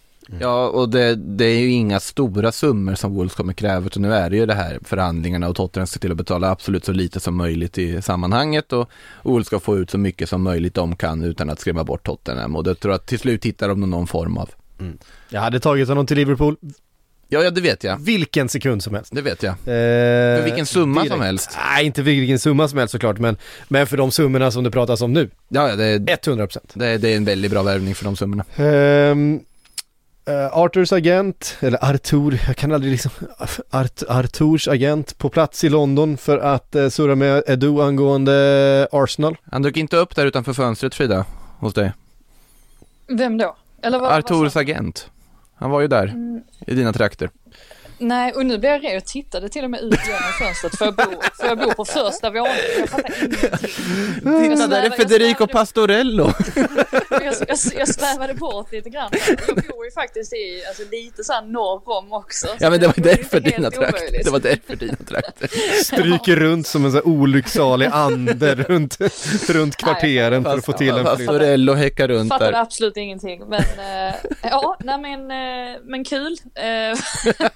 Ja, 0.40 0.68
och 0.68 0.88
det, 0.88 1.14
det 1.14 1.44
är 1.44 1.58
ju 1.58 1.70
inga 1.70 2.00
stora 2.00 2.52
summor 2.52 2.94
som 2.94 3.14
Wolves 3.14 3.34
kommer 3.34 3.52
kräva, 3.52 3.86
utan 3.86 4.02
nu 4.02 4.14
är 4.14 4.30
det 4.30 4.36
ju 4.36 4.46
det 4.46 4.54
här 4.54 4.78
förhandlingarna 4.84 5.48
och 5.48 5.56
Tottenham 5.56 5.86
ser 5.86 6.00
till 6.00 6.10
att 6.10 6.16
betala 6.16 6.50
absolut 6.50 6.84
så 6.84 6.92
lite 6.92 7.20
som 7.20 7.36
möjligt 7.36 7.78
i 7.78 8.02
sammanhanget 8.02 8.72
och 8.72 8.90
Wolves 9.22 9.46
ska 9.46 9.60
få 9.60 9.78
ut 9.78 9.90
så 9.90 9.98
mycket 9.98 10.28
som 10.28 10.42
möjligt 10.42 10.74
de 10.74 10.96
kan 10.96 11.22
utan 11.24 11.50
att 11.50 11.60
skrämma 11.60 11.84
bort 11.84 12.06
Tottenham 12.06 12.56
och 12.56 12.64
det 12.64 12.74
tror 12.74 12.92
jag 12.92 12.96
att 12.98 13.06
till 13.06 13.18
slut 13.18 13.44
hittar 13.44 13.68
de 13.68 13.80
någon 13.90 14.06
form 14.06 14.36
av. 14.36 14.50
Jag 15.28 15.40
hade 15.40 15.60
tagit 15.60 15.88
honom 15.88 16.06
till 16.06 16.16
Liverpool 16.16 16.56
Ja, 17.32 17.42
ja 17.42 17.50
det 17.50 17.60
vet 17.60 17.84
jag. 17.84 17.96
vilken 17.98 18.48
sekund 18.48 18.82
som 18.82 18.94
helst. 18.94 19.14
Det 19.14 19.22
vet 19.22 19.42
jag. 19.42 19.52
Eh, 19.52 19.56
För 20.38 20.44
vilken 20.44 20.66
summa 20.66 21.06
som 21.06 21.20
helst. 21.20 21.58
Nej, 21.74 21.86
inte 21.86 22.02
vilken 22.02 22.38
summa 22.38 22.68
som 22.68 22.78
helst 22.78 22.92
såklart, 22.92 23.18
men, 23.18 23.36
men 23.68 23.86
för 23.86 23.96
de 23.96 24.10
summorna 24.10 24.50
som 24.50 24.64
det 24.64 24.70
pratas 24.70 25.00
om 25.00 25.12
nu, 25.12 25.30
Ja, 25.48 25.68
ja 25.68 25.76
det, 25.76 25.84
är, 25.84 25.98
100%. 25.98 26.58
det, 26.74 26.86
är, 26.86 26.98
det 26.98 27.08
är 27.12 27.16
en 27.16 27.24
väldigt 27.24 27.50
bra 27.50 27.62
värvning 27.62 27.94
för 27.94 28.04
de 28.04 28.16
summorna. 28.16 28.44
Ehm, 28.56 29.40
eh, 30.30 30.58
Arthurs 30.58 30.92
agent, 30.92 31.56
eller 31.60 31.84
Artur, 31.84 32.40
jag 32.46 32.56
kan 32.56 32.72
aldrig 32.72 32.92
liksom, 32.92 33.10
Art, 33.70 34.02
Arturs 34.08 34.68
agent 34.68 35.18
på 35.18 35.28
plats 35.28 35.64
i 35.64 35.68
London 35.68 36.16
för 36.16 36.38
att 36.38 36.76
uh, 36.76 36.88
surra 36.88 37.14
med 37.14 37.42
Edu 37.46 37.80
angående 37.82 38.88
Arsenal. 38.92 39.36
Han 39.50 39.62
dök 39.62 39.76
inte 39.76 39.96
upp 39.96 40.16
där 40.16 40.26
utanför 40.26 40.52
fönstret 40.52 40.94
Frida, 40.94 41.26
hos 41.58 41.74
dig. 41.74 41.92
Vem 43.08 43.38
då? 43.38 43.56
Eller 43.82 43.98
vad, 43.98 44.10
vad 44.10 44.18
Arturs 44.18 44.52
sa- 44.52 44.60
agent. 44.60 45.10
Han 45.54 45.70
var 45.70 45.80
ju 45.80 45.88
där, 45.88 46.14
i 46.66 46.74
dina 46.74 46.92
trakter. 46.92 47.30
Nej, 48.00 48.32
och 48.32 48.46
nu 48.46 48.58
blir 48.58 48.70
jag 48.70 48.84
red. 48.84 48.94
Jag 48.94 49.04
tittade 49.04 49.48
till 49.48 49.64
och 49.64 49.70
med 49.70 49.80
ut 49.80 50.00
genom 50.06 50.22
fönstret 50.38 50.78
för 50.78 50.84
jag 50.84 50.94
bor, 50.94 51.36
för 51.40 51.46
jag 51.46 51.58
bor 51.58 51.72
på 51.74 51.84
första 51.84 52.30
våningen. 52.30 52.56
Jag 52.78 52.88
fattar 52.88 53.14
ingenting. 53.24 54.50
Titta, 54.56 54.66
där 54.66 54.78
är 54.78 54.82
jag 54.84 54.96
Federico 54.96 55.36
svävade- 55.36 55.52
Pastorello. 55.52 56.32
Jag, 57.10 57.34
jag, 57.48 57.58
jag 57.78 57.88
svävade 57.88 58.34
bort 58.34 58.72
lite 58.72 58.90
grann. 58.90 59.10
Jag 59.46 59.56
bor 59.56 59.84
ju 59.84 59.90
faktiskt 59.90 60.32
i, 60.32 60.62
alltså 60.68 60.82
lite 60.92 61.24
såhär 61.24 61.42
norr 61.42 61.82
om 61.98 62.12
också. 62.12 62.46
så 62.46 62.52
Ja 62.60 62.70
men 62.70 62.80
det 62.80 62.86
var 62.86 62.94
därför 62.96 63.40
dina 63.40 63.70
trakter. 63.70 64.24
Det 64.24 64.30
var 64.30 64.38
därför 64.40 64.76
dina 64.76 64.96
trakter. 65.08 65.48
Stryker 65.84 66.36
runt 66.36 66.66
som 66.66 66.84
en 66.84 66.90
sån 66.92 66.96
här 67.04 67.08
olycksalig 67.08 67.88
ande 67.92 68.54
runt, 68.54 68.98
runt 69.48 69.76
kvarteren 69.76 70.44
för 70.44 70.58
att 70.58 70.64
få 70.64 70.72
till 70.72 70.88
en 70.88 70.94
flytt. 71.16 71.26
Pastorello 71.28 71.74
häckar 71.74 72.08
runt 72.08 72.28
Fattade 72.32 72.50
där. 72.50 72.60
absolut 72.60 72.96
ingenting. 72.96 73.42
Men 73.48 73.60
eh, 73.60 74.14
ja, 74.42 74.76
nej 74.84 74.98
men, 75.00 75.20
eh, 75.30 75.76
men 75.84 76.04
kul 76.04 76.36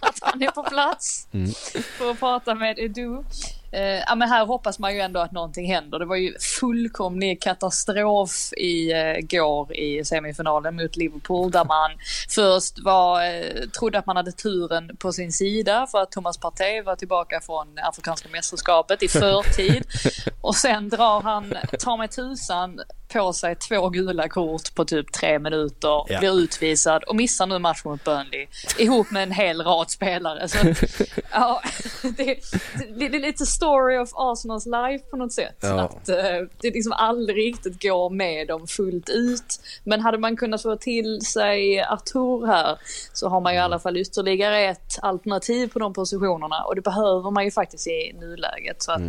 att 0.01 0.34
han 0.35 0.43
är 0.43 0.51
på 0.51 0.63
plats 0.63 1.29
Mm. 1.33 1.51
för 1.99 2.11
att 2.11 2.21
prata 2.21 2.55
med 2.55 2.79
Edu. 2.79 3.25
Eh, 3.73 3.83
ja, 3.83 4.15
men 4.15 4.29
här 4.29 4.47
hoppas 4.47 4.79
man 4.79 4.95
ju 4.95 5.01
ändå 5.01 5.21
att 5.21 5.33
någonting 5.33 5.73
händer. 5.73 5.99
Det 5.99 6.05
var 6.05 6.17
ju 6.17 6.35
fullkomlig 6.61 7.43
katastrof 7.43 8.53
i 8.57 8.93
eh, 8.93 9.17
går 9.21 9.77
i 9.77 10.05
semifinalen 10.05 10.77
mot 10.77 10.97
Liverpool 10.97 11.51
där 11.51 11.65
man 11.65 11.91
först 12.29 12.79
var, 12.85 13.25
eh, 13.25 13.69
trodde 13.79 13.99
att 13.99 14.07
man 14.07 14.17
hade 14.17 14.33
turen 14.33 14.97
på 14.97 15.13
sin 15.13 15.33
sida 15.33 15.87
för 15.91 15.99
att 16.03 16.11
Thomas 16.13 16.39
Partey 16.39 16.83
var 16.83 16.97
tillbaka 16.97 17.41
från 17.41 17.79
Afrikanska 17.83 18.29
mästerskapet 18.29 19.03
i 19.03 19.09
förtid. 19.09 19.85
Och 20.41 20.57
sen 20.57 20.89
drar 20.89 21.21
han, 21.21 21.55
tar 21.81 21.97
med 21.97 22.11
tusan 22.11 22.81
på 23.15 23.33
sig 23.33 23.57
två 23.57 23.89
gula 23.89 24.29
kort 24.29 24.75
på 24.75 24.85
typ 24.85 25.13
tre 25.13 25.39
minuter, 25.39 26.05
Ja. 26.09 26.19
blir 26.19 26.39
utvisad 26.39 27.05
och 27.05 27.17
missar 27.17 27.47
nu 27.47 27.59
matchen 27.59 27.91
mot 27.91 28.05
Burnley 28.05 28.47
ihop 28.79 29.11
med 29.11 29.23
en 29.23 29.33
hel 29.33 29.61
rad 29.63 29.91
spelare. 29.91 30.49
Så, 30.49 30.59
ja, 31.33 31.61
det, 32.03 32.25
det, 32.97 33.09
det 33.09 33.17
är 33.17 33.21
lite 33.21 33.47
story 33.47 33.99
of 33.99 34.11
Arsenals 34.15 34.67
life 34.67 35.05
på 35.11 35.17
något 35.17 35.33
sätt. 35.33 35.57
Ja. 35.61 35.81
Att 35.81 36.09
eh, 36.09 36.17
det 36.61 36.71
liksom 36.71 36.93
aldrig 36.93 37.37
riktigt 37.47 37.83
går 37.83 38.11
med 38.11 38.49
dem 38.49 38.67
fullt 38.67 39.09
ut. 39.09 39.61
Men 39.85 40.01
hade 40.01 40.19
man 40.19 40.37
kunnat 40.37 40.63
få 40.63 40.77
till 40.77 41.21
sig 41.21 41.81
Artur 41.81 42.47
här 42.47 42.79
så 43.13 43.29
har 43.29 43.41
man 43.41 43.53
ju 43.53 43.59
i 43.59 43.63
alla 43.63 43.79
fall 43.79 43.97
ytterligare 43.97 44.61
ett 44.61 44.99
alternativ 45.03 45.69
på 45.69 45.79
de 45.79 45.93
positionerna 45.93 46.63
och 46.65 46.75
det 46.75 46.81
behöver 46.83 47.31
man 47.31 47.45
ju 47.45 47.51
faktiskt 47.51 47.87
i 47.87 48.13
nuläget. 48.21 48.83
Så 48.83 48.93
att, 48.93 49.03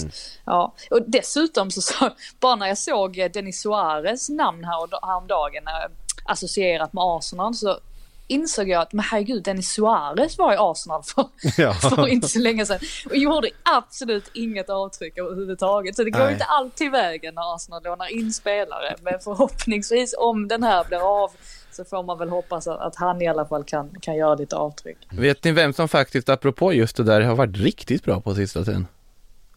ja. 0.46 0.74
Och 0.90 1.02
dessutom 1.08 1.72
så, 1.72 1.82
så 1.82 2.10
bara 2.40 2.56
när 2.56 2.68
jag 2.68 2.78
såg 2.78 3.30
Denis 3.34 3.62
Suarez 3.62 3.95
namn 4.30 4.64
här, 4.64 5.08
häromdagen 5.08 5.68
eh, 5.68 5.92
associerat 6.26 6.94
med 6.94 7.04
Arsenal 7.04 7.54
så 7.54 7.80
insåg 8.28 8.70
jag 8.70 8.82
att 8.82 8.94
men 8.94 9.06
herregud 9.06 9.44
Dennis 9.44 9.70
Suarez 9.70 10.38
var 10.38 10.54
i 10.54 10.58
Arsenal 10.60 11.04
för, 11.04 11.26
Ja. 11.62 11.74
för 11.96 12.08
inte 12.08 12.28
så 12.28 12.40
länge 12.40 12.66
sedan 12.66 12.80
och 13.10 13.16
gjorde 13.16 13.50
absolut 13.64 14.32
inget 14.34 14.70
avtryck 14.70 15.18
överhuvudtaget. 15.18 15.96
Så 15.96 16.04
det 16.04 16.10
går 16.10 16.20
Nej. 16.20 16.34
inte 16.34 16.46
alltid 16.46 16.92
vägen 16.92 17.36
när 17.36 17.56
Arsenal 17.56 17.84
lånar 17.84 18.14
in 18.14 18.34
spelare 18.34 18.96
men 19.02 19.20
förhoppningsvis 19.24 20.16
om 20.18 20.48
den 20.48 20.64
här 20.64 20.84
blir 20.84 21.24
av 21.24 21.32
så 21.72 21.86
får 21.86 22.04
man 22.04 22.18
väl 22.18 22.30
hoppas 22.30 22.68
att, 22.68 22.80
att 22.80 22.96
han 22.96 23.22
i 23.22 23.28
alla 23.28 23.46
fall 23.46 23.64
kan, 23.64 23.90
kan 24.02 24.16
göra 24.16 24.36
lite 24.36 24.56
avtryck. 24.56 24.98
Vet 25.12 25.44
ni 25.44 25.52
vem 25.52 25.74
som 25.74 25.88
faktiskt, 25.88 26.30
apropå 26.30 26.74
just 26.74 26.98
det 26.98 27.04
där, 27.04 27.22
har 27.22 27.36
varit 27.36 27.58
riktigt 27.58 28.04
bra 28.04 28.22
på 28.22 28.36
sista 28.36 28.64
tiden? 28.64 28.88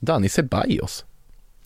Dani 0.01 0.29
Ceballos. 0.29 1.05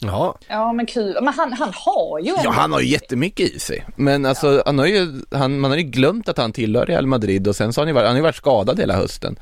Ja, 0.02 0.38
Ja 0.48 0.72
men 0.72 0.86
kul, 0.86 1.16
men 1.22 1.34
han, 1.34 1.52
han 1.52 1.72
har 1.74 2.18
ju 2.18 2.34
Ja, 2.44 2.50
han 2.50 2.72
har 2.72 2.80
ju 2.80 2.86
jättemycket 2.88 3.50
i 3.54 3.58
sig. 3.58 3.84
Men 3.96 4.26
alltså, 4.26 4.62
han 4.66 4.78
har 4.78 4.86
ju, 4.86 5.22
han, 5.30 5.60
man 5.60 5.70
har 5.70 5.78
ju 5.78 5.84
glömt 5.84 6.28
att 6.28 6.38
han 6.38 6.52
tillhör 6.52 6.86
Real 6.86 7.06
Madrid 7.06 7.48
och 7.48 7.56
sen 7.56 7.72
så 7.72 7.80
har 7.80 7.86
han 7.86 7.88
ju 7.88 7.94
varit, 7.94 8.06
han 8.06 8.12
har 8.12 8.18
ju 8.18 8.22
varit 8.22 8.36
skadad 8.36 8.80
hela 8.80 8.94
hösten. 8.96 9.36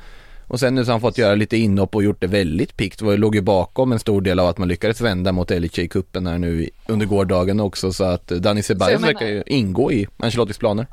Och 0.47 0.59
sen 0.59 0.75
nu 0.75 0.83
så 0.85 0.89
har 0.89 0.93
han 0.93 1.01
fått 1.01 1.17
göra 1.17 1.35
lite 1.35 1.57
inhopp 1.57 1.95
och 1.95 2.03
gjort 2.03 2.21
det 2.21 2.27
väldigt 2.27 2.77
pikt. 2.77 2.99
Det 2.99 3.17
låg 3.17 3.35
ju 3.35 3.41
bakom 3.41 3.91
en 3.91 3.99
stor 3.99 4.21
del 4.21 4.39
av 4.39 4.47
att 4.47 4.57
man 4.57 4.67
lyckades 4.67 5.01
vända 5.01 5.31
mot 5.31 5.51
LHC-cupen 5.51 6.29
här 6.29 6.37
nu 6.37 6.63
i- 6.63 6.69
under 6.87 7.05
gårdagen 7.05 7.59
också. 7.59 7.93
Så 7.93 8.03
att 8.03 8.27
Dani 8.27 8.63
Ceballos 8.63 8.93
verkar 9.07 9.25
ju 9.25 9.43
ingå 9.45 9.91
i 9.91 10.07
Ancelottis 10.17 10.57
planer. 10.57 10.87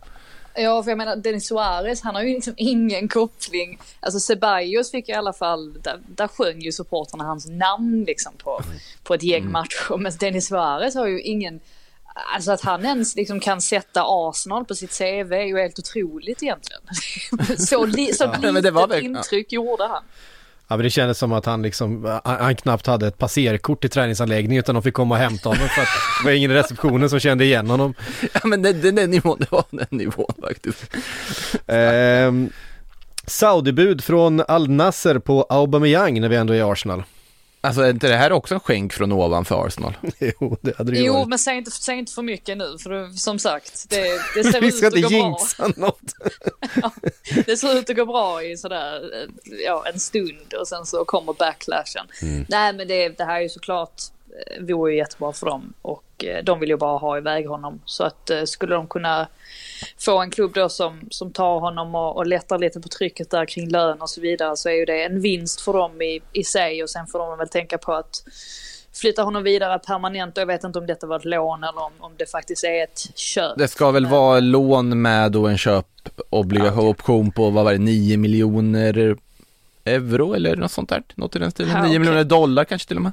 Ja, 0.58 0.82
för 0.82 0.90
jag 0.90 0.98
menar 0.98 1.16
Denis 1.16 1.48
Suarez, 1.48 2.02
han 2.02 2.14
har 2.14 2.22
ju 2.22 2.34
liksom 2.34 2.54
ingen 2.56 3.08
koppling. 3.08 3.78
Alltså 4.00 4.20
Ceballos 4.20 4.90
fick 4.90 5.08
i 5.08 5.12
alla 5.12 5.32
fall, 5.32 5.72
där, 5.82 6.00
där 6.06 6.28
sjöng 6.28 6.60
ju 6.60 6.72
supportrarna 6.72 7.24
hans 7.24 7.46
namn 7.46 8.04
liksom 8.04 8.32
på, 8.38 8.60
på 9.02 9.14
ett 9.14 9.22
gäng 9.22 9.50
matcher. 9.50 9.96
Men 9.96 10.12
Denis 10.20 10.48
Suarez 10.48 10.94
har 10.94 11.06
ju 11.06 11.22
ingen, 11.22 11.60
alltså 12.34 12.52
att 12.52 12.60
han 12.60 12.84
ens 12.84 13.16
liksom 13.16 13.40
kan 13.40 13.60
sätta 13.60 14.04
Arsenal 14.06 14.64
på 14.64 14.74
sitt 14.74 14.98
CV 14.98 15.32
är 15.32 15.46
ju 15.46 15.58
helt 15.58 15.78
otroligt 15.78 16.42
egentligen. 16.42 16.82
så 17.58 17.86
li, 17.86 18.12
så 18.12 18.24
Ja, 18.42 18.52
men 18.52 18.62
det 18.62 18.70
var 18.70 18.88
litet 18.88 19.02
intryck 19.02 19.52
gjorde 19.52 19.86
han. 19.86 20.02
Ja 20.70 20.76
men 20.76 20.84
det 20.84 20.90
kändes 20.90 21.18
som 21.18 21.32
att 21.32 21.46
han 21.46 21.62
liksom, 21.62 22.20
han, 22.24 22.56
knappt 22.56 22.86
hade 22.86 23.06
ett 23.06 23.18
passerkort 23.18 23.84
i 23.84 23.88
träningsanläggningen 23.88 24.60
utan 24.60 24.74
de 24.74 24.82
fick 24.82 24.94
komma 24.94 25.14
och 25.14 25.20
hämta 25.20 25.48
honom 25.48 25.68
för 25.68 25.82
att 25.82 25.88
det 26.20 26.24
var 26.24 26.32
ingen 26.32 26.50
i 26.50 26.54
receptionen 26.54 27.10
som 27.10 27.20
kände 27.20 27.44
igen 27.44 27.70
honom. 27.70 27.94
Ja 28.32 28.40
men 28.44 28.62
den, 28.62 28.80
den, 28.80 28.94
den 28.94 29.10
nivån, 29.10 29.38
det 29.40 29.52
var 29.52 29.64
den 29.70 29.86
nivån 29.90 30.34
faktiskt. 30.42 30.96
Ehm, 31.66 32.50
Saudibud 33.26 34.04
från 34.04 34.40
Al 34.48 34.70
Nasser 34.70 35.18
på 35.18 35.46
Aubameyang 35.48 36.20
när 36.20 36.28
vi 36.28 36.36
ändå 36.36 36.52
är 36.52 36.58
i 36.58 36.62
Arsenal. 36.62 37.02
Alltså 37.60 37.82
är 37.82 37.90
inte 37.90 38.08
det 38.08 38.16
här 38.16 38.32
också 38.32 38.54
en 38.54 38.60
skänk 38.60 38.92
från 38.92 39.12
ovan 39.12 39.44
för 39.44 39.66
Arsenal? 39.66 39.96
jo, 40.18 40.56
det 40.60 40.76
hade 40.78 40.90
det 40.92 40.98
ju 40.98 41.04
Jo, 41.04 41.12
varit. 41.12 41.28
men 41.28 41.38
säg 41.38 41.56
inte, 41.56 41.70
säg 41.70 41.98
inte 41.98 42.12
för 42.12 42.22
mycket 42.22 42.58
nu, 42.58 42.76
för 42.82 42.90
det, 42.90 43.12
som 43.12 43.38
sagt, 43.38 43.86
det, 43.90 44.20
det 44.34 44.44
ser 44.44 44.60
Vi 44.60 44.66
ut 44.66 44.76
ska 44.76 44.86
att 44.86 44.94
inte 44.96 45.08
gå 45.14 45.18
bra. 45.20 45.28
jinxa 45.28 45.68
något. 45.76 46.12
Det 47.46 47.56
ser 47.56 47.78
ut 47.78 47.90
att 47.90 47.96
gå 47.96 48.04
bra 48.06 48.42
i 48.42 48.56
sådär, 48.56 49.10
ja, 49.66 49.84
en 49.92 50.00
stund 50.00 50.54
och 50.60 50.68
sen 50.68 50.86
så 50.86 51.04
kommer 51.04 51.32
backlashen. 51.32 52.06
Mm. 52.22 52.46
Nej, 52.48 52.72
men 52.72 52.88
det, 52.88 53.08
det 53.08 53.24
här 53.24 53.36
är 53.36 53.40
ju 53.42 53.48
såklart, 53.48 54.02
eh, 54.56 54.62
vore 54.64 54.92
ju 54.92 54.98
jättebra 54.98 55.32
för 55.32 55.46
dem 55.46 55.72
och 55.82 56.24
eh, 56.24 56.44
de 56.44 56.60
vill 56.60 56.68
ju 56.68 56.76
bara 56.76 56.98
ha 56.98 57.18
iväg 57.18 57.46
honom. 57.48 57.80
Så 57.84 58.04
att 58.04 58.30
eh, 58.30 58.44
skulle 58.44 58.74
de 58.74 58.86
kunna 58.86 59.28
få 59.98 60.18
en 60.18 60.30
klubb 60.30 60.54
då 60.54 60.68
som, 60.68 61.00
som 61.10 61.32
tar 61.32 61.60
honom 61.60 61.94
och, 61.94 62.16
och 62.16 62.26
lättar 62.26 62.58
lite 62.58 62.80
på 62.80 62.88
trycket 62.88 63.30
där 63.30 63.46
kring 63.46 63.68
lön 63.70 64.00
och 64.00 64.10
så 64.10 64.20
vidare 64.20 64.56
så 64.56 64.68
är 64.68 64.72
ju 64.72 64.84
det 64.84 65.04
en 65.04 65.20
vinst 65.20 65.60
för 65.60 65.72
dem 65.72 66.02
i, 66.02 66.20
i 66.32 66.44
sig 66.44 66.82
och 66.82 66.90
sen 66.90 67.06
får 67.06 67.18
de 67.18 67.38
väl 67.38 67.48
tänka 67.48 67.78
på 67.78 67.92
att 67.92 68.24
flytta 69.00 69.22
honom 69.22 69.42
vidare 69.42 69.78
permanent 69.78 70.36
och 70.36 70.40
jag 70.40 70.46
vet 70.46 70.64
inte 70.64 70.78
om 70.78 70.86
detta 70.86 71.06
var 71.06 71.16
ett 71.16 71.24
lån 71.24 71.64
eller 71.64 71.82
om, 71.82 71.92
om 71.98 72.12
det 72.16 72.30
faktiskt 72.30 72.64
är 72.64 72.84
ett 72.84 73.10
köp. 73.14 73.58
Det 73.58 73.68
ska 73.68 73.90
väl 73.90 74.06
vara 74.06 74.40
lån 74.40 75.02
med 75.02 75.36
och 75.36 75.50
en 75.50 75.58
köpobligation 75.58 76.88
option 76.88 77.30
på, 77.30 77.50
vad 77.50 77.64
var 77.64 77.72
det, 77.72 77.78
9 77.78 78.16
miljoner 78.16 79.16
euro 79.84 80.34
eller 80.34 80.56
något 80.56 80.72
sånt 80.72 80.88
där? 80.88 81.02
Något 81.14 81.36
i 81.36 81.38
den 81.38 81.50
stilen. 81.50 81.72
Ja, 81.72 81.82
9 81.82 81.88
okej. 81.88 81.98
miljoner 81.98 82.24
dollar 82.24 82.64
kanske 82.64 82.88
till 82.88 82.96
och 82.96 83.02
med. 83.02 83.12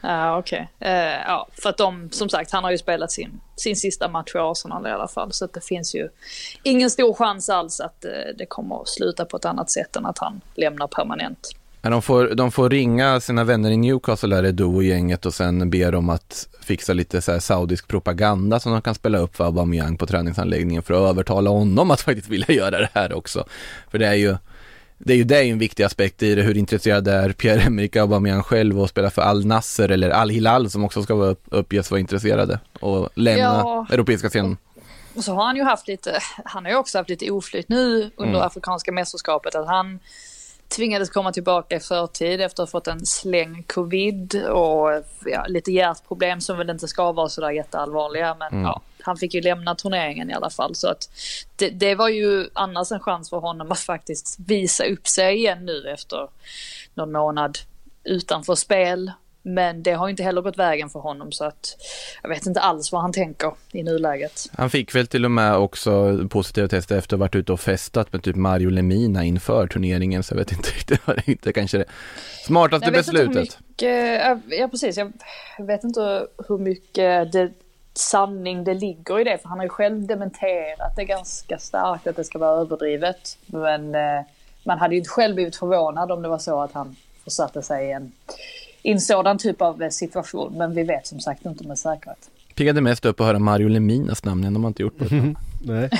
Ja, 0.00 0.38
okej. 0.38 0.68
Eh, 0.80 0.92
ja, 1.26 1.48
för 1.62 1.70
att 1.70 1.76
de, 1.76 2.08
som 2.10 2.28
sagt, 2.28 2.50
han 2.50 2.64
har 2.64 2.70
ju 2.70 2.78
spelat 2.78 3.12
sin, 3.12 3.40
sin 3.56 3.76
sista 3.76 4.08
match 4.08 4.34
i 4.34 4.38
Arsenal 4.38 4.86
i 4.86 4.90
alla 4.90 5.08
fall. 5.08 5.32
Så 5.32 5.44
att 5.44 5.54
det 5.54 5.64
finns 5.64 5.94
ju 5.94 6.08
ingen 6.62 6.90
stor 6.90 7.14
chans 7.14 7.50
alls 7.50 7.80
att 7.80 8.04
eh, 8.04 8.10
det 8.38 8.46
kommer 8.46 8.82
att 8.82 8.88
sluta 8.88 9.24
på 9.24 9.36
ett 9.36 9.44
annat 9.44 9.70
sätt 9.70 9.96
än 9.96 10.06
att 10.06 10.18
han 10.18 10.40
lämnar 10.54 10.86
permanent. 10.86 11.54
De, 11.80 12.02
får, 12.02 12.34
de 12.34 12.52
får 12.52 12.70
ringa 12.70 13.20
sina 13.20 13.44
vänner 13.44 13.70
i 13.70 13.76
Newcastle, 13.76 14.36
där 14.36 14.44
Edo 14.44 14.76
och 14.76 14.84
gänget 14.84 15.26
och 15.26 15.34
sen 15.34 15.70
be 15.70 15.90
dem 15.90 16.10
att 16.10 16.48
fixa 16.60 16.92
lite 16.92 17.22
så 17.22 17.32
här 17.32 17.38
saudisk 17.38 17.88
propaganda 17.88 18.60
som 18.60 18.72
de 18.72 18.82
kan 18.82 18.94
spela 18.94 19.18
upp 19.18 19.36
för 19.36 19.44
Aubameyang 19.44 19.96
på 19.96 20.06
träningsanläggningen 20.06 20.82
för 20.82 20.94
att 20.94 21.10
övertala 21.10 21.50
honom 21.50 21.90
att 21.90 22.00
faktiskt 22.00 22.28
vilja 22.28 22.54
göra 22.54 22.78
det 22.78 22.88
här 22.92 23.12
också. 23.12 23.44
För 23.90 23.98
det 23.98 24.06
är 24.06 24.14
ju 24.14 24.36
det 24.98 25.12
är 25.12 25.16
ju 25.16 25.24
det 25.24 25.36
är 25.36 25.42
en 25.44 25.58
viktig 25.58 25.82
aspekt 25.84 26.22
i 26.22 26.34
det, 26.34 26.42
hur 26.42 26.56
intresserad 26.56 27.08
är 27.08 27.32
Pierre-Emerick 27.32 27.96
Aubameyang 28.00 28.42
själv 28.42 28.80
att 28.80 28.90
spela 28.90 29.10
för 29.10 29.22
Al 29.22 29.46
Nasser 29.46 29.88
eller 29.88 30.10
Al 30.10 30.30
Hilal 30.30 30.70
som 30.70 30.84
också 30.84 31.02
ska 31.02 31.14
vara 31.14 31.36
uppges 31.50 31.90
vara 31.90 32.00
intresserade 32.00 32.60
och 32.80 33.08
lämna 33.14 33.42
Ja. 33.42 33.86
europeiska 33.90 34.28
scenen. 34.28 34.56
Och 35.14 35.24
så 35.24 35.34
har 35.34 35.44
han 35.44 35.56
ju 35.56 35.62
haft 35.62 35.88
lite, 35.88 36.18
han 36.44 36.64
har 36.64 36.72
ju 36.72 36.78
också 36.78 36.98
haft 36.98 37.10
lite 37.10 37.30
oflyt 37.30 37.68
nu 37.68 38.10
under 38.16 38.34
Mm. 38.34 38.46
Afrikanska 38.46 38.92
mästerskapet. 38.92 39.54
Att 39.54 39.66
han 39.66 39.98
tvingades 40.68 41.10
komma 41.10 41.32
tillbaka 41.32 41.76
i 41.76 41.80
förtid 41.80 42.40
efter 42.40 42.62
att 42.62 42.68
ha 42.68 42.80
fått 42.80 42.86
en 42.86 43.06
släng 43.06 43.62
covid 43.62 44.44
och 44.44 45.04
ja, 45.24 45.44
lite 45.48 45.72
hjärtproblem 45.72 46.40
som 46.40 46.58
väl 46.58 46.70
inte 46.70 46.88
ska 46.88 47.12
vara 47.12 47.28
sådär 47.28 47.50
jätteallvarliga. 47.50 48.36
Men 48.38 48.52
Mm. 48.52 48.64
ja, 48.64 48.80
han 49.02 49.16
fick 49.16 49.34
ju 49.34 49.40
lämna 49.40 49.74
turneringen 49.74 50.30
i 50.30 50.34
alla 50.34 50.50
fall. 50.50 50.74
Så 50.74 50.88
att 50.88 51.10
det, 51.56 51.70
det 51.70 51.94
var 51.94 52.08
ju 52.08 52.48
annars 52.52 52.92
en 52.92 53.00
chans 53.00 53.30
för 53.30 53.36
honom 53.36 53.72
att 53.72 53.80
faktiskt 53.80 54.36
visa 54.46 54.84
upp 54.84 55.06
sig 55.06 55.36
igen 55.36 55.66
nu 55.66 55.88
efter 55.88 56.28
någon 56.94 57.12
månad 57.12 57.58
utanför 58.04 58.54
spel. 58.54 59.12
Men 59.54 59.82
det 59.82 59.92
har 59.92 60.08
inte 60.08 60.22
heller 60.22 60.42
gått 60.42 60.58
vägen 60.58 60.90
för 60.90 61.00
honom 61.00 61.32
så 61.32 61.44
att 61.44 61.76
jag 62.22 62.28
vet 62.28 62.46
inte 62.46 62.60
alls 62.60 62.92
vad 62.92 63.02
han 63.02 63.12
tänker 63.12 63.52
i 63.72 63.82
nuläget. 63.82 64.50
Han 64.56 64.70
fick 64.70 64.94
väl 64.94 65.06
till 65.06 65.24
och 65.24 65.30
med 65.30 65.56
också 65.56 66.18
positiva 66.30 66.68
tester 66.68 66.98
efter 66.98 67.16
att 67.16 67.18
ha 67.18 67.24
varit 67.24 67.34
ute 67.34 67.52
och 67.52 67.60
festat 67.60 68.12
med 68.12 68.22
typ 68.22 68.36
Mario 68.36 68.70
Lemina 68.70 69.24
inför 69.24 69.66
turneringen 69.66 70.22
så 70.22 70.34
jag 70.34 70.38
vet 70.38 70.52
inte 70.52 70.70
riktigt 70.76 71.06
vad 71.06 71.16
det 71.16 71.28
inte 71.28 71.52
kanske 71.52 71.78
det 71.78 71.84
smartaste 72.46 72.86
Jag 72.86 72.92
vet 72.92 73.06
inte 73.06 73.20
hur 73.20 73.28
beslutet. 73.28 73.58
mycket, 73.68 74.38
ja 74.58 74.68
precis, 74.68 74.96
jag 74.96 75.12
vet 75.58 75.84
inte 75.84 76.26
hur 76.48 76.58
mycket 76.58 77.32
det, 77.32 77.50
sanning 77.98 78.64
det 78.64 78.74
ligger 78.74 79.20
i 79.20 79.24
det. 79.24 79.38
För 79.38 79.48
han 79.48 79.58
har 79.58 79.64
ju 79.64 79.68
själv 79.68 80.06
dementerat 80.06 80.96
det 80.96 81.04
ganska 81.04 81.58
starkt 81.58 82.06
att 82.06 82.16
det 82.16 82.24
ska 82.24 82.38
vara 82.38 82.60
överdrivet. 82.60 83.38
Men 83.46 83.94
eh, 83.94 84.22
man 84.64 84.78
hade 84.78 84.94
ju 84.94 84.98
inte 84.98 85.10
själv 85.10 85.34
blivit 85.34 85.56
förvånad 85.56 86.12
om 86.12 86.22
det 86.22 86.28
var 86.28 86.38
så 86.38 86.60
att 86.60 86.72
han 86.72 86.96
försatte 87.24 87.62
sig 87.62 87.88
i 87.88 87.92
en, 87.92 88.12
i 88.82 88.90
en 88.90 89.00
sådan 89.00 89.38
typ 89.38 89.62
av 89.62 89.82
eh, 89.82 89.90
situation. 89.90 90.58
Men 90.58 90.74
vi 90.74 90.82
vet 90.82 91.06
som 91.06 91.20
sagt 91.20 91.46
inte 91.46 91.64
med 91.64 91.78
säkerhet. 91.78 92.30
Piggade 92.54 92.80
mest 92.80 93.04
upp 93.04 93.20
att 93.20 93.26
höra 93.26 93.38
Mario 93.38 93.68
Leminas 93.68 94.24
namn 94.24 94.44
än 94.44 94.54
de 94.54 94.64
har 94.64 94.68
inte 94.68 94.82
gjort 94.82 94.98
på 94.98 95.04
ett 95.04 95.10
tag. 95.10 95.36
Nej. 95.62 95.90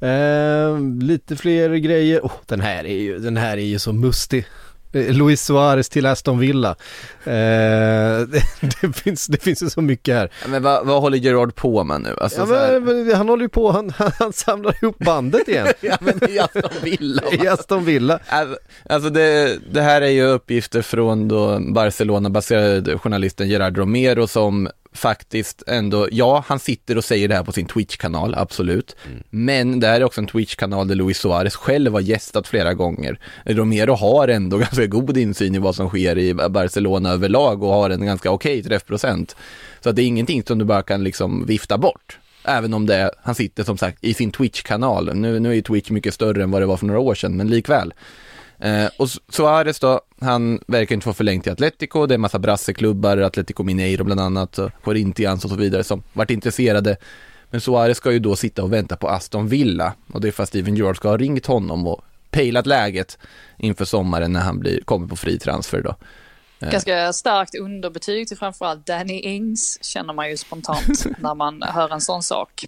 Eh, 0.00 0.78
lite 1.00 1.36
fler 1.36 1.74
grejer. 1.74 2.20
Oh, 2.20 2.32
den, 2.46 2.60
här 2.60 2.84
är 2.84 2.98
ju, 2.98 3.18
den 3.18 3.36
här 3.36 3.56
är 3.56 3.62
ju 3.62 3.78
så 3.78 3.92
mustig. 3.92 4.44
Eh, 4.92 5.12
Luis 5.14 5.44
Suarez 5.44 5.88
till 5.88 6.06
Aston 6.06 6.38
Villa. 6.38 6.70
Eh, 7.24 7.32
det, 8.28 8.42
det, 8.80 8.92
finns, 8.92 9.26
det 9.26 9.42
finns 9.42 9.62
ju 9.62 9.70
så 9.70 9.80
mycket 9.80 10.14
här. 10.14 10.30
Men 10.48 10.62
vad, 10.62 10.86
vad 10.86 11.00
håller 11.00 11.18
Gerard 11.18 11.54
på 11.54 11.84
med 11.84 12.00
nu? 12.00 12.16
Alltså, 12.20 12.40
Ja, 12.40 12.46
men, 12.80 12.84
men, 12.84 13.16
han 13.16 13.28
håller 13.28 13.42
ju 13.42 13.48
på, 13.48 13.72
han, 13.72 13.92
han 14.18 14.32
samlar 14.32 14.74
ihop 14.82 14.98
bandet 14.98 15.48
igen. 15.48 15.66
ja 15.80 15.96
men 16.00 16.30
i 16.30 16.38
Aston 16.38 16.70
Villa. 16.82 17.22
va? 17.38 17.44
I 17.44 17.48
Aston 17.48 17.84
Villa. 17.84 18.18
Alltså- 18.28 18.58
Alltså 18.90 19.10
det, 19.10 19.58
det 19.72 19.80
här 19.82 20.02
är 20.02 20.08
ju 20.08 20.22
uppgifter 20.22 20.82
från 20.82 21.28
då 21.28 21.58
Barcelona-baserade 21.74 22.98
journalisten 22.98 23.48
Gerard 23.48 23.78
Romero 23.78 24.26
som 24.26 24.68
faktiskt 24.92 25.62
ändå, 25.66 26.08
ja 26.10 26.44
han 26.46 26.58
sitter 26.58 26.96
och 26.96 27.04
säger 27.04 27.28
det 27.28 27.34
här 27.34 27.44
på 27.44 27.52
sin 27.52 27.66
Twitch-kanal, 27.66 28.34
absolut. 28.34 28.96
Men 29.30 29.80
det 29.80 29.86
här 29.86 30.00
är 30.00 30.04
också 30.04 30.20
en 30.20 30.26
Twitch-kanal 30.26 30.88
där 30.88 30.94
Luis 30.94 31.18
Suarez 31.18 31.56
själv 31.56 31.92
har 31.92 32.00
gästat 32.00 32.48
flera 32.48 32.74
gånger. 32.74 33.20
Romero 33.44 33.94
har 33.94 34.28
ändå 34.28 34.58
ganska 34.58 34.86
god 34.86 35.16
insyn 35.16 35.54
i 35.54 35.58
vad 35.58 35.74
som 35.74 35.88
sker 35.88 36.18
i 36.18 36.34
Barcelona 36.34 37.10
överlag 37.10 37.62
och 37.62 37.74
har 37.74 37.90
en 37.90 38.06
ganska 38.06 38.30
okej 38.30 38.62
träffprocent. 38.62 39.36
Så 39.80 39.90
att 39.90 39.96
det 39.96 40.02
är 40.02 40.06
ingenting 40.06 40.42
som 40.42 40.58
du 40.58 40.64
bara 40.64 40.82
kan 40.82 41.04
liksom 41.04 41.46
vifta 41.46 41.78
bort. 41.78 42.18
Även 42.44 42.74
om 42.74 42.86
det, 42.86 43.10
han 43.22 43.34
sitter 43.34 43.64
som 43.64 43.78
sagt 43.78 44.04
i 44.04 44.14
sin 44.14 44.32
Twitch-kanal. 44.32 45.14
Nu, 45.14 45.40
nu 45.40 45.56
är 45.56 45.62
Twitch 45.62 45.90
mycket 45.90 46.14
större 46.14 46.42
än 46.42 46.50
vad 46.50 46.62
det 46.62 46.66
var 46.66 46.76
för 46.76 46.86
några 46.86 47.00
år 47.00 47.14
sedan, 47.14 47.36
men 47.36 47.48
likväl. 47.48 47.94
Eh, 48.60 48.86
och 48.96 49.06
Su- 49.06 49.20
Suarez 49.28 49.78
då, 49.80 50.00
han 50.20 50.60
verkar 50.66 50.94
inte 50.94 51.04
få 51.04 51.12
förlängt 51.12 51.42
till 51.44 51.52
Atletico, 51.52 52.06
det 52.06 52.12
är 52.12 52.14
en 52.14 52.20
massa 52.20 52.38
brasseklubbar, 52.38 53.16
Atletico 53.18 53.62
Mineiro 53.62 54.04
bland 54.04 54.20
annat, 54.20 54.58
Corinthians 54.84 55.44
och 55.44 55.50
så 55.50 55.56
vidare 55.56 55.84
som 55.84 56.02
varit 56.12 56.30
intresserade. 56.30 56.96
Men 57.50 57.60
Suarez 57.60 57.96
ska 57.96 58.12
ju 58.12 58.18
då 58.18 58.36
sitta 58.36 58.62
och 58.62 58.72
vänta 58.72 58.96
på 58.96 59.08
Aston 59.08 59.48
Villa 59.48 59.94
och 60.12 60.20
det 60.20 60.28
är 60.28 60.32
för 60.32 60.42
att 60.42 60.48
Steven 60.48 60.76
Gerrard 60.76 60.96
ska 60.96 61.08
ha 61.08 61.16
ringt 61.16 61.46
honom 61.46 61.86
och 61.86 62.04
pejlat 62.30 62.66
läget 62.66 63.18
inför 63.58 63.84
sommaren 63.84 64.32
när 64.32 64.40
han 64.40 64.58
blir, 64.58 64.80
kommer 64.80 65.06
på 65.08 65.16
fri 65.16 65.38
transfer 65.38 65.80
då. 65.82 65.94
Eh, 66.60 66.70
Ganska 66.70 67.12
starkt 67.12 67.54
underbetyg 67.58 68.28
till 68.28 68.36
framförallt 68.36 68.86
Danny 68.86 69.20
Ings 69.20 69.78
känner 69.84 70.12
man 70.14 70.30
ju 70.30 70.36
spontant 70.36 71.04
när 71.18 71.34
man 71.34 71.62
hör 71.62 71.92
en 71.92 72.00
sån 72.00 72.22
sak. 72.22 72.64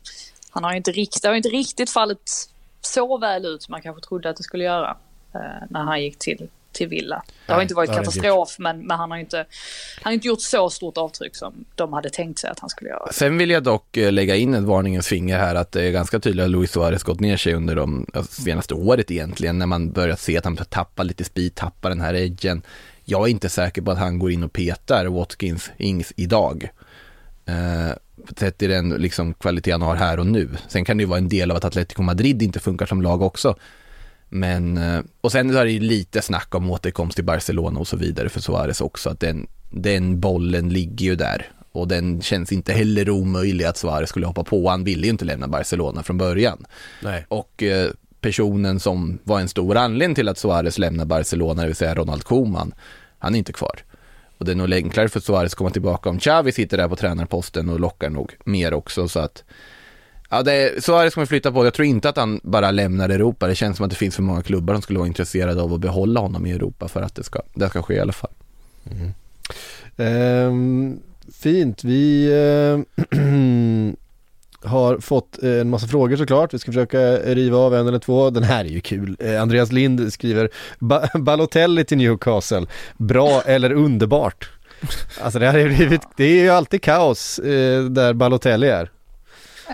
Han 0.51 0.65
har 0.65 0.71
ju 0.71 0.77
inte 0.77 0.93
riktigt, 0.93 1.23
det 1.23 1.29
har 1.29 1.35
inte 1.35 1.49
riktigt 1.49 1.91
fallit 1.91 2.49
så 2.81 3.19
väl 3.19 3.47
ut 3.47 3.63
som 3.63 3.73
man 3.73 3.83
kanske 3.83 4.03
trodde 4.09 4.31
att 4.31 4.37
det 4.37 4.43
skulle 4.43 4.65
göra 4.65 4.97
när 5.69 5.83
han 5.83 6.03
gick 6.03 6.19
till, 6.19 6.49
till 6.73 6.89
Villa. 6.89 7.23
Det 7.47 7.53
har 7.53 7.59
Nej, 7.59 7.63
inte 7.63 7.75
varit 7.75 7.91
har 7.91 7.97
inte 7.97 8.05
katastrof 8.05 8.57
men, 8.59 8.87
men 8.87 8.99
han 8.99 9.11
har 9.11 9.19
inte, 9.19 9.37
han 9.37 9.47
har 10.03 10.13
inte 10.13 10.29
gjort 10.29 10.41
så 10.41 10.71
stort 10.71 10.99
avtryck 10.99 11.37
som 11.37 11.65
de 11.75 11.93
hade 11.93 12.11
tänkt 12.11 12.39
sig 12.39 12.51
att 12.51 12.59
han 12.59 12.71
skulle 12.71 12.91
göra. 12.91 13.13
Sen 13.13 13.39
vill 13.39 13.51
jag 13.51 13.63
dock 13.63 13.97
eh, 13.97 14.13
lägga 14.13 14.37
in 14.37 14.55
ett 14.55 14.63
varningens 14.63 15.07
finger 15.07 15.39
här 15.39 15.55
att 15.55 15.73
det 15.73 15.83
är 15.83 15.91
ganska 15.91 16.21
tydligt 16.21 16.45
att 16.45 16.51
Luis 16.51 16.73
Suarez 16.73 17.03
gått 17.03 17.21
ner 17.21 17.37
sig 17.37 17.55
under 17.55 17.77
de 17.77 18.07
senaste 18.29 18.75
året 18.75 19.11
egentligen 19.11 19.59
när 19.59 19.67
man 19.67 19.93
börjar 19.93 20.17
se 20.17 20.39
att 20.39 20.45
han 20.45 20.57
tappar 20.57 21.05
lite 21.05 21.25
speed, 21.25 21.55
tappar 21.55 21.89
den 21.89 22.01
här 22.01 22.15
edgen. 22.15 22.63
Jag 23.05 23.27
är 23.27 23.31
inte 23.31 23.49
säker 23.49 23.83
på 23.83 23.91
att 23.91 23.99
han 23.99 24.19
går 24.19 24.31
in 24.31 24.43
och 24.43 24.53
petar 24.53 25.07
Watkins 25.07 25.71
Ings 25.79 26.13
idag. 26.17 26.71
Eh, 27.47 27.97
sett 28.37 28.59
till 28.59 28.71
den 28.71 28.89
liksom, 28.89 29.35
kvalitet 29.35 29.73
han 29.73 29.83
har 29.83 29.97
här 29.97 30.19
och 30.19 30.27
nu. 30.27 30.49
Sen 30.69 30.85
kan 30.85 30.97
det 30.97 31.03
ju 31.03 31.09
vara 31.09 31.19
en 31.19 31.29
del 31.29 31.51
av 31.51 31.57
att 31.57 31.65
Atletico 31.65 32.03
Madrid 32.03 32.43
inte 32.43 32.61
funkar 32.61 32.87
som 32.87 33.03
lag 33.03 33.23
också. 33.23 33.57
Men, 34.31 34.79
eh, 34.79 35.01
och 35.21 35.33
sen 35.33 35.57
är 35.57 35.65
det 35.65 35.71
ju 35.71 35.81
lite 35.81 36.23
snack 36.23 36.55
om 36.55 36.71
återkomst 36.71 37.17
till 37.17 37.25
Barcelona 37.25 37.81
och 37.81 37.89
så 37.89 37.97
vidare 37.97 38.29
för 38.29 38.41
Suarez 38.41 38.81
också, 38.81 39.11
att 39.11 39.21
den, 39.21 39.47
den 39.71 40.21
bollen 40.21 40.69
ligger 40.69 41.07
ju 41.07 41.17
där. 41.17 41.53
Och 41.73 41.89
den 41.89 42.23
känns 42.23 42.53
inte 42.53 42.73
heller 42.73 43.11
omöjlig 43.11 43.65
att 43.65 43.77
Suarez 43.77 44.09
skulle 44.09 44.27
hoppa 44.27 44.45
på. 44.45 44.69
Han 44.69 44.85
ville 44.85 45.03
ju 45.03 45.11
inte 45.11 45.25
lämna 45.25 45.49
Barcelona 45.49 46.03
från 46.03 46.19
början. 46.19 46.67
Nej. 47.03 47.27
Och 47.29 47.63
eh, 47.63 47.91
personen 48.21 48.81
som 48.81 49.19
var 49.25 49.41
en 49.41 49.49
stor 49.49 49.77
anledning 49.77 50.15
till 50.15 50.29
att 50.29 50.39
Suarez 50.39 50.79
lämnar 50.79 51.05
Barcelona, 51.05 51.63
det 51.63 51.67
vill 51.67 51.77
säga 51.77 51.95
Ronald 51.95 52.25
Koeman, 52.25 52.75
han 53.19 53.35
är 53.35 53.39
inte 53.39 53.53
kvar. 53.53 53.81
Och 54.39 54.45
det 54.45 54.53
är 54.53 54.57
nog 54.57 54.73
enklare 54.73 55.09
för 55.09 55.21
Suarez 55.21 55.53
att 55.53 55.59
komma 55.59 55.71
tillbaka 55.71 56.11
om 56.11 56.19
Xavi 56.19 56.53
sitter 56.53 56.77
där 56.77 56.89
på 56.89 56.97
tränarposten 56.97 57.69
och 57.69 57.81
lockar 57.81 58.11
nog 58.11 58.37
mer 58.45 58.75
också 58.75 59.09
så 59.09 59.21
att 59.21 59.45
Ja, 60.33 60.43
det 60.43 60.53
är, 60.53 60.81
Suarez 60.81 61.15
kommer 61.15 61.27
flytta 61.27 61.53
på. 61.53 61.65
Jag 61.65 61.75
tror 61.75 61.87
inte 61.87 62.09
att 62.09 62.17
han 62.17 62.41
bara 62.43 62.71
lämnar 62.71 63.09
Europa. 63.09 63.47
Det 63.47 63.55
känns 63.55 63.77
som 63.77 63.85
att 63.85 63.91
det 63.91 63.97
finns 63.97 64.17
för 64.17 64.23
många 64.23 64.43
klubbar 64.43 64.75
som 64.75 64.83
skulle 64.83 64.99
vara 64.99 65.09
intresserade 65.09 65.63
av 65.63 65.75
att 65.75 65.81
behålla 65.81 66.21
honom 66.21 66.47
i 66.47 66.53
Europa 66.53 66.89
för 66.89 67.03
att 67.03 67.15
det 67.15 67.25
ska, 67.25 67.43
det 67.55 67.69
ska 67.69 67.83
ske 67.83 67.95
i 67.95 68.01
alla 68.01 68.13
fall. 68.13 68.31
Mm. 68.91 69.13
Ehm, 69.97 71.01
fint, 71.33 71.85
vi 71.85 72.27
eh, 72.27 73.19
har 74.71 74.99
fått 74.99 75.43
eh, 75.43 75.61
en 75.61 75.71
massa 75.71 75.87
frågor 75.87 76.17
såklart. 76.17 76.55
Vi 76.55 76.59
ska 76.59 76.73
försöka 76.73 77.17
riva 77.17 77.59
av 77.59 77.75
en 77.75 77.89
eller 77.89 77.99
två. 77.99 78.31
Den 78.31 78.43
här 78.43 78.65
är 78.65 78.69
ju 78.69 78.81
kul. 78.81 79.17
Eh, 79.21 79.43
Andreas 79.43 79.73
Lind 79.73 80.13
skriver 80.13 80.51
ba 80.79 81.09
Balotelli 81.15 81.85
till 81.85 81.99
Newcastle. 81.99 82.67
Bra 82.97 83.43
eller 83.47 83.73
underbart? 83.73 84.51
Alltså 85.21 85.39
det 85.39 85.47
här 85.47 85.59
är 85.59 85.69
blivit, 85.69 86.03
det 86.17 86.25
är 86.25 86.43
ju 86.43 86.49
alltid 86.51 86.83
kaos 86.83 87.39
eh, 87.39 87.85
där 87.85 88.13
Balotelli 88.13 88.69
är. 88.69 88.91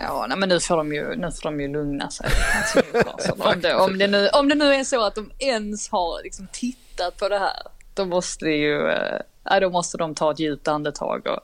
Ja, 0.03 0.25
nej, 0.29 0.37
men 0.37 0.49
nu 0.49 0.59
får 0.59 0.77
de 0.77 0.93
ju, 0.93 1.15
nu 1.15 1.31
får 1.31 1.43
de 1.43 1.61
ju 1.61 1.67
lugna 1.67 2.09
sig. 2.09 2.29
Alltså, 2.55 3.31
om, 3.37 3.61
det, 3.61 3.75
om, 3.75 3.97
det 3.97 4.07
nu, 4.07 4.27
om 4.27 4.49
det 4.49 4.55
nu 4.55 4.73
är 4.73 4.83
så 4.83 5.05
att 5.05 5.15
de 5.15 5.31
ens 5.39 5.89
har 5.89 6.23
liksom 6.23 6.47
tittat 6.51 7.17
på 7.17 7.29
det 7.29 7.39
här, 7.39 7.63
då 7.93 8.05
måste 8.05 8.45
det 8.45 8.55
ju, 8.55 8.89
eh, 8.89 9.59
då 9.61 9.69
måste 9.69 9.97
de 9.97 10.15
ta 10.15 10.31
ett 10.31 10.39
djupt 10.39 10.67
andetag 10.67 11.27
och, 11.27 11.39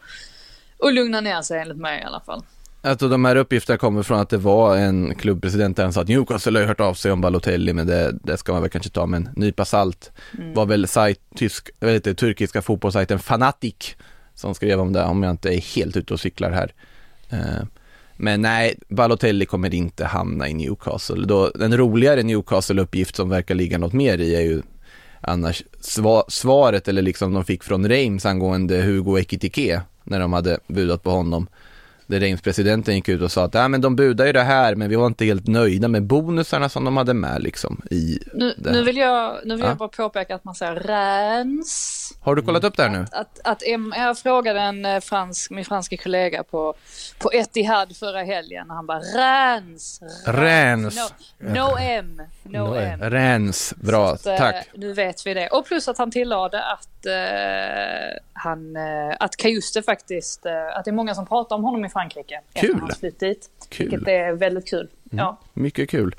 och 0.85 0.93
lugna 0.93 1.21
ner 1.21 1.41
sig 1.41 1.59
enligt 1.59 1.77
mig 1.77 2.01
i 2.01 2.03
alla 2.03 2.19
fall. 2.19 2.43
Alltså 2.85 3.09
de 3.09 3.25
här 3.25 3.35
uppgifterna 3.35 3.77
kommer 3.77 4.03
från 4.03 4.19
att 4.19 4.29
det 4.29 4.37
var 4.37 4.77
en 4.77 5.15
klubbpresident 5.15 5.77
där 5.77 5.83
han 5.83 5.93
sa 5.93 6.01
att 6.01 6.07
Newcastle 6.07 6.59
har 6.59 6.65
hört 6.65 6.79
av 6.79 6.93
sig 6.93 7.11
om 7.11 7.21
Balotelli 7.21 7.73
men 7.73 7.87
det, 7.87 8.11
det 8.23 8.37
ska 8.37 8.51
man 8.51 8.61
väl 8.61 8.71
kanske 8.71 8.89
ta 8.89 9.05
med 9.05 9.17
en 9.17 9.29
nypa 9.35 9.65
salt. 9.65 10.11
Mm. 10.37 10.53
var 10.53 10.65
väl 10.65 10.87
sajt, 10.87 11.19
tysk, 11.35 11.69
inte, 11.83 12.13
turkiska 12.13 12.61
fotbollssajten 12.61 13.19
Fanatic 13.19 13.95
som 14.33 14.55
skrev 14.55 14.79
om 14.79 14.93
det 14.93 15.03
om 15.03 15.23
jag 15.23 15.31
inte 15.31 15.49
är 15.49 15.75
helt 15.75 15.97
ute 15.97 16.13
och 16.13 16.19
cyklar 16.19 16.51
här. 16.51 16.73
Eh, 17.29 17.63
men 18.23 18.41
nej, 18.41 18.75
Balotelli 18.89 19.45
kommer 19.45 19.73
inte 19.73 20.05
hamna 20.05 20.49
i 20.49 20.53
Newcastle. 20.53 21.25
Då, 21.25 21.51
den 21.55 21.77
roligare 21.77 22.23
Newcastle-uppgift 22.23 23.15
som 23.15 23.29
verkar 23.29 23.55
ligga 23.55 23.77
något 23.77 23.93
mer 23.93 24.17
i 24.17 24.35
är 24.35 24.41
ju 24.41 24.61
annars 25.21 25.63
sva, 25.79 26.23
svaret 26.27 26.87
eller 26.87 27.01
liksom 27.01 27.33
de 27.33 27.45
fick 27.45 27.63
från 27.63 27.87
Reims 27.89 28.25
angående 28.25 28.81
Hugo 28.81 29.19
Ekitike 29.19 29.81
när 30.03 30.19
de 30.19 30.33
hade 30.33 30.59
budat 30.67 31.03
på 31.03 31.09
honom. 31.09 31.47
Där 32.07 32.19
Reims-presidenten 32.19 32.95
gick 32.95 33.09
ut 33.09 33.21
och 33.21 33.31
sa 33.31 33.43
att 33.43 33.55
äh, 33.55 33.67
men 33.69 33.81
de 33.81 33.95
budar 33.95 34.25
ju 34.25 34.31
det 34.31 34.41
här 34.43 34.75
men 34.75 34.89
vi 34.89 34.95
var 34.95 35.07
inte 35.07 35.25
helt 35.25 35.47
nöjda 35.47 35.87
med 35.87 36.03
bonusarna 36.03 36.69
som 36.69 36.85
de 36.85 36.97
hade 36.97 37.13
med 37.13 37.43
liksom 37.43 37.81
i 37.91 38.19
Nu, 38.33 38.53
nu 38.57 38.83
vill 38.83 38.97
jag, 38.97 39.37
nu 39.45 39.55
vill 39.55 39.63
Ja. 39.63 39.69
jag 39.69 39.77
bara 39.77 39.89
påpeka 39.89 40.35
att 40.35 40.43
man 40.43 40.55
säger 40.55 40.75
Rens. 40.75 42.13
Har 42.21 42.35
du 42.35 42.41
kollat 42.41 42.63
upp 42.63 42.77
det 42.77 42.83
här 42.83 42.89
nu? 42.89 43.05
Att, 43.11 43.39
att 43.43 43.63
M, 43.67 43.93
jag 43.97 44.17
frågade 44.17 44.59
en 44.59 44.85
eh, 44.85 44.99
fransk, 44.99 45.51
min 45.51 45.65
franska 45.65 45.97
kollega 45.97 46.43
på, 46.43 46.73
på 47.19 47.31
Etihad 47.33 47.95
förra 47.97 48.23
helgen 48.23 48.69
och 48.69 48.75
han 48.75 48.85
bara 48.85 48.99
Rens. 48.99 50.01
Rens. 50.25 51.13
No, 51.39 51.49
no 51.53 51.77
M. 51.79 52.21
No, 52.43 52.57
No 52.57 52.75
M. 52.75 52.99
Rens, 53.01 53.73
bra, 53.77 54.11
att, 54.11 54.25
eh, 54.25 54.37
tack. 54.37 54.67
Nu 54.75 54.93
vet 54.93 55.25
vi 55.25 55.33
det. 55.33 55.47
Och 55.47 55.65
plus 55.65 55.87
att 55.87 55.97
han 55.97 56.11
tillade 56.11 56.63
att 56.63 57.05
eh, 57.05 58.19
han, 58.33 58.75
eh, 58.75 59.15
att 59.19 59.37
Kajuste 59.37 59.81
faktiskt, 59.81 60.45
eh, 60.45 60.77
att 60.77 60.85
det 60.85 60.91
är 60.91 60.95
många 60.95 61.15
som 61.15 61.25
pratar 61.25 61.55
om 61.55 61.63
honom 61.63 61.85
i 61.85 61.89
Frankrike. 61.93 62.41
Kul. 62.53 62.81
Flytt 62.99 63.19
dit. 63.19 63.49
Kul. 63.69 63.89
Vilket 63.89 64.07
är 64.07 64.31
väldigt 64.31 64.69
kul. 64.69 64.89
Ja. 65.11 65.39
Mycket 65.53 65.89
kul. 65.89 66.15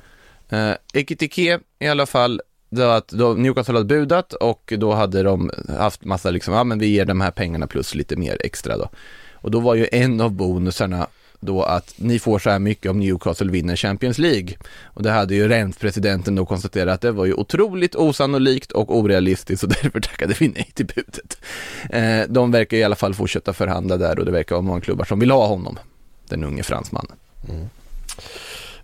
Eh, 0.49 0.71
Ekitike 0.93 1.59
i 1.79 1.87
alla 1.87 2.05
fall, 2.05 2.41
var 2.69 2.97
att 2.97 3.07
då 3.07 3.33
Newcastle 3.33 3.73
hade 3.73 3.85
budat 3.85 4.33
och 4.33 4.73
då 4.77 4.93
hade 4.93 5.23
de 5.23 5.51
haft 5.79 6.05
massa 6.05 6.31
liksom, 6.31 6.53
ja 6.53 6.63
men 6.63 6.79
vi 6.79 6.87
ger 6.87 7.05
de 7.05 7.21
här 7.21 7.31
pengarna 7.31 7.67
plus 7.67 7.95
lite 7.95 8.15
mer 8.15 8.37
extra 8.43 8.77
då. 8.77 8.89
Och 9.33 9.51
då 9.51 9.59
var 9.59 9.75
ju 9.75 9.87
en 9.91 10.21
av 10.21 10.31
bonusarna 10.31 11.07
då 11.39 11.63
att 11.63 11.93
ni 11.95 12.19
får 12.19 12.39
så 12.39 12.49
här 12.49 12.59
mycket 12.59 12.91
om 12.91 12.99
Newcastle 12.99 13.51
vinner 13.51 13.75
Champions 13.75 14.17
League. 14.17 14.55
Och 14.83 15.03
det 15.03 15.11
hade 15.11 15.35
ju 15.35 15.47
Rent-presidenten 15.47 16.35
då 16.35 16.45
konstaterat 16.45 16.93
att 16.93 17.01
det 17.01 17.11
var 17.11 17.25
ju 17.25 17.33
otroligt 17.33 17.95
osannolikt 17.95 18.71
och 18.71 18.97
orealistiskt 18.97 19.63
och 19.63 19.69
därför 19.81 19.99
tackade 19.99 20.35
vi 20.39 20.47
nej 20.47 20.71
till 20.73 20.85
budet. 20.85 21.37
Eh, 21.89 22.29
de 22.29 22.51
verkar 22.51 22.77
i 22.77 22.83
alla 22.83 22.95
fall 22.95 23.13
fortsätta 23.13 23.53
förhandla 23.53 23.97
där 23.97 24.19
och 24.19 24.25
det 24.25 24.31
verkar 24.31 24.55
vara 24.55 24.63
många 24.63 24.81
klubbar 24.81 25.05
som 25.05 25.19
vill 25.19 25.31
ha 25.31 25.47
honom, 25.47 25.79
den 26.29 26.43
unge 26.43 26.63
fransmannen. 26.63 27.15
Mm. 27.49 27.69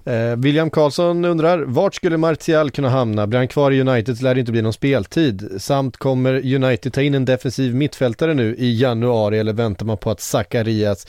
Eh, 0.06 0.36
William 0.36 0.70
Karlsson 0.70 1.26
undrar, 1.26 1.60
vart 1.60 1.96
skulle 1.96 2.18
Martial 2.18 2.72
kunna 2.72 2.90
hamna? 2.90 3.28
Blir 3.28 3.40
han 3.40 3.48
kvar 3.48 3.72
i 3.72 3.82
United 3.82 4.18
så 4.18 4.24
lär 4.24 4.34
det 4.34 4.40
inte 4.40 4.52
bli 4.52 4.62
någon 4.62 4.74
speltid. 4.74 5.50
Samt 5.58 5.98
kommer 5.98 6.56
United 6.56 6.94
ta 6.94 7.02
in 7.02 7.16
en 7.16 7.26
defensiv 7.26 7.76
mittfältare 7.76 8.34
nu 8.34 8.56
i 8.56 8.80
januari 8.82 9.40
eller 9.40 9.54
väntar 9.54 9.86
man 9.86 9.98
på 9.98 10.12
att 10.12 10.22
Zacharias 10.22 11.08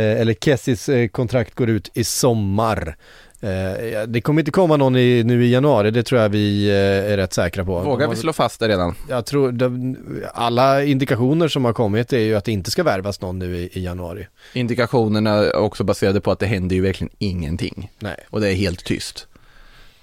eller 0.00 0.34
Kessis 0.34 0.88
eh, 0.88 1.08
kontrakt 1.08 1.54
går 1.54 1.70
ut 1.70 1.90
i 1.94 2.04
sommar? 2.04 2.96
Eh, 3.40 4.02
det 4.08 4.20
kommer 4.20 4.40
inte 4.40 4.50
komma 4.50 4.76
någon 4.76 4.96
i, 4.96 5.22
nu 5.24 5.44
i 5.44 5.52
januari, 5.52 5.90
det 5.90 6.02
tror 6.02 6.20
jag 6.20 6.28
vi 6.28 6.68
eh, 6.68 7.12
är 7.12 7.16
rätt 7.16 7.32
säkra 7.32 7.64
på. 7.64 7.80
Vågar 7.80 8.08
vi 8.08 8.16
slå 8.16 8.32
fast 8.32 8.60
det 8.60 8.68
redan? 8.68 8.94
Jag 9.08 9.26
tror, 9.26 9.52
de, 9.52 9.96
alla 10.34 10.84
indikationer 10.84 11.48
som 11.48 11.64
har 11.64 11.72
kommit 11.72 12.12
är 12.12 12.18
ju 12.18 12.34
att 12.34 12.44
det 12.44 12.52
inte 12.52 12.70
ska 12.70 12.82
värvas 12.82 13.20
någon 13.20 13.38
nu 13.38 13.56
i, 13.56 13.70
i 13.72 13.84
januari. 13.84 14.26
Indikationerna 14.52 15.30
är 15.30 15.56
också 15.56 15.84
baserade 15.84 16.20
på 16.20 16.30
att 16.30 16.38
det 16.38 16.46
händer 16.46 16.76
ju 16.76 16.82
verkligen 16.82 17.12
ingenting. 17.18 17.90
Nej. 17.98 18.16
Och 18.30 18.40
det 18.40 18.48
är 18.48 18.54
helt 18.54 18.84
tyst. 18.84 19.26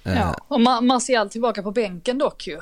Eh, 0.05 0.13
Ja, 0.19 0.35
och 0.47 0.59
Ma- 0.59 0.81
Martial 0.81 1.29
tillbaka 1.29 1.63
på 1.63 1.71
bänken 1.71 2.17
dock 2.17 2.47
ju. 2.47 2.59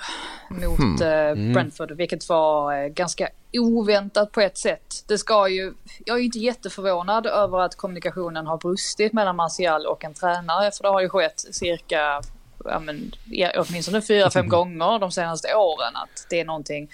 Mot 0.49 0.77
Hmm. 0.77 1.01
eh, 1.01 1.07
Mm. 1.09 1.53
Brentford, 1.53 1.91
vilket 1.91 2.29
var 2.29 2.83
eh, 2.83 2.87
ganska 2.87 3.27
oväntat 3.53 4.31
på 4.31 4.41
ett 4.41 4.57
sätt. 4.57 5.03
Det 5.07 5.17
ska 5.17 5.47
ju, 5.47 5.73
jag 6.05 6.15
är 6.15 6.19
ju 6.19 6.25
inte 6.25 6.39
jätteförvånad 6.39 7.25
över 7.27 7.59
att 7.59 7.75
kommunikationen 7.75 8.47
har 8.47 8.57
brustit 8.57 9.13
mellan 9.13 9.35
Martial 9.35 9.85
och 9.85 10.03
en 10.03 10.13
tränare. 10.13 10.71
För 10.71 10.83
det 10.83 10.89
har 10.89 11.01
ju 11.01 11.09
skett 11.09 11.39
cirka, 11.51 12.21
ja, 12.65 12.79
men, 12.79 13.11
åtminstone 13.57 14.01
fyra, 14.01 14.29
fem 14.31 14.49
gånger 14.49 14.99
de 14.99 15.11
senaste 15.11 15.55
åren. 15.55 15.95
Att 15.95 16.25
det 16.29 16.39
är 16.39 16.45
någonting 16.45 16.89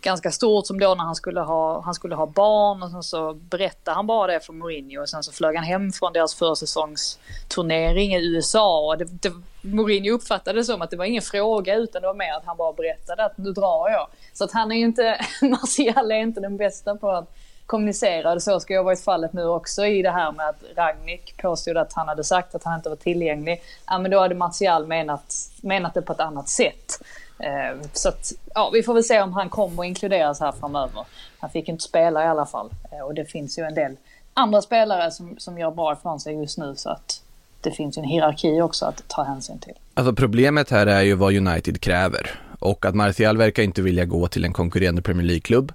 ganska 0.00 0.30
stort 0.30 0.66
som 0.66 0.80
då 0.80 0.94
när 0.94 1.04
han 1.04 1.14
skulle 1.14 1.40
ha, 1.40 1.80
han 1.80 1.94
skulle 1.94 2.14
ha 2.14 2.26
barn 2.26 2.82
och 2.82 2.90
sen 2.90 3.02
så 3.02 3.34
berättade 3.34 3.94
han 3.94 4.06
bara 4.06 4.32
det 4.32 4.40
för 4.40 4.52
Mourinho 4.52 5.02
och 5.02 5.08
sen 5.08 5.22
så 5.22 5.32
flög 5.32 5.56
han 5.56 5.64
hem 5.64 5.92
från 5.92 6.12
deras 6.12 6.34
försäsongsturnering 6.34 8.14
i 8.14 8.26
USA 8.26 8.86
och 8.86 8.98
det, 8.98 9.04
det, 9.04 9.32
Mourinho 9.60 10.14
uppfattade 10.14 10.58
det 10.58 10.64
som 10.64 10.82
att 10.82 10.90
det 10.90 10.96
var 10.96 11.04
ingen 11.04 11.22
fråga 11.22 11.74
utan 11.74 12.02
det 12.02 12.08
var 12.08 12.14
mer 12.14 12.32
att 12.32 12.44
han 12.46 12.56
bara 12.56 12.72
berättade 12.72 13.24
att 13.24 13.38
nu 13.38 13.52
drar 13.52 13.90
jag. 13.90 14.08
Så 14.32 14.44
att 14.44 14.52
han 14.52 14.72
är 14.72 14.76
ju 14.76 14.84
inte, 14.84 15.20
Martial 15.42 16.10
är 16.10 16.16
inte 16.16 16.40
den 16.40 16.56
bästa 16.56 16.96
på 16.96 17.10
att 17.10 17.34
kommunicera 17.66 18.32
och 18.32 18.42
så 18.42 18.60
ska 18.60 18.74
jag 18.74 18.80
ha 18.80 18.84
varit 18.84 19.04
fallet 19.04 19.32
nu 19.32 19.44
också 19.44 19.86
i 19.86 20.02
det 20.02 20.10
här 20.10 20.32
med 20.32 20.48
att 20.48 20.62
Ragnik 20.76 21.42
påstod 21.42 21.76
att 21.76 21.92
han 21.92 22.08
hade 22.08 22.24
sagt 22.24 22.54
att 22.54 22.64
han 22.64 22.76
inte 22.76 22.88
var 22.88 22.96
tillgänglig. 22.96 23.62
Ja 23.86 23.98
men 23.98 24.10
då 24.10 24.20
hade 24.20 24.34
Martial 24.34 24.86
menat, 24.86 25.34
menat 25.62 25.94
det 25.94 26.02
på 26.02 26.12
ett 26.12 26.20
annat 26.20 26.48
sätt. 26.48 27.00
Eh, 27.38 27.80
Så 27.92 28.08
att, 28.08 28.32
ja, 28.54 28.70
vi 28.72 28.82
får 28.82 28.94
väl 28.94 29.04
se 29.04 29.20
om 29.22 29.32
han 29.32 29.48
kommer 29.48 29.82
att 29.82 29.86
inkluderas 29.86 30.40
här 30.40 30.52
framöver. 30.52 31.04
Han 31.38 31.50
fick 31.50 31.68
inte 31.68 31.84
spela 31.84 32.24
i 32.24 32.26
alla 32.26 32.46
fall. 32.46 32.70
Eh, 32.92 33.00
Och 33.00 33.14
det 33.14 33.24
finns 33.24 33.58
ju 33.58 33.62
en 33.62 33.74
del 33.74 33.96
andra 34.34 34.62
spelare 34.62 35.10
som, 35.10 35.34
som 35.38 35.58
gör 35.58 35.70
bra 35.70 35.92
ifrån 35.92 36.20
sig 36.20 36.34
just 36.34 36.58
nu 36.58 36.74
så 36.76 36.90
att 36.90 37.22
det 37.60 37.70
finns 37.70 37.98
ju 37.98 38.00
en 38.02 38.08
hierarki 38.08 38.60
också 38.60 38.84
att 38.86 39.02
ta 39.08 39.22
hänsyn 39.22 39.58
till. 39.58 39.74
Alltså 39.94 40.12
problemet 40.14 40.70
här 40.70 40.86
är 40.86 41.02
ju 41.02 41.14
vad 41.14 41.34
United 41.36 41.80
kräver 41.80 42.30
och 42.58 42.84
att 42.84 42.94
Martial 42.94 43.36
verkar 43.36 43.62
inte 43.62 43.82
vilja 43.82 44.04
gå 44.04 44.28
till 44.28 44.44
en 44.44 44.52
konkurrerande 44.52 45.02
Premier 45.02 45.26
League-klubb. 45.26 45.72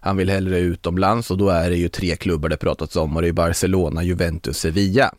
Han 0.00 0.16
vill 0.16 0.30
hellre 0.30 0.58
utomlands 0.58 1.30
och 1.30 1.38
då 1.38 1.48
är 1.48 1.70
det 1.70 1.76
ju 1.76 1.88
tre 1.88 2.16
klubbar 2.16 2.48
det 2.48 2.56
pratats 2.56 2.96
om 2.96 3.16
och 3.16 3.22
det 3.22 3.28
är 3.28 3.32
Barcelona, 3.32 4.02
Juventus, 4.02 4.58
Sevilla. 4.58 5.14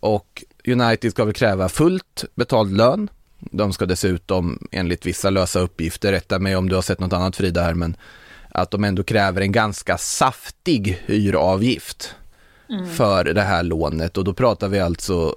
Och 0.00 0.44
United 0.68 1.10
ska 1.10 1.24
väl 1.24 1.34
kräva 1.34 1.68
fullt 1.68 2.24
betald 2.34 2.76
lön. 2.76 3.08
De 3.50 3.72
ska 3.72 3.86
dessutom 3.86 4.58
enligt 4.72 5.06
vissa 5.06 5.30
lösa 5.30 5.60
uppgifter, 5.60 6.12
rätta 6.12 6.38
mig 6.38 6.56
om 6.56 6.68
du 6.68 6.74
har 6.74 6.82
sett 6.82 7.00
något 7.00 7.12
annat 7.12 7.36
Frida 7.36 7.62
här, 7.62 7.74
men 7.74 7.96
att 8.50 8.70
de 8.70 8.84
ändå 8.84 9.02
kräver 9.02 9.40
en 9.40 9.52
ganska 9.52 9.98
saftig 9.98 11.02
hyravgift 11.06 12.14
Mm. 12.70 12.90
för 12.90 13.24
det 13.24 13.42
här 13.42 13.62
lånet 13.62 14.18
och 14.18 14.24
då 14.24 14.34
pratar 14.34 14.68
vi 14.68 14.80
alltså, 14.80 15.36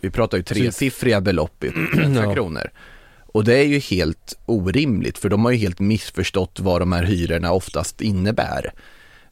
vi 0.00 0.10
pratar 0.10 0.38
ju 0.38 0.42
tresiffriga 0.44 1.20
belopp 1.20 1.64
i 1.64 1.72
Ja. 2.24 2.34
kronor. 2.34 2.70
Och 3.26 3.44
det 3.44 3.58
är 3.58 3.64
ju 3.64 3.78
helt 3.78 4.34
orimligt 4.46 5.18
för 5.18 5.28
de 5.28 5.44
har 5.44 5.52
ju 5.52 5.58
helt 5.58 5.78
missförstått 5.80 6.60
vad 6.60 6.80
de 6.80 6.92
här 6.92 7.04
hyrorna 7.04 7.52
oftast 7.52 8.00
innebär. 8.00 8.72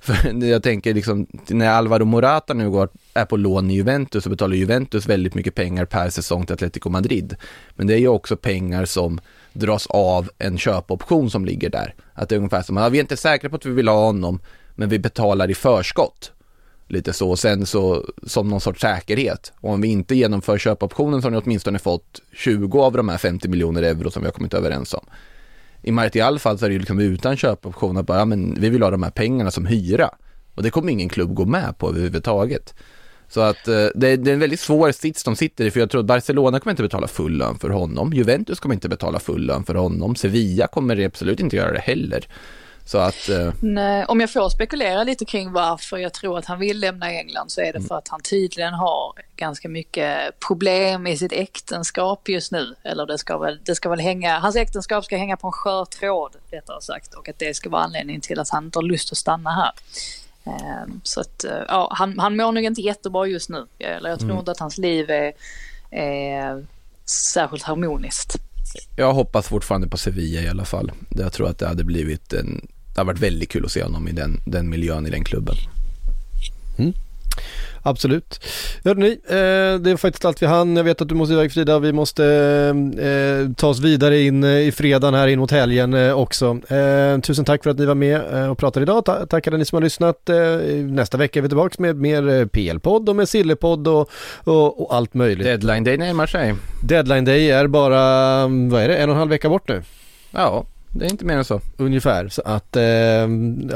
För 0.07 0.45
jag 0.45 0.63
tänker 0.63 0.95
liksom, 0.95 1.27
när 1.49 1.69
Alvaro 1.69 2.05
Morata 2.05 2.55
nu 2.55 2.71
går, 2.71 2.89
är 3.15 3.25
på 3.25 3.37
lån 3.37 3.71
i 3.71 3.75
Juventus 3.75 4.25
så 4.25 4.31
betalar 4.31 4.57
Juventus 4.57 5.07
väldigt 5.07 5.35
mycket 5.35 5.55
pengar 5.55 5.85
per 5.85 6.11
säsong 6.11 6.47
till 6.47 6.55
Atletico 6.55 6.89
Madrid. 6.89 7.37
Men 7.75 7.87
det 7.87 7.95
är 7.95 7.99
ju 7.99 8.09
också 8.09 8.37
pengar 8.37 8.85
som 8.85 9.21
dras 9.53 9.87
av 9.87 10.31
en 10.39 10.59
köpoption 10.59 11.31
som 11.31 11.45
ligger 11.45 11.71
där. 11.71 11.95
Att 12.15 12.29
det 12.29 12.35
är 12.35 12.37
ungefär 12.37 12.63
som, 12.63 12.77
ja, 12.77 12.89
vi 12.89 12.99
är 12.99 13.03
inte 13.03 13.17
säkra 13.17 13.51
på 13.51 13.57
att 13.57 13.67
vi 13.67 13.71
vill 13.71 13.89
ha 13.89 14.05
honom, 14.07 14.41
men 14.75 14.89
vi 14.89 14.99
betalar 14.99 15.51
i 15.51 15.55
förskott. 15.55 16.33
Lite 16.89 17.13
så, 17.13 17.31
och 17.31 17.39
sen 17.39 17.67
så 17.67 18.05
som 18.27 18.49
någon 18.49 18.61
sorts 18.61 18.81
säkerhet. 18.81 19.53
Och 19.61 19.71
om 19.71 19.81
vi 19.81 19.89
inte 19.89 20.15
genomför 20.15 20.59
köpoptionen 20.59 21.23
så 21.23 21.27
har 21.27 21.31
ni 21.31 21.41
åtminstone 21.45 21.79
fått 21.79 22.21
20 22.33 22.81
av 22.81 22.93
de 22.93 23.09
här 23.09 23.19
50 23.19 23.49
miljoner 23.49 23.83
euro 23.83 24.11
som 24.11 24.23
vi 24.23 24.27
har 24.27 24.33
kommit 24.33 24.55
överens 24.55 24.95
om. 24.95 25.07
I 25.87 25.93
Martial 25.93 26.39
fall 26.39 26.59
så 26.59 26.65
är 26.65 26.69
det 26.69 26.73
ju 26.73 26.79
liksom 26.79 27.01
utan 27.01 27.37
köpoption 27.37 27.97
att 27.97 28.07
bara, 28.07 28.19
ja, 28.19 28.25
men 28.25 28.55
vi 28.61 28.69
vill 28.69 28.83
ha 28.83 28.91
de 28.91 29.03
här 29.03 29.11
pengarna 29.11 29.51
som 29.51 29.67
hyra. 29.67 30.11
Och 30.55 30.63
det 30.63 30.71
kommer 30.71 30.93
ingen 30.93 31.09
klubb 31.09 31.35
gå 31.35 31.45
med 31.45 31.79
på 31.79 31.89
överhuvudtaget. 31.89 32.75
Så 33.29 33.41
att 33.41 33.69
eh, 33.69 33.87
det, 33.95 34.09
är, 34.09 34.17
det 34.17 34.31
är 34.31 34.35
en 34.35 34.41
väldigt 34.41 34.61
svår 34.61 34.93
sits 34.93 35.25
de 35.25 35.37
sitter 35.37 35.65
i, 35.65 35.71
för 35.71 35.81
jag 35.81 35.91
tror 35.91 36.01
att 36.01 36.07
Barcelona 36.07 36.61
kommer 36.61 36.73
inte 36.73 36.83
betala 36.83 37.09
full 37.09 37.39
lön 37.39 37.59
för 37.59 37.71
honom. 37.71 38.13
Juventus 38.13 38.61
kommer 38.61 38.75
inte 38.75 38.89
betala 38.89 39.19
full 39.19 39.47
lön 39.47 39.65
för 39.65 39.75
honom. 39.75 40.17
Sevilla 40.17 40.67
kommer 40.67 41.05
absolut 41.05 41.41
inte 41.41 41.57
göra 41.57 41.73
det 41.73 41.81
heller. 41.81 42.27
Så 42.87 42.99
att, 42.99 43.29
eh, 43.29 43.53
Nej, 43.61 44.05
om 44.05 44.21
jag 44.21 44.33
får 44.33 44.49
spekulera 44.49 45.05
lite 45.05 45.25
kring 45.25 45.53
varför 45.53 45.97
jag 45.97 46.13
tror 46.13 46.39
att 46.39 46.45
han 46.47 46.59
vill 46.59 46.81
lämna 46.81 47.11
England 47.13 47.51
så 47.53 47.61
är 47.61 47.73
det 47.73 47.81
för 47.83 47.99
att 47.99 48.09
han 48.09 48.21
tydligen 48.23 48.75
har 48.75 49.13
ganska 49.37 49.69
mycket 49.69 50.41
problem 50.49 51.07
i 51.07 51.17
sitt 51.17 51.33
äktenskap 51.33 52.29
just 52.29 52.53
nu. 52.53 52.75
Eller 52.83 53.07
det 53.07 53.19
ska 53.19 53.39
väl, 53.39 53.61
det 53.65 53.75
ska 53.75 53.89
väl 53.89 54.01
hänga, 54.01 54.39
hans 54.39 54.57
äktenskap 54.57 55.05
ska 55.05 55.17
hänga 55.17 55.37
på 55.37 55.47
en 55.47 55.53
skör 55.53 55.85
tråd 55.85 56.37
rättare 56.51 56.81
sagt 56.83 57.15
och 57.15 57.29
att 57.29 57.39
det 57.39 57.55
ska 57.57 57.71
vara 57.71 57.83
anledningen 57.83 58.21
till 58.21 58.41
att 58.41 58.49
han 58.51 58.65
inte 58.65 58.79
har 58.79 58.85
lust 58.85 59.13
att 59.13 59.19
stanna 59.19 59.51
här. 59.51 59.73
Ehm, 60.45 61.01
Så 61.05 61.21
att 61.21 61.45
eh, 61.45 61.51
ja, 61.69 61.89
han, 61.95 62.19
han 62.19 62.37
mår 62.37 62.53
nog 62.53 62.65
inte 62.65 62.81
jättebra 62.81 63.27
just 63.27 63.49
nu. 63.49 63.67
Eller 63.79 64.11
jag 64.11 64.19
tror 64.19 64.31
Mm. 64.31 64.39
inte 64.39 64.51
att 64.51 64.59
hans 64.61 64.79
liv 64.79 65.11
är, 65.11 65.33
är 65.91 66.67
särskilt 67.33 67.63
harmoniskt. 67.63 68.37
jag 68.97 69.13
hoppas 69.15 69.49
fortfarande 69.49 69.89
på 69.89 69.97
Sevilla 69.97 70.41
i 70.41 70.49
alla 70.49 70.65
fall. 70.65 70.93
Jag 71.11 71.33
tror 71.33 71.49
att 71.49 71.59
det 71.59 71.67
hade 71.69 71.85
blivit 71.85 72.33
en, 72.33 72.67
det 72.97 73.01
har 73.01 73.07
varit 73.07 73.19
väldigt 73.23 73.51
kul 73.51 73.65
att 73.65 73.71
se 73.73 73.83
honom 73.83 74.09
i 74.09 74.13
den, 74.13 74.41
den 74.45 74.69
miljön 74.71 75.07
i 75.07 75.11
den 75.11 75.25
klubben. 75.25 75.55
Absolut. 77.83 78.41
Hörde 78.85 79.01
ni, 79.01 79.11
eh, 79.29 79.81
det 79.81 79.91
är 79.91 79.97
faktiskt 79.97 80.25
allt 80.25 80.43
vi 80.43 80.47
hann. 80.47 80.77
Jag 80.77 80.85
vet 80.85 81.01
att 81.01 81.09
du 81.09 81.15
måste 81.15 81.33
iväg 81.35 81.53
Frida. 81.53 81.79
Vi 81.79 81.93
måste 81.93 82.25
eh, 82.99 83.53
ta 83.57 83.69
oss 83.69 83.81
vidare 83.81 84.21
in 84.21 84.45
eh, 84.45 84.51
i 84.51 84.73
fredagen 84.73 85.15
här 85.15 85.29
in 85.29 85.39
mot 85.39 85.51
helgen 85.51 85.95
eh, 85.95 86.13
också. 86.13 86.59
Eh, 86.69 87.21
tusen 87.21 87.45
tack 87.45 87.63
för 87.63 87.71
att 87.71 87.79
ni 87.79 87.87
var 87.87 87.95
med 87.95 88.21
eh, 88.35 88.51
och 88.51 88.59
pratade 88.59 88.83
idag. 88.85 89.05
Ta- 89.05 89.27
tack 89.27 89.47
alla 89.47 89.57
ni 89.57 89.65
som 89.65 89.77
har 89.77 89.83
lyssnat. 89.83 90.29
Eh, 90.29 90.37
nästa 90.77 91.19
vecka 91.19 91.41
är 91.41 91.43
vi 91.43 91.49
tillbaka 91.49 91.75
med 91.79 91.97
mer 91.97 92.29
eh, 92.29 92.47
PL-podd 92.47 93.09
och 93.09 93.17
med 93.17 93.29
Sillepodd 93.29 93.89
och, 93.89 94.11
och, 94.45 94.83
och 94.83 94.95
allt 94.95 95.15
möjligt. 95.15 95.47
Deadline 95.47 95.85
day 95.85 95.97
närmar 95.99 96.27
sig. 96.27 96.55
Deadline 96.83 97.25
day 97.25 97.51
är 97.51 97.67
bara, 97.67 98.01
mm, 98.43 98.71
vad 98.71 98.83
är 98.83 98.89
det, 98.89 98.97
en 98.97 99.09
och 99.09 99.15
en 99.15 99.19
halv 99.19 99.31
vecka 99.31 99.49
bort 99.49 99.69
nu? 99.69 99.83
Ja, 100.31 100.65
det 100.99 101.07
är 101.07 101.11
inte 101.11 101.25
mer 101.25 101.37
än 101.37 101.45
så. 101.45 101.61
Ungefär, 101.77 102.29
så 102.29 102.43
att 102.45 102.77
eh, 102.77 102.83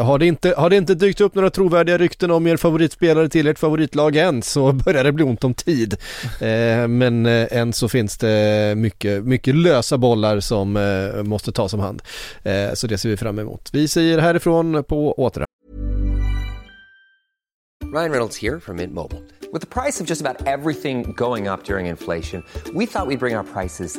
har, 0.05 0.18
det 0.18 0.27
inte, 0.27 0.55
har 0.57 0.71
det 0.71 0.77
inte 0.77 0.95
dykt 0.95 1.21
upp 1.21 1.35
några 1.35 1.51
trovärdiga 1.51 1.99
rykten 1.99 2.31
om 2.31 2.47
er 2.47 2.57
favoritspelare 2.57 3.29
till 3.29 3.47
ert 3.47 3.59
favoritlag 3.59 4.16
än 4.16 4.43
så 4.43 4.73
börjar 4.85 5.05
det 5.05 5.12
bli 5.12 5.25
ont 5.25 5.45
om 5.45 5.55
tid. 5.55 5.97
Eh, 6.41 6.89
men 6.89 7.27
eh, 7.27 7.47
än 7.51 7.73
så 7.73 7.89
finns 7.89 8.18
det 8.18 8.75
mycket, 8.77 9.25
mycket 9.25 9.55
lösa 9.55 9.99
bollar 9.99 10.41
som 10.41 10.77
eh, 10.77 11.23
måste 11.23 11.53
tas 11.53 11.75
om 11.75 11.81
hand. 11.81 12.03
Eh, 12.43 12.73
så 12.75 12.87
det 12.87 12.99
ser 12.99 13.09
vi 13.09 13.16
fram 13.16 13.39
emot. 13.39 13.71
Vi 13.73 13.89
säger 13.89 14.18
härifrån 14.18 14.85
på 14.85 15.12
åter. 15.12 15.45
Ryan 17.93 18.11
Reynolds 18.11 18.37
here 18.37 18.61
from 18.61 18.77
Mint 18.77 18.95
Mobile. 18.95 19.23
With 19.53 19.62
the 19.62 19.81
price 19.83 20.01
of 20.01 20.07
just 20.07 20.21
about 20.21 20.47
everything 20.47 21.12
going 21.16 21.49
up 21.49 21.64
during 21.64 21.87
inflation, 21.87 22.45
we 22.73 22.87
thought 22.87 23.09
we'd 23.09 23.18
bring 23.18 23.37
our 23.37 23.43
prices 23.43 23.99